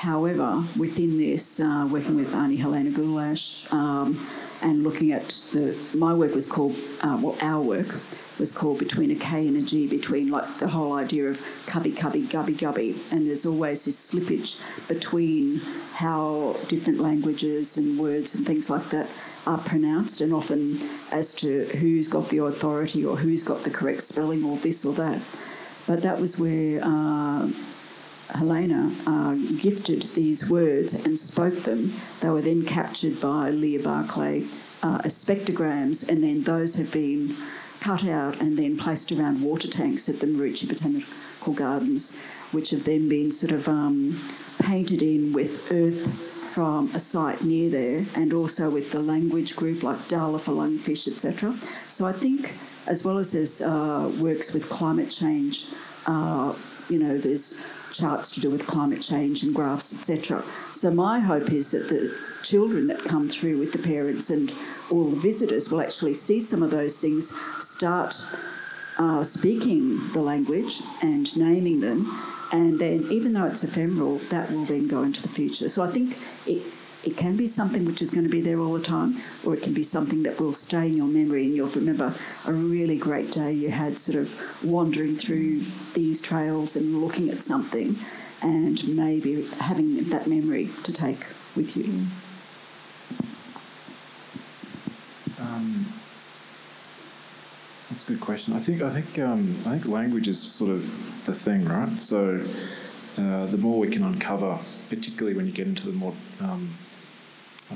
However, 0.00 0.64
within 0.78 1.18
this, 1.18 1.60
uh, 1.60 1.86
working 1.92 2.16
with 2.16 2.34
Auntie 2.34 2.56
Helena 2.56 2.88
Gulash 2.88 3.70
um, 3.70 4.16
and 4.62 4.82
looking 4.82 5.12
at 5.12 5.24
the, 5.52 5.76
my 5.98 6.14
work 6.14 6.34
was 6.34 6.46
called, 6.46 6.74
uh, 7.02 7.18
well, 7.20 7.36
our 7.42 7.60
work 7.60 7.88
was 8.38 8.50
called 8.50 8.78
Between 8.78 9.10
a 9.10 9.14
K 9.14 9.46
and 9.46 9.58
a 9.58 9.60
G, 9.60 9.86
between 9.86 10.30
like 10.30 10.48
the 10.54 10.68
whole 10.68 10.94
idea 10.94 11.26
of 11.26 11.66
cubby, 11.66 11.92
cubby, 11.92 12.22
gubby, 12.22 12.54
gubby. 12.54 12.94
And 13.12 13.26
there's 13.26 13.44
always 13.44 13.84
this 13.84 13.98
slippage 14.14 14.88
between 14.88 15.60
how 15.96 16.56
different 16.68 17.00
languages 17.00 17.76
and 17.76 17.98
words 17.98 18.34
and 18.34 18.46
things 18.46 18.70
like 18.70 18.84
that 18.84 19.06
are 19.46 19.58
pronounced, 19.58 20.22
and 20.22 20.32
often 20.32 20.78
as 21.12 21.34
to 21.34 21.66
who's 21.76 22.08
got 22.08 22.30
the 22.30 22.38
authority 22.38 23.04
or 23.04 23.16
who's 23.16 23.42
got 23.42 23.64
the 23.64 23.70
correct 23.70 24.02
spelling 24.02 24.46
or 24.46 24.56
this 24.56 24.86
or 24.86 24.94
that. 24.94 25.20
But 25.86 26.00
that 26.00 26.18
was 26.18 26.40
where 26.40 26.80
uh, 26.82 27.50
Helena 28.34 28.90
uh, 29.06 29.34
gifted 29.60 30.02
these 30.02 30.48
words 30.48 31.06
and 31.06 31.18
spoke 31.18 31.54
them. 31.54 31.92
They 32.20 32.28
were 32.28 32.40
then 32.40 32.64
captured 32.64 33.20
by 33.20 33.50
Leah 33.50 33.82
Barclay 33.82 34.44
uh, 34.82 35.00
as 35.04 35.22
spectrograms, 35.24 36.08
and 36.08 36.22
then 36.22 36.42
those 36.42 36.76
have 36.76 36.92
been 36.92 37.34
cut 37.80 38.04
out 38.04 38.40
and 38.40 38.58
then 38.58 38.76
placed 38.76 39.10
around 39.12 39.42
water 39.42 39.68
tanks 39.68 40.08
at 40.08 40.20
the 40.20 40.26
Maroochy 40.26 40.68
Botanical 40.68 41.52
Gardens, 41.54 42.22
which 42.52 42.70
have 42.70 42.84
then 42.84 43.08
been 43.08 43.30
sort 43.30 43.52
of 43.52 43.68
um, 43.68 44.18
painted 44.62 45.02
in 45.02 45.32
with 45.32 45.72
earth 45.72 46.38
from 46.54 46.90
a 46.94 47.00
site 47.00 47.42
near 47.44 47.70
there 47.70 48.04
and 48.16 48.32
also 48.32 48.68
with 48.68 48.90
the 48.92 49.00
language 49.00 49.54
group 49.56 49.82
like 49.82 50.08
Dala 50.08 50.38
for 50.38 50.52
lungfish, 50.52 51.06
etc. 51.06 51.54
So 51.88 52.06
I 52.06 52.12
think 52.12 52.52
as 52.86 53.04
well 53.04 53.18
as 53.18 53.32
there's 53.32 53.62
uh, 53.62 54.12
works 54.20 54.52
with 54.52 54.68
climate 54.68 55.10
change, 55.10 55.66
uh, 56.06 56.54
you 56.88 56.98
know, 56.98 57.16
there's 57.16 57.79
charts 57.92 58.30
to 58.32 58.40
do 58.40 58.50
with 58.50 58.66
climate 58.66 59.00
change 59.00 59.42
and 59.42 59.54
graphs, 59.54 59.92
etc. 59.92 60.42
So 60.72 60.90
my 60.90 61.20
hope 61.20 61.52
is 61.52 61.72
that 61.72 61.88
the 61.88 62.14
children 62.42 62.86
that 62.88 62.98
come 63.00 63.28
through 63.28 63.58
with 63.58 63.72
the 63.72 63.78
parents 63.78 64.30
and 64.30 64.52
all 64.90 65.04
the 65.04 65.16
visitors 65.16 65.70
will 65.70 65.80
actually 65.80 66.14
see 66.14 66.40
some 66.40 66.62
of 66.62 66.70
those 66.70 67.00
things 67.00 67.36
start 67.64 68.14
uh, 68.98 69.24
speaking 69.24 69.98
the 70.12 70.20
language 70.20 70.80
and 71.02 71.36
naming 71.38 71.80
them, 71.80 72.06
and 72.52 72.78
then 72.78 73.04
even 73.10 73.32
though 73.32 73.46
it's 73.46 73.64
ephemeral, 73.64 74.18
that 74.30 74.50
will 74.50 74.64
then 74.64 74.88
go 74.88 75.02
into 75.02 75.22
the 75.22 75.28
future. 75.28 75.68
So 75.68 75.82
I 75.82 75.88
think 75.88 76.16
it 76.46 76.62
it 77.04 77.16
can 77.16 77.36
be 77.36 77.46
something 77.46 77.84
which 77.84 78.02
is 78.02 78.10
going 78.10 78.24
to 78.24 78.30
be 78.30 78.40
there 78.40 78.58
all 78.58 78.74
the 78.74 78.82
time, 78.82 79.16
or 79.46 79.54
it 79.54 79.62
can 79.62 79.72
be 79.72 79.82
something 79.82 80.22
that 80.24 80.38
will 80.38 80.52
stay 80.52 80.86
in 80.86 80.96
your 80.96 81.06
memory 81.06 81.44
and 81.46 81.54
you'll 81.54 81.68
remember 81.68 82.14
a 82.46 82.52
really 82.52 82.98
great 82.98 83.32
day 83.32 83.52
you 83.52 83.70
had 83.70 83.98
sort 83.98 84.18
of 84.18 84.64
wandering 84.64 85.16
through 85.16 85.60
these 85.94 86.20
trails 86.20 86.76
and 86.76 87.00
looking 87.00 87.30
at 87.30 87.42
something 87.42 87.96
and 88.42 88.96
maybe 88.96 89.46
having 89.60 90.02
that 90.04 90.26
memory 90.26 90.68
to 90.84 90.92
take 90.92 91.20
with 91.56 91.76
you. 91.76 91.84
Um, 95.44 95.86
that's 97.88 98.08
a 98.08 98.12
good 98.12 98.20
question. 98.20 98.54
I 98.54 98.58
think 98.58 98.82
I 98.82 98.90
think 98.90 99.18
um, 99.18 99.56
I 99.66 99.78
think 99.78 99.88
language 99.88 100.28
is 100.28 100.40
sort 100.40 100.70
of 100.70 100.82
the 101.26 101.34
thing, 101.34 101.64
right? 101.64 101.90
So 102.00 102.40
uh, 103.18 103.46
the 103.46 103.58
more 103.58 103.78
we 103.78 103.88
can 103.88 104.04
uncover, 104.04 104.58
particularly 104.88 105.36
when 105.36 105.46
you 105.46 105.52
get 105.52 105.66
into 105.66 105.86
the 105.86 105.92
more 105.92 106.14
um, 106.40 106.70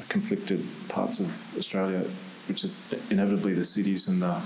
conflicted 0.09 0.65
parts 0.89 1.21
of 1.21 1.29
Australia, 1.59 2.01
which 2.49 2.65
is 2.65 2.73
inevitably 3.11 3.55
the 3.55 3.65
cities 3.65 4.09
and 4.09 4.23
the 4.23 4.41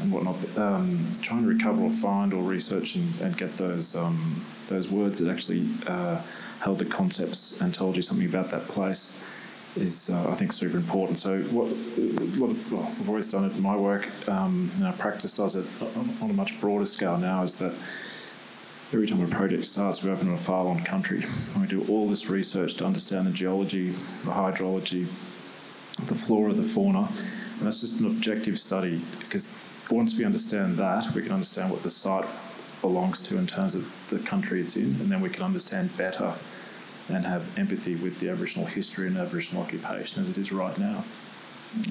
and 0.00 0.12
whatnot. 0.12 0.36
Um, 0.58 1.06
trying 1.22 1.42
to 1.42 1.48
recover 1.48 1.82
or 1.82 1.90
find 1.90 2.32
or 2.32 2.42
research 2.42 2.96
and, 2.96 3.20
and 3.20 3.36
get 3.36 3.52
those 3.56 3.96
um, 3.96 4.44
those 4.68 4.90
words 4.90 5.18
that 5.20 5.30
actually 5.30 5.66
uh, 5.86 6.20
held 6.60 6.78
the 6.78 6.84
concepts 6.84 7.60
and 7.60 7.74
told 7.74 7.96
you 7.96 8.02
something 8.02 8.28
about 8.28 8.50
that 8.50 8.62
place 8.62 9.28
is 9.76 10.10
uh, 10.10 10.30
I 10.30 10.34
think 10.34 10.52
super 10.52 10.76
important. 10.76 11.18
So 11.18 11.40
what 11.44 11.66
of 11.68 12.72
well, 12.72 12.82
I've 12.82 13.08
always 13.08 13.30
done 13.30 13.44
it 13.44 13.56
in 13.56 13.62
my 13.62 13.76
work, 13.76 14.06
um, 14.28 14.70
and 14.76 14.86
our 14.86 14.92
practice 14.92 15.36
does 15.36 15.56
it 15.56 15.66
on 16.22 16.30
a 16.30 16.34
much 16.34 16.60
broader 16.60 16.86
scale 16.86 17.16
now. 17.16 17.42
Is 17.42 17.58
that 17.58 17.72
every 18.94 19.06
time 19.06 19.22
a 19.22 19.26
project 19.26 19.64
starts, 19.64 20.04
we 20.04 20.10
open 20.10 20.30
a 20.34 20.36
file 20.36 20.68
on 20.68 20.78
country 20.84 21.22
and 21.52 21.62
we 21.62 21.66
do 21.66 21.82
all 21.88 22.06
this 22.06 22.28
research 22.28 22.74
to 22.74 22.84
understand 22.84 23.26
the 23.26 23.30
geology, 23.30 23.88
the 23.88 24.30
hydrology, 24.30 25.04
the 26.08 26.14
flora, 26.14 26.52
the 26.52 26.62
fauna. 26.62 26.98
And 26.98 27.66
that's 27.66 27.80
just 27.80 28.00
an 28.00 28.06
objective 28.06 28.58
study 28.58 29.00
because 29.20 29.58
once 29.90 30.18
we 30.18 30.26
understand 30.26 30.76
that, 30.76 31.06
we 31.14 31.22
can 31.22 31.32
understand 31.32 31.70
what 31.70 31.82
the 31.82 31.88
site 31.88 32.26
belongs 32.82 33.22
to 33.22 33.38
in 33.38 33.46
terms 33.46 33.74
of 33.74 34.06
the 34.10 34.18
country 34.18 34.60
it's 34.60 34.76
in, 34.76 34.84
and 35.00 35.10
then 35.10 35.22
we 35.22 35.30
can 35.30 35.42
understand 35.42 35.96
better 35.96 36.34
and 37.08 37.24
have 37.24 37.58
empathy 37.58 37.94
with 37.96 38.20
the 38.20 38.28
Aboriginal 38.28 38.66
history 38.66 39.06
and 39.06 39.16
Aboriginal 39.16 39.62
occupation 39.62 40.22
as 40.22 40.28
it 40.28 40.36
is 40.36 40.52
right 40.52 40.76
now. 40.78 41.02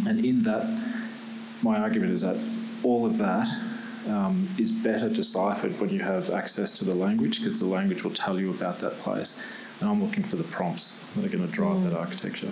And 0.07 0.23
in 0.23 0.43
that, 0.43 0.67
my 1.63 1.79
argument 1.79 2.11
is 2.11 2.21
that 2.21 2.37
all 2.83 3.05
of 3.05 3.17
that 3.17 3.47
um, 4.07 4.47
is 4.57 4.71
better 4.71 5.09
deciphered 5.09 5.79
when 5.79 5.89
you 5.89 5.99
have 5.99 6.31
access 6.31 6.77
to 6.79 6.85
the 6.85 6.95
language 6.95 7.39
because 7.39 7.59
the 7.59 7.67
language 7.67 8.03
will 8.03 8.11
tell 8.11 8.39
you 8.39 8.51
about 8.51 8.79
that 8.79 8.93
place. 8.93 9.41
And 9.79 9.89
I'm 9.89 10.03
looking 10.03 10.23
for 10.23 10.35
the 10.35 10.43
prompts 10.43 10.99
that 11.15 11.25
are 11.25 11.29
going 11.29 11.47
to 11.47 11.53
drive 11.53 11.77
mm. 11.77 11.89
that 11.89 11.97
architecture. 11.97 12.51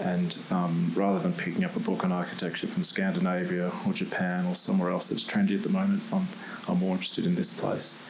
And 0.00 0.38
um, 0.50 0.92
rather 0.94 1.18
than 1.18 1.32
picking 1.32 1.64
up 1.64 1.74
a 1.74 1.80
book 1.80 2.04
on 2.04 2.12
architecture 2.12 2.68
from 2.68 2.84
Scandinavia 2.84 3.72
or 3.86 3.92
Japan 3.92 4.46
or 4.46 4.54
somewhere 4.54 4.90
else 4.90 5.08
that's 5.08 5.24
trendy 5.24 5.56
at 5.56 5.62
the 5.62 5.70
moment, 5.70 6.02
I'm, 6.12 6.26
I'm 6.68 6.78
more 6.78 6.92
interested 6.92 7.26
in 7.26 7.34
this 7.34 7.58
place. 7.58 8.00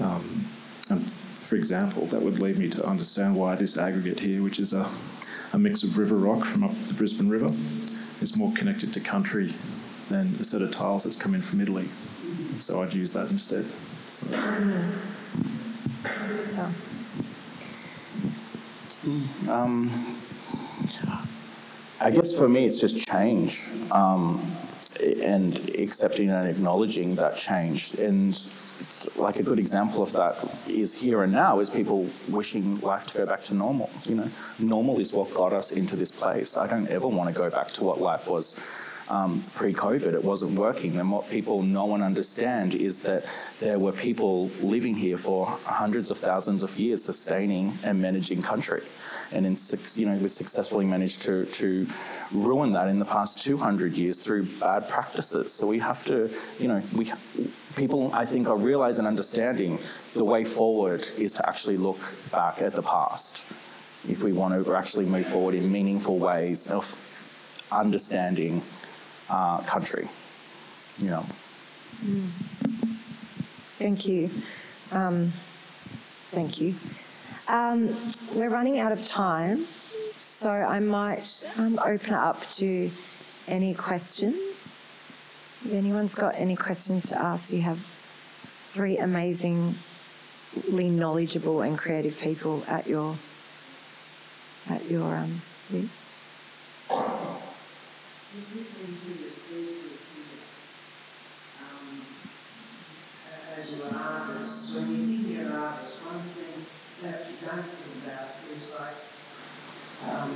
Um, 0.00 0.46
and 0.90 1.08
for 1.10 1.54
example, 1.56 2.06
that 2.06 2.20
would 2.20 2.40
lead 2.40 2.58
me 2.58 2.68
to 2.70 2.84
understand 2.86 3.36
why 3.36 3.54
this 3.54 3.78
aggregate 3.78 4.18
here, 4.18 4.42
which 4.42 4.58
is 4.58 4.72
a, 4.72 4.90
a 5.52 5.58
mix 5.58 5.84
of 5.84 5.98
river 5.98 6.16
rock 6.16 6.44
from 6.44 6.64
up 6.64 6.72
the 6.88 6.94
Brisbane 6.94 7.28
River, 7.28 7.52
is 8.20 8.36
more 8.36 8.52
connected 8.54 8.92
to 8.94 9.00
country 9.00 9.52
than 10.08 10.34
a 10.40 10.44
set 10.44 10.62
of 10.62 10.72
tiles 10.72 11.04
that's 11.04 11.16
come 11.16 11.34
in 11.34 11.42
from 11.42 11.60
Italy 11.60 11.88
so 12.58 12.82
I'd 12.82 12.92
use 12.92 13.12
that 13.12 13.30
instead. 13.30 13.64
So. 13.64 14.26
Um, 19.48 19.90
I 22.00 22.10
guess 22.10 22.36
for 22.36 22.48
me, 22.48 22.66
it's 22.66 22.80
just 22.80 23.06
change 23.08 23.70
um, 23.92 24.40
and 25.22 25.56
accepting 25.78 26.30
and 26.30 26.48
acknowledging 26.48 27.14
that 27.16 27.36
change. 27.36 27.94
And 27.94 28.36
like 29.16 29.36
a 29.36 29.42
good 29.42 29.58
example 29.58 30.02
of 30.02 30.12
that 30.14 30.36
is 30.68 31.00
here 31.00 31.22
and 31.22 31.32
now 31.32 31.60
is 31.60 31.70
people 31.70 32.08
wishing 32.30 32.80
life 32.80 33.06
to 33.08 33.18
go 33.18 33.26
back 33.26 33.42
to 33.44 33.54
normal. 33.54 33.90
You 34.04 34.16
know, 34.16 34.28
normal 34.58 34.98
is 34.98 35.12
what 35.12 35.32
got 35.34 35.52
us 35.52 35.70
into 35.72 35.96
this 35.96 36.10
place. 36.10 36.56
I 36.56 36.66
don't 36.66 36.88
ever 36.88 37.06
want 37.06 37.28
to 37.28 37.34
go 37.34 37.48
back 37.50 37.68
to 37.68 37.84
what 37.84 38.00
life 38.00 38.28
was 38.28 38.56
um, 39.08 39.40
pre-COVID, 39.54 40.14
it 40.14 40.24
wasn't 40.24 40.58
working. 40.58 40.98
And 40.98 41.10
what 41.10 41.28
people 41.30 41.62
know 41.62 41.94
and 41.94 42.02
understand 42.02 42.74
is 42.74 43.00
that 43.02 43.24
there 43.60 43.78
were 43.78 43.92
people 43.92 44.48
living 44.62 44.94
here 44.94 45.18
for 45.18 45.46
hundreds 45.46 46.10
of 46.10 46.18
thousands 46.18 46.62
of 46.62 46.76
years, 46.78 47.04
sustaining 47.04 47.72
and 47.84 48.00
managing 48.00 48.42
country. 48.42 48.82
And 49.32 49.44
in 49.44 49.56
you 49.94 50.06
know, 50.06 50.16
we 50.16 50.28
successfully 50.28 50.86
managed 50.86 51.22
to, 51.22 51.46
to 51.46 51.86
ruin 52.32 52.72
that 52.72 52.88
in 52.88 52.98
the 52.98 53.04
past 53.04 53.42
200 53.42 53.96
years 53.96 54.24
through 54.24 54.44
bad 54.60 54.88
practices. 54.88 55.52
So 55.52 55.66
we 55.66 55.78
have 55.80 56.04
to, 56.04 56.30
you 56.58 56.68
know, 56.68 56.82
we 56.94 57.12
people 57.76 58.10
I 58.14 58.24
think 58.24 58.48
are 58.48 58.56
realizing 58.56 59.00
and 59.00 59.08
understanding 59.08 59.78
the 60.14 60.24
way 60.24 60.44
forward 60.44 61.00
is 61.18 61.32
to 61.34 61.46
actually 61.46 61.76
look 61.76 61.98
back 62.32 62.62
at 62.62 62.72
the 62.72 62.82
past 62.82 63.52
if 64.08 64.22
we 64.22 64.32
want 64.32 64.64
to 64.64 64.74
actually 64.74 65.04
move 65.04 65.26
forward 65.26 65.54
in 65.54 65.70
meaningful 65.70 66.18
ways 66.18 66.70
of 66.70 66.84
understanding 67.72 68.62
uh, 69.30 69.58
country. 69.62 70.08
You 70.98 71.10
know. 71.10 71.26
Mm. 72.04 72.28
Thank 73.78 74.06
you. 74.06 74.30
Um, 74.92 75.28
thank 76.30 76.60
you. 76.60 76.74
Um, 77.48 77.94
we're 78.34 78.48
running 78.48 78.78
out 78.78 78.92
of 78.92 79.02
time, 79.02 79.64
so 80.18 80.50
I 80.50 80.80
might 80.80 81.44
um, 81.58 81.78
open 81.78 82.14
it 82.14 82.18
up 82.18 82.44
to 82.56 82.90
any 83.46 83.74
questions. 83.74 84.92
If 85.64 85.72
anyone's 85.72 86.14
got 86.14 86.34
any 86.36 86.56
questions 86.56 87.10
to 87.10 87.18
ask, 87.18 87.52
you 87.52 87.60
have 87.62 87.78
three 87.78 88.98
amazingly 88.98 89.76
knowledgeable 90.66 91.62
and 91.62 91.78
creative 91.78 92.20
people 92.20 92.64
at 92.68 92.86
your 92.86 93.16
at 94.68 94.84
your 94.90 95.16
um, 95.16 95.40
as 103.56 103.72
an 103.72 103.94
artist, 103.94 104.76
when 104.76 104.90
you 104.90 105.06
think 105.06 105.28
you're 105.30 105.46
an 105.46 105.52
artist, 105.52 106.04
one 106.04 106.20
thing 106.34 106.58
that 107.06 107.24
you 107.24 107.34
don't 107.40 107.64
think 107.64 108.04
about 108.04 108.34
is 108.52 108.68
like 108.76 108.98
um, 110.10 110.30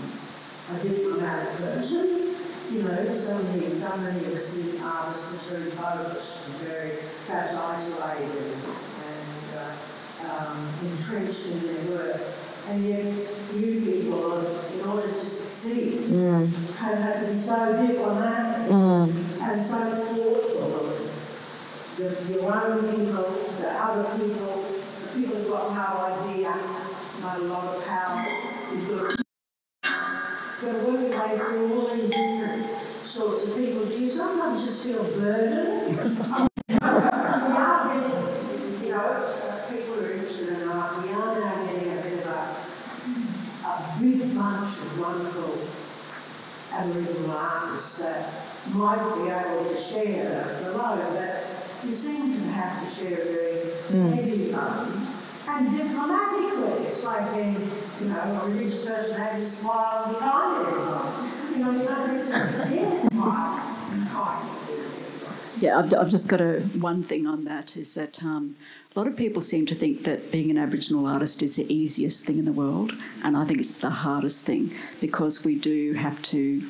a 0.70 0.76
diplomatic 0.80 1.52
person. 1.58 2.32
You 2.70 2.86
know, 2.86 3.02
so 3.18 3.34
many, 3.50 3.66
so 3.66 3.90
many 3.98 4.22
of 4.22 4.30
us 4.30 4.46
see 4.54 4.78
artists 4.78 5.34
as 5.34 5.42
very 5.50 5.70
focused 5.74 6.46
and 6.46 6.70
very 6.70 6.94
perhaps 7.26 7.58
isolated 7.58 8.54
and 9.10 9.46
uh, 9.58 9.74
um, 10.30 10.58
entrenched 10.86 11.50
in 11.50 11.58
their 11.66 11.82
work. 11.90 12.49
And 12.70 12.84
yet, 12.84 13.04
you 13.56 13.80
people, 13.82 14.38
in 14.38 14.88
order 14.88 15.08
to 15.08 15.14
succeed, 15.14 16.08
have 16.78 16.98
had 16.98 17.26
to 17.26 17.32
be 17.32 17.38
so 17.38 17.86
diplomatic 17.86 18.70
mm. 18.70 19.42
and 19.42 19.66
so 19.66 19.78
thoughtful 19.90 20.74
of 20.78 21.00
the, 21.96 22.32
your 22.32 22.54
own 22.54 22.80
people, 22.90 23.28
the 23.58 23.68
other 23.74 24.04
people, 24.16 24.62
the 24.62 25.08
people 25.18 25.36
who've 25.36 25.50
got 25.50 25.66
no 25.74 25.88
idea, 26.30 26.54
not 27.20 27.40
a 27.40 27.44
lot 27.44 27.76
of 27.76 27.84
power. 27.84 28.24
You've 28.72 28.88
got 28.88 29.10
to 30.60 30.86
work 30.86 31.00
your 31.00 31.10
way 31.10 31.38
through 31.38 31.80
all 31.80 31.88
these 31.94 32.08
different 32.08 32.66
sorts 32.66 33.48
of 33.48 33.56
people. 33.56 33.84
Do 33.84 33.98
you 33.98 34.10
sometimes 34.10 34.64
just 34.64 34.86
feel 34.86 35.02
burdened? 35.02 35.98
we 36.68 36.76
are 36.76 37.84
getting, 37.90 38.84
you 38.84 38.90
know, 38.92 39.02
uh, 39.02 39.68
people 39.68 39.94
who 39.94 40.04
are 40.04 40.12
interested 40.12 40.48
in 40.48 40.68
art, 40.68 41.02
we 41.02 41.12
are 41.12 41.40
now 41.40 41.66
getting 41.66 41.90
a 41.90 42.02
bit 42.02 42.12
of 42.20 42.26
a, 42.30 42.38
a 43.66 43.74
big 44.00 44.34
bunch 44.34 44.72
of 44.78 45.00
wonderful 45.00 45.52
Aboriginal 46.76 47.30
artists 47.36 47.98
that 47.98 48.22
might 48.74 49.14
be 49.16 49.30
able 49.30 49.64
to 49.68 49.80
share 49.80 50.44
the 50.62 50.70
load, 50.76 51.00
but 51.14 51.86
you 51.86 51.94
seem 51.94 52.34
to 52.34 52.40
have 52.52 52.80
to 52.82 52.86
share 52.94 53.16
very 53.16 54.14
heavy 54.14 54.52
load. 54.52 54.92
And 55.48 55.76
diplomatically, 55.76 56.86
it's 56.86 57.04
like 57.04 57.34
being, 57.34 57.54
you 57.54 58.08
know, 58.08 58.40
a 58.42 58.48
religious 58.48 58.84
person 58.84 59.18
has 59.18 59.42
a 59.42 59.46
smile 59.46 60.04
and 60.04 60.14
be 60.14 60.20
kind 60.20 60.66
everyone. 60.66 61.52
You 61.52 61.58
know, 61.64 61.70
you 61.72 61.88
don't 61.88 62.06
necessarily 62.12 62.98
smile 62.98 63.58
kind 64.08 64.48
to 64.66 64.72
everyone. 64.72 65.60
Yeah, 65.60 65.78
I've, 65.78 65.92
I've 65.92 66.10
just 66.10 66.28
got 66.28 66.40
a 66.40 66.60
one 66.78 67.02
thing 67.02 67.26
on 67.26 67.42
that 67.42 67.76
is 67.76 67.94
that 67.94 68.22
um, 68.22 68.56
a 68.94 68.98
lot 68.98 69.08
of 69.08 69.16
people 69.16 69.42
seem 69.42 69.66
to 69.66 69.74
think 69.74 70.04
that 70.04 70.30
being 70.30 70.50
an 70.50 70.58
Aboriginal 70.58 71.06
artist 71.06 71.42
is 71.42 71.56
the 71.56 71.72
easiest 71.72 72.24
thing 72.26 72.38
in 72.38 72.44
the 72.44 72.52
world, 72.52 72.92
and 73.24 73.36
I 73.36 73.44
think 73.44 73.60
it's 73.60 73.78
the 73.78 73.90
hardest 73.90 74.46
thing 74.46 74.72
because 75.00 75.44
we 75.44 75.56
do 75.56 75.94
have 75.94 76.22
to 76.22 76.62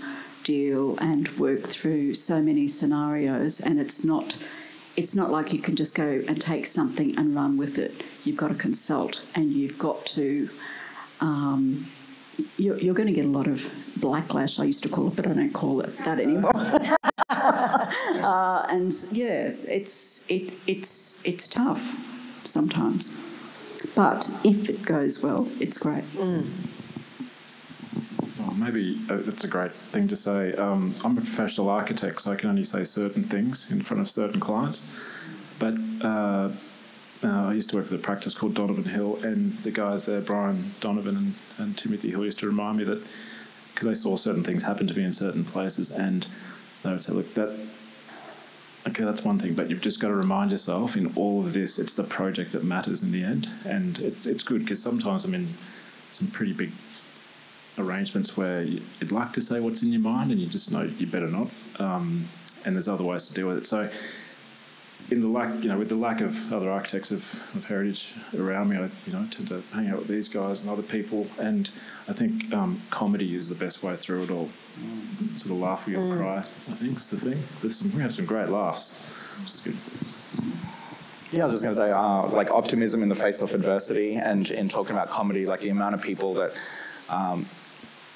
deal 0.44 0.96
and 0.98 1.28
work 1.38 1.62
through 1.62 2.14
so 2.14 2.40
many 2.42 2.66
scenarios, 2.68 3.60
and 3.60 3.80
it's 3.80 4.04
not. 4.04 4.36
It's 4.96 5.14
not 5.14 5.30
like 5.30 5.52
you 5.52 5.60
can 5.60 5.76
just 5.76 5.94
go 5.94 6.20
and 6.26 6.42
take 6.42 6.66
something 6.66 7.16
and 7.16 7.34
run 7.34 7.56
with 7.56 7.78
it. 7.78 8.04
You've 8.26 8.36
got 8.36 8.48
to 8.48 8.54
consult 8.54 9.24
and 9.36 9.50
you've 9.52 9.78
got 9.78 10.04
to 10.06 10.50
um, 11.20 11.86
you're, 12.56 12.78
you're 12.78 12.94
going 12.94 13.06
to 13.06 13.12
get 13.12 13.24
a 13.24 13.28
lot 13.28 13.46
of 13.46 13.58
blacklash, 13.98 14.60
I 14.60 14.64
used 14.64 14.82
to 14.84 14.88
call 14.88 15.08
it, 15.08 15.16
but 15.16 15.26
I 15.26 15.32
don't 15.32 15.52
call 15.52 15.80
it 15.80 15.96
that 15.98 16.18
anymore. 16.18 16.52
uh, 17.28 18.66
and 18.68 18.92
yeah, 19.12 19.52
it's 19.68 20.28
it 20.30 20.52
it's 20.66 21.24
it's 21.24 21.46
tough 21.46 21.80
sometimes, 22.44 23.92
but 23.94 24.28
if 24.44 24.70
it 24.70 24.82
goes 24.82 25.22
well, 25.22 25.48
it's 25.60 25.78
great. 25.78 26.04
Well, 26.16 26.44
maybe 28.60 28.98
uh, 29.08 29.16
that's 29.16 29.44
a 29.44 29.48
great 29.48 29.72
thing 29.72 30.06
to 30.08 30.16
say. 30.16 30.52
Um, 30.54 30.94
I'm 31.04 31.12
a 31.16 31.20
professional 31.20 31.70
architect, 31.70 32.20
so 32.20 32.32
I 32.32 32.36
can 32.36 32.50
only 32.50 32.64
say 32.64 32.84
certain 32.84 33.24
things 33.24 33.70
in 33.70 33.82
front 33.82 34.00
of 34.00 34.08
certain 34.08 34.40
clients. 34.40 34.86
But 35.58 35.74
uh, 36.02 36.50
uh, 37.22 37.48
I 37.48 37.52
used 37.52 37.70
to 37.70 37.76
work 37.76 37.86
for 37.86 37.94
a 37.94 37.98
practice 37.98 38.34
called 38.34 38.54
Donovan 38.54 38.84
Hill, 38.84 39.18
and 39.22 39.52
the 39.58 39.70
guys 39.70 40.06
there, 40.06 40.20
Brian 40.20 40.70
Donovan 40.80 41.16
and, 41.16 41.34
and 41.58 41.76
Timothy 41.76 42.10
Hill, 42.10 42.24
used 42.24 42.38
to 42.40 42.46
remind 42.46 42.78
me 42.78 42.84
that 42.84 43.02
because 43.74 43.86
they 43.86 43.94
saw 43.94 44.16
certain 44.16 44.44
things 44.44 44.62
happen 44.62 44.86
to 44.86 44.94
me 44.94 45.04
in 45.04 45.12
certain 45.12 45.44
places, 45.44 45.90
and 45.90 46.26
they 46.82 46.90
would 46.90 47.02
say, 47.02 47.12
"Look, 47.12 47.34
that 47.34 47.50
okay, 48.88 49.04
that's 49.04 49.24
one 49.24 49.38
thing, 49.38 49.54
but 49.54 49.68
you've 49.68 49.80
just 49.80 50.00
got 50.00 50.08
to 50.08 50.14
remind 50.14 50.50
yourself 50.50 50.96
in 50.96 51.12
all 51.16 51.40
of 51.40 51.52
this, 51.52 51.78
it's 51.78 51.94
the 51.94 52.04
project 52.04 52.52
that 52.52 52.64
matters 52.64 53.02
in 53.02 53.12
the 53.12 53.22
end, 53.22 53.48
and 53.66 53.98
it's 54.00 54.26
it's 54.26 54.42
good 54.42 54.60
because 54.60 54.82
sometimes 54.82 55.24
I'm 55.24 55.34
in 55.34 55.48
some 56.12 56.28
pretty 56.28 56.52
big 56.52 56.72
arrangements 57.78 58.36
where 58.36 58.62
you- 58.62 58.82
you'd 59.00 59.12
like 59.12 59.32
to 59.34 59.40
say 59.40 59.60
what's 59.60 59.82
in 59.82 59.92
your 59.92 60.00
mind, 60.02 60.30
and 60.30 60.40
you 60.40 60.46
just 60.46 60.70
know 60.72 60.82
you 60.98 61.06
better 61.06 61.28
not. 61.28 61.48
Um, 61.78 62.24
and 62.64 62.76
there's 62.76 62.88
other 62.88 63.04
ways 63.04 63.28
to 63.28 63.34
deal 63.34 63.48
with 63.48 63.58
it. 63.58 63.66
So, 63.66 63.88
in 65.10 65.20
the 65.22 65.28
lack, 65.28 65.62
you 65.62 65.68
know, 65.68 65.78
with 65.78 65.88
the 65.88 65.96
lack 65.96 66.20
of 66.20 66.52
other 66.52 66.70
architects 66.70 67.10
of, 67.10 67.24
of 67.56 67.64
heritage 67.66 68.14
around 68.38 68.68
me, 68.68 68.76
I 68.76 68.82
you 69.06 69.12
know 69.12 69.26
tend 69.30 69.48
to 69.48 69.62
hang 69.72 69.88
out 69.88 69.98
with 69.98 70.08
these 70.08 70.28
guys 70.28 70.60
and 70.60 70.70
other 70.70 70.82
people. 70.82 71.26
And 71.40 71.68
I 72.08 72.12
think 72.12 72.52
um, 72.52 72.80
comedy 72.90 73.34
is 73.34 73.48
the 73.48 73.54
best 73.54 73.82
way 73.82 73.96
through 73.96 74.24
it 74.24 74.30
all. 74.30 74.50
Sort 75.36 75.52
of 75.52 75.58
laugh 75.58 75.86
or 75.88 75.90
you'll 75.92 76.16
cry. 76.16 76.38
I 76.38 76.42
think 76.42 76.96
is 76.98 77.10
the 77.10 77.16
thing. 77.18 77.38
There's 77.60 77.76
some, 77.76 77.92
we 77.94 78.02
have 78.02 78.12
some 78.12 78.24
great 78.26 78.48
laughs, 78.50 79.36
which 79.40 79.48
is 79.48 79.60
good. 79.60 79.76
Yeah, 81.32 81.42
I 81.42 81.46
was 81.46 81.54
just 81.54 81.64
going 81.64 81.74
to 81.74 81.80
say, 81.80 81.90
uh, 81.92 82.26
like 82.28 82.50
optimism 82.50 83.02
in 83.02 83.08
the 83.08 83.14
face 83.14 83.40
of 83.40 83.54
adversity, 83.54 84.16
and 84.16 84.50
in 84.50 84.68
talking 84.68 84.92
about 84.96 85.08
comedy, 85.10 85.46
like 85.46 85.60
the 85.60 85.68
amount 85.70 85.94
of 85.94 86.02
people 86.02 86.34
that 86.34 86.52
um, 87.08 87.46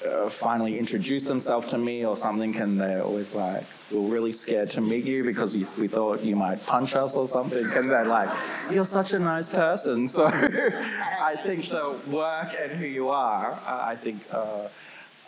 uh, 0.05 0.29
finally 0.29 0.77
introduce 0.77 1.27
themselves 1.27 1.67
to 1.69 1.77
me 1.77 2.05
or 2.05 2.15
something, 2.15 2.55
and 2.57 2.79
they're 2.79 3.03
always 3.03 3.35
like, 3.35 3.63
"We're 3.91 4.09
really 4.13 4.31
scared 4.31 4.69
to 4.71 4.81
meet 4.81 5.05
you 5.05 5.23
because 5.23 5.53
we, 5.53 5.59
we 5.81 5.87
thought 5.87 6.21
you 6.23 6.35
might 6.35 6.65
punch 6.65 6.95
us 6.95 7.15
or 7.15 7.25
something," 7.25 7.65
and 7.75 7.89
they're 7.89 8.05
like, 8.05 8.29
"You're 8.71 8.85
such 8.85 9.13
a 9.13 9.19
nice 9.19 9.49
person." 9.49 10.07
So 10.15 10.25
I 10.25 11.35
think 11.43 11.69
the 11.69 11.99
work 12.07 12.53
and 12.59 12.71
who 12.71 12.85
you 12.85 13.09
are, 13.09 13.59
I 13.67 13.95
think. 13.95 14.21
Uh, 14.31 14.67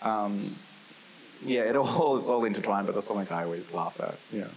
um, 0.02 0.56
yeah, 1.46 1.62
it 1.62 1.76
all 1.76 2.18
is 2.18 2.30
all 2.30 2.46
intertwined, 2.46 2.88
but 2.88 2.96
that's 2.96 3.08
something 3.08 3.28
I 3.36 3.44
always 3.44 3.74
laugh 3.74 4.00
at. 4.00 4.16
Yeah. 4.32 4.48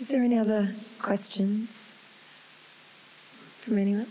Is 0.00 0.08
there 0.08 0.22
any 0.22 0.38
other 0.38 0.74
questions 1.00 1.92
from 3.58 3.78
anyone? 3.78 4.06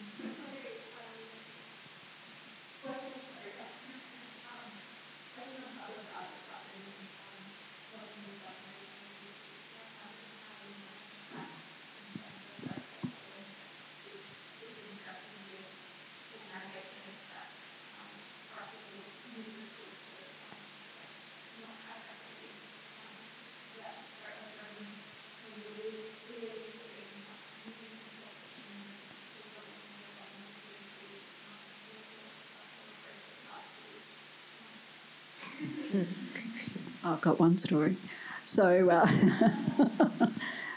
I've 37.12 37.22
got 37.22 37.40
one 37.40 37.58
story. 37.58 37.98
So, 38.46 38.90
uh, 38.90 39.08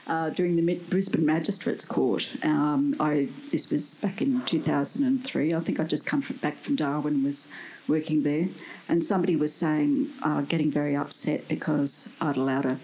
uh, 0.06 0.30
during 0.30 0.56
the 0.56 0.76
Brisbane 0.90 1.24
Magistrates 1.24 1.84
Court, 1.84 2.36
um, 2.42 2.94
I 3.00 3.28
this 3.50 3.70
was 3.70 3.94
back 3.94 4.20
in 4.20 4.42
2003. 4.42 5.54
I 5.54 5.60
think 5.60 5.80
I'd 5.80 5.88
just 5.88 6.06
come 6.06 6.22
from, 6.22 6.36
back 6.36 6.56
from 6.56 6.76
Darwin, 6.76 7.24
was 7.24 7.50
working 7.86 8.22
there, 8.22 8.48
and 8.88 9.04
somebody 9.04 9.36
was 9.36 9.54
saying, 9.54 10.08
uh, 10.22 10.40
getting 10.42 10.70
very 10.70 10.96
upset 10.96 11.46
because 11.48 12.14
I'd 12.20 12.36
allowed 12.36 12.66
a 12.66 12.78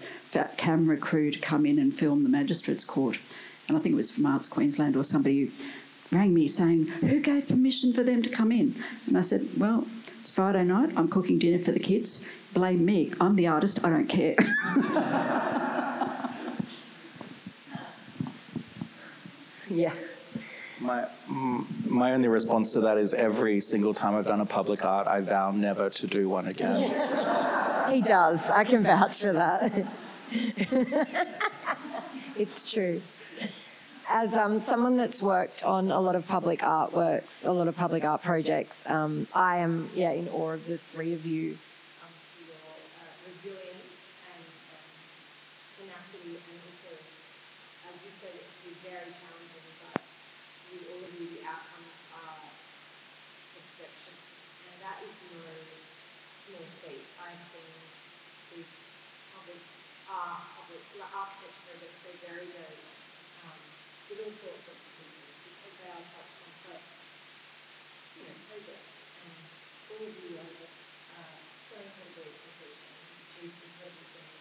camera 0.57 0.97
crew 0.97 1.31
to 1.31 1.39
come 1.39 1.65
in 1.65 1.77
and 1.77 1.93
film 1.93 2.23
the 2.23 2.29
Magistrates 2.29 2.85
Court, 2.85 3.19
and 3.67 3.77
I 3.77 3.79
think 3.81 3.93
it 3.93 3.97
was 3.97 4.11
from 4.11 4.25
Arts 4.25 4.47
Queensland 4.47 4.95
or 4.95 5.03
somebody 5.03 5.51
rang 6.11 6.33
me 6.33 6.47
saying, 6.47 6.87
"Who 7.01 7.19
gave 7.19 7.49
permission 7.49 7.93
for 7.93 8.03
them 8.03 8.21
to 8.21 8.29
come 8.29 8.51
in?" 8.51 8.75
And 9.07 9.17
I 9.17 9.21
said, 9.21 9.47
"Well." 9.57 9.85
It's 10.21 10.29
Friday 10.29 10.63
night. 10.63 10.91
I'm 10.95 11.07
cooking 11.07 11.39
dinner 11.39 11.57
for 11.57 11.71
the 11.71 11.79
kids. 11.79 12.27
Blame 12.53 12.85
me. 12.85 13.11
I'm 13.19 13.35
the 13.35 13.47
artist. 13.47 13.83
I 13.83 13.89
don't 13.89 14.07
care. 14.07 14.35
Yeah. 19.73 19.93
My, 20.81 21.05
my 21.87 22.11
only 22.11 22.27
response 22.27 22.73
to 22.73 22.81
that 22.81 22.97
is 22.97 23.13
every 23.13 23.59
single 23.61 23.93
time 23.93 24.15
I've 24.15 24.25
done 24.25 24.41
a 24.41 24.45
public 24.45 24.83
art, 24.83 25.07
I 25.07 25.21
vow 25.21 25.51
never 25.51 25.89
to 25.89 26.07
do 26.07 26.27
one 26.27 26.47
again. 26.47 26.89
He 27.89 28.01
does. 28.01 28.49
I 28.49 28.65
can 28.65 28.83
vouch 28.83 29.21
for 29.21 29.31
that. 29.31 29.87
it's 32.35 32.69
true. 32.69 33.01
As 34.13 34.35
um, 34.35 34.59
someone 34.59 34.97
that's 34.97 35.23
worked 35.23 35.63
on 35.63 35.89
a 35.89 36.01
lot 36.01 36.17
of 36.19 36.27
public 36.27 36.59
artworks, 36.59 37.47
a 37.47 37.51
lot 37.51 37.69
of 37.69 37.77
public 37.77 38.03
art 38.03 38.21
projects, 38.21 38.83
um, 38.89 39.25
I 39.33 39.59
am 39.63 39.87
yeah 39.95 40.11
in 40.11 40.27
awe 40.27 40.51
of 40.51 40.67
the 40.67 40.77
three 40.77 41.13
of 41.15 41.25
you. 41.25 41.55
Um, 42.03 42.11
for 42.11 42.43
your 42.43 42.59
uh, 42.59 43.07
resilience 43.23 43.87
and 44.35 44.43
um, 44.75 44.91
tenacity, 45.79 46.43
and 46.43 46.57
also, 46.59 46.91
as 46.91 47.95
you 48.03 48.11
said, 48.19 48.35
it 48.35 48.43
can 48.51 48.59
be 48.67 48.75
very 48.83 49.15
challenging, 49.15 49.63
but 49.79 50.03
you 50.75 50.83
all 50.91 51.07
of 51.07 51.13
you, 51.15 51.31
the 51.31 51.47
outcomes 51.47 51.95
are 52.11 52.51
exceptional, 53.63 54.19
and 54.19 54.75
that 54.91 54.99
is 55.07 55.15
no 55.39 55.39
small 56.51 56.67
feat. 56.83 57.07
I've 57.15 57.39
seen 57.47 57.79
these 58.59 58.71
public 59.31 59.63
art, 60.11 60.43
public 60.59 60.83
architecture 60.99 61.63
projects, 61.63 61.95
they're 62.03 62.19
very, 62.27 62.47
very 62.51 62.75
um, 63.47 63.55
with 64.11 64.27
all 64.27 64.35
sorts 64.43 64.67
of 64.67 64.75
people 64.75 65.23
because 65.23 65.75
they 65.79 65.87
are 65.87 66.03
such 66.03 66.29
complex, 66.43 66.83
you 68.19 68.27
know, 68.27 68.35
projects. 68.43 68.91
all 69.87 70.03
of 70.03 70.15
you 70.19 70.35
are 70.35 70.51
just 70.51 70.77
uh, 71.15 71.35
so 71.71 71.79
incredibly 71.79 72.27
efficient, 72.27 72.91
choose 73.31 73.55
incredible 73.55 74.07
things 74.11 74.35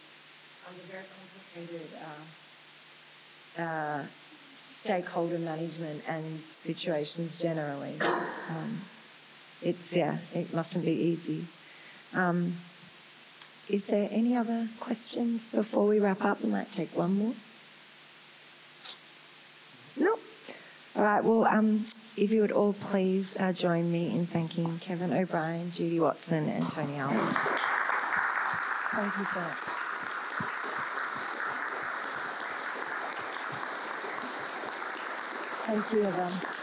under 0.66 0.84
very 0.90 1.06
uh, 3.58 3.62
uh, 3.62 4.02
stakeholder 4.76 5.38
management 5.38 6.02
and 6.08 6.40
situations 6.48 7.38
generally. 7.38 7.96
Um, 8.00 8.80
it's 9.62 9.94
yeah, 9.94 10.18
it 10.34 10.54
mustn't 10.54 10.84
be 10.84 10.92
easy. 10.92 11.44
Um, 12.14 12.56
is 13.68 13.86
there 13.86 14.08
any 14.10 14.36
other 14.36 14.68
questions 14.80 15.46
before 15.46 15.86
we 15.86 16.00
wrap 16.00 16.24
up? 16.24 16.42
We 16.42 16.50
might 16.50 16.72
take 16.72 16.96
one 16.96 17.14
more. 17.14 17.34
No. 19.96 20.18
All 20.96 21.02
right. 21.04 21.22
Well, 21.22 21.44
um, 21.44 21.84
if 22.16 22.32
you 22.32 22.40
would 22.40 22.52
all 22.52 22.72
please 22.72 23.36
uh, 23.38 23.52
join 23.52 23.92
me 23.92 24.10
in 24.10 24.26
thanking 24.26 24.78
Kevin 24.80 25.12
O'Brien, 25.12 25.70
Judy 25.72 26.00
Watson, 26.00 26.48
and 26.48 26.68
Tony 26.70 26.96
Albert. 26.96 27.34
Thank 28.92 29.18
you 29.18 29.24
so 29.24 29.40
much. 29.40 29.79
Thank 35.70 35.92
you, 35.92 36.02
everyone. 36.02 36.59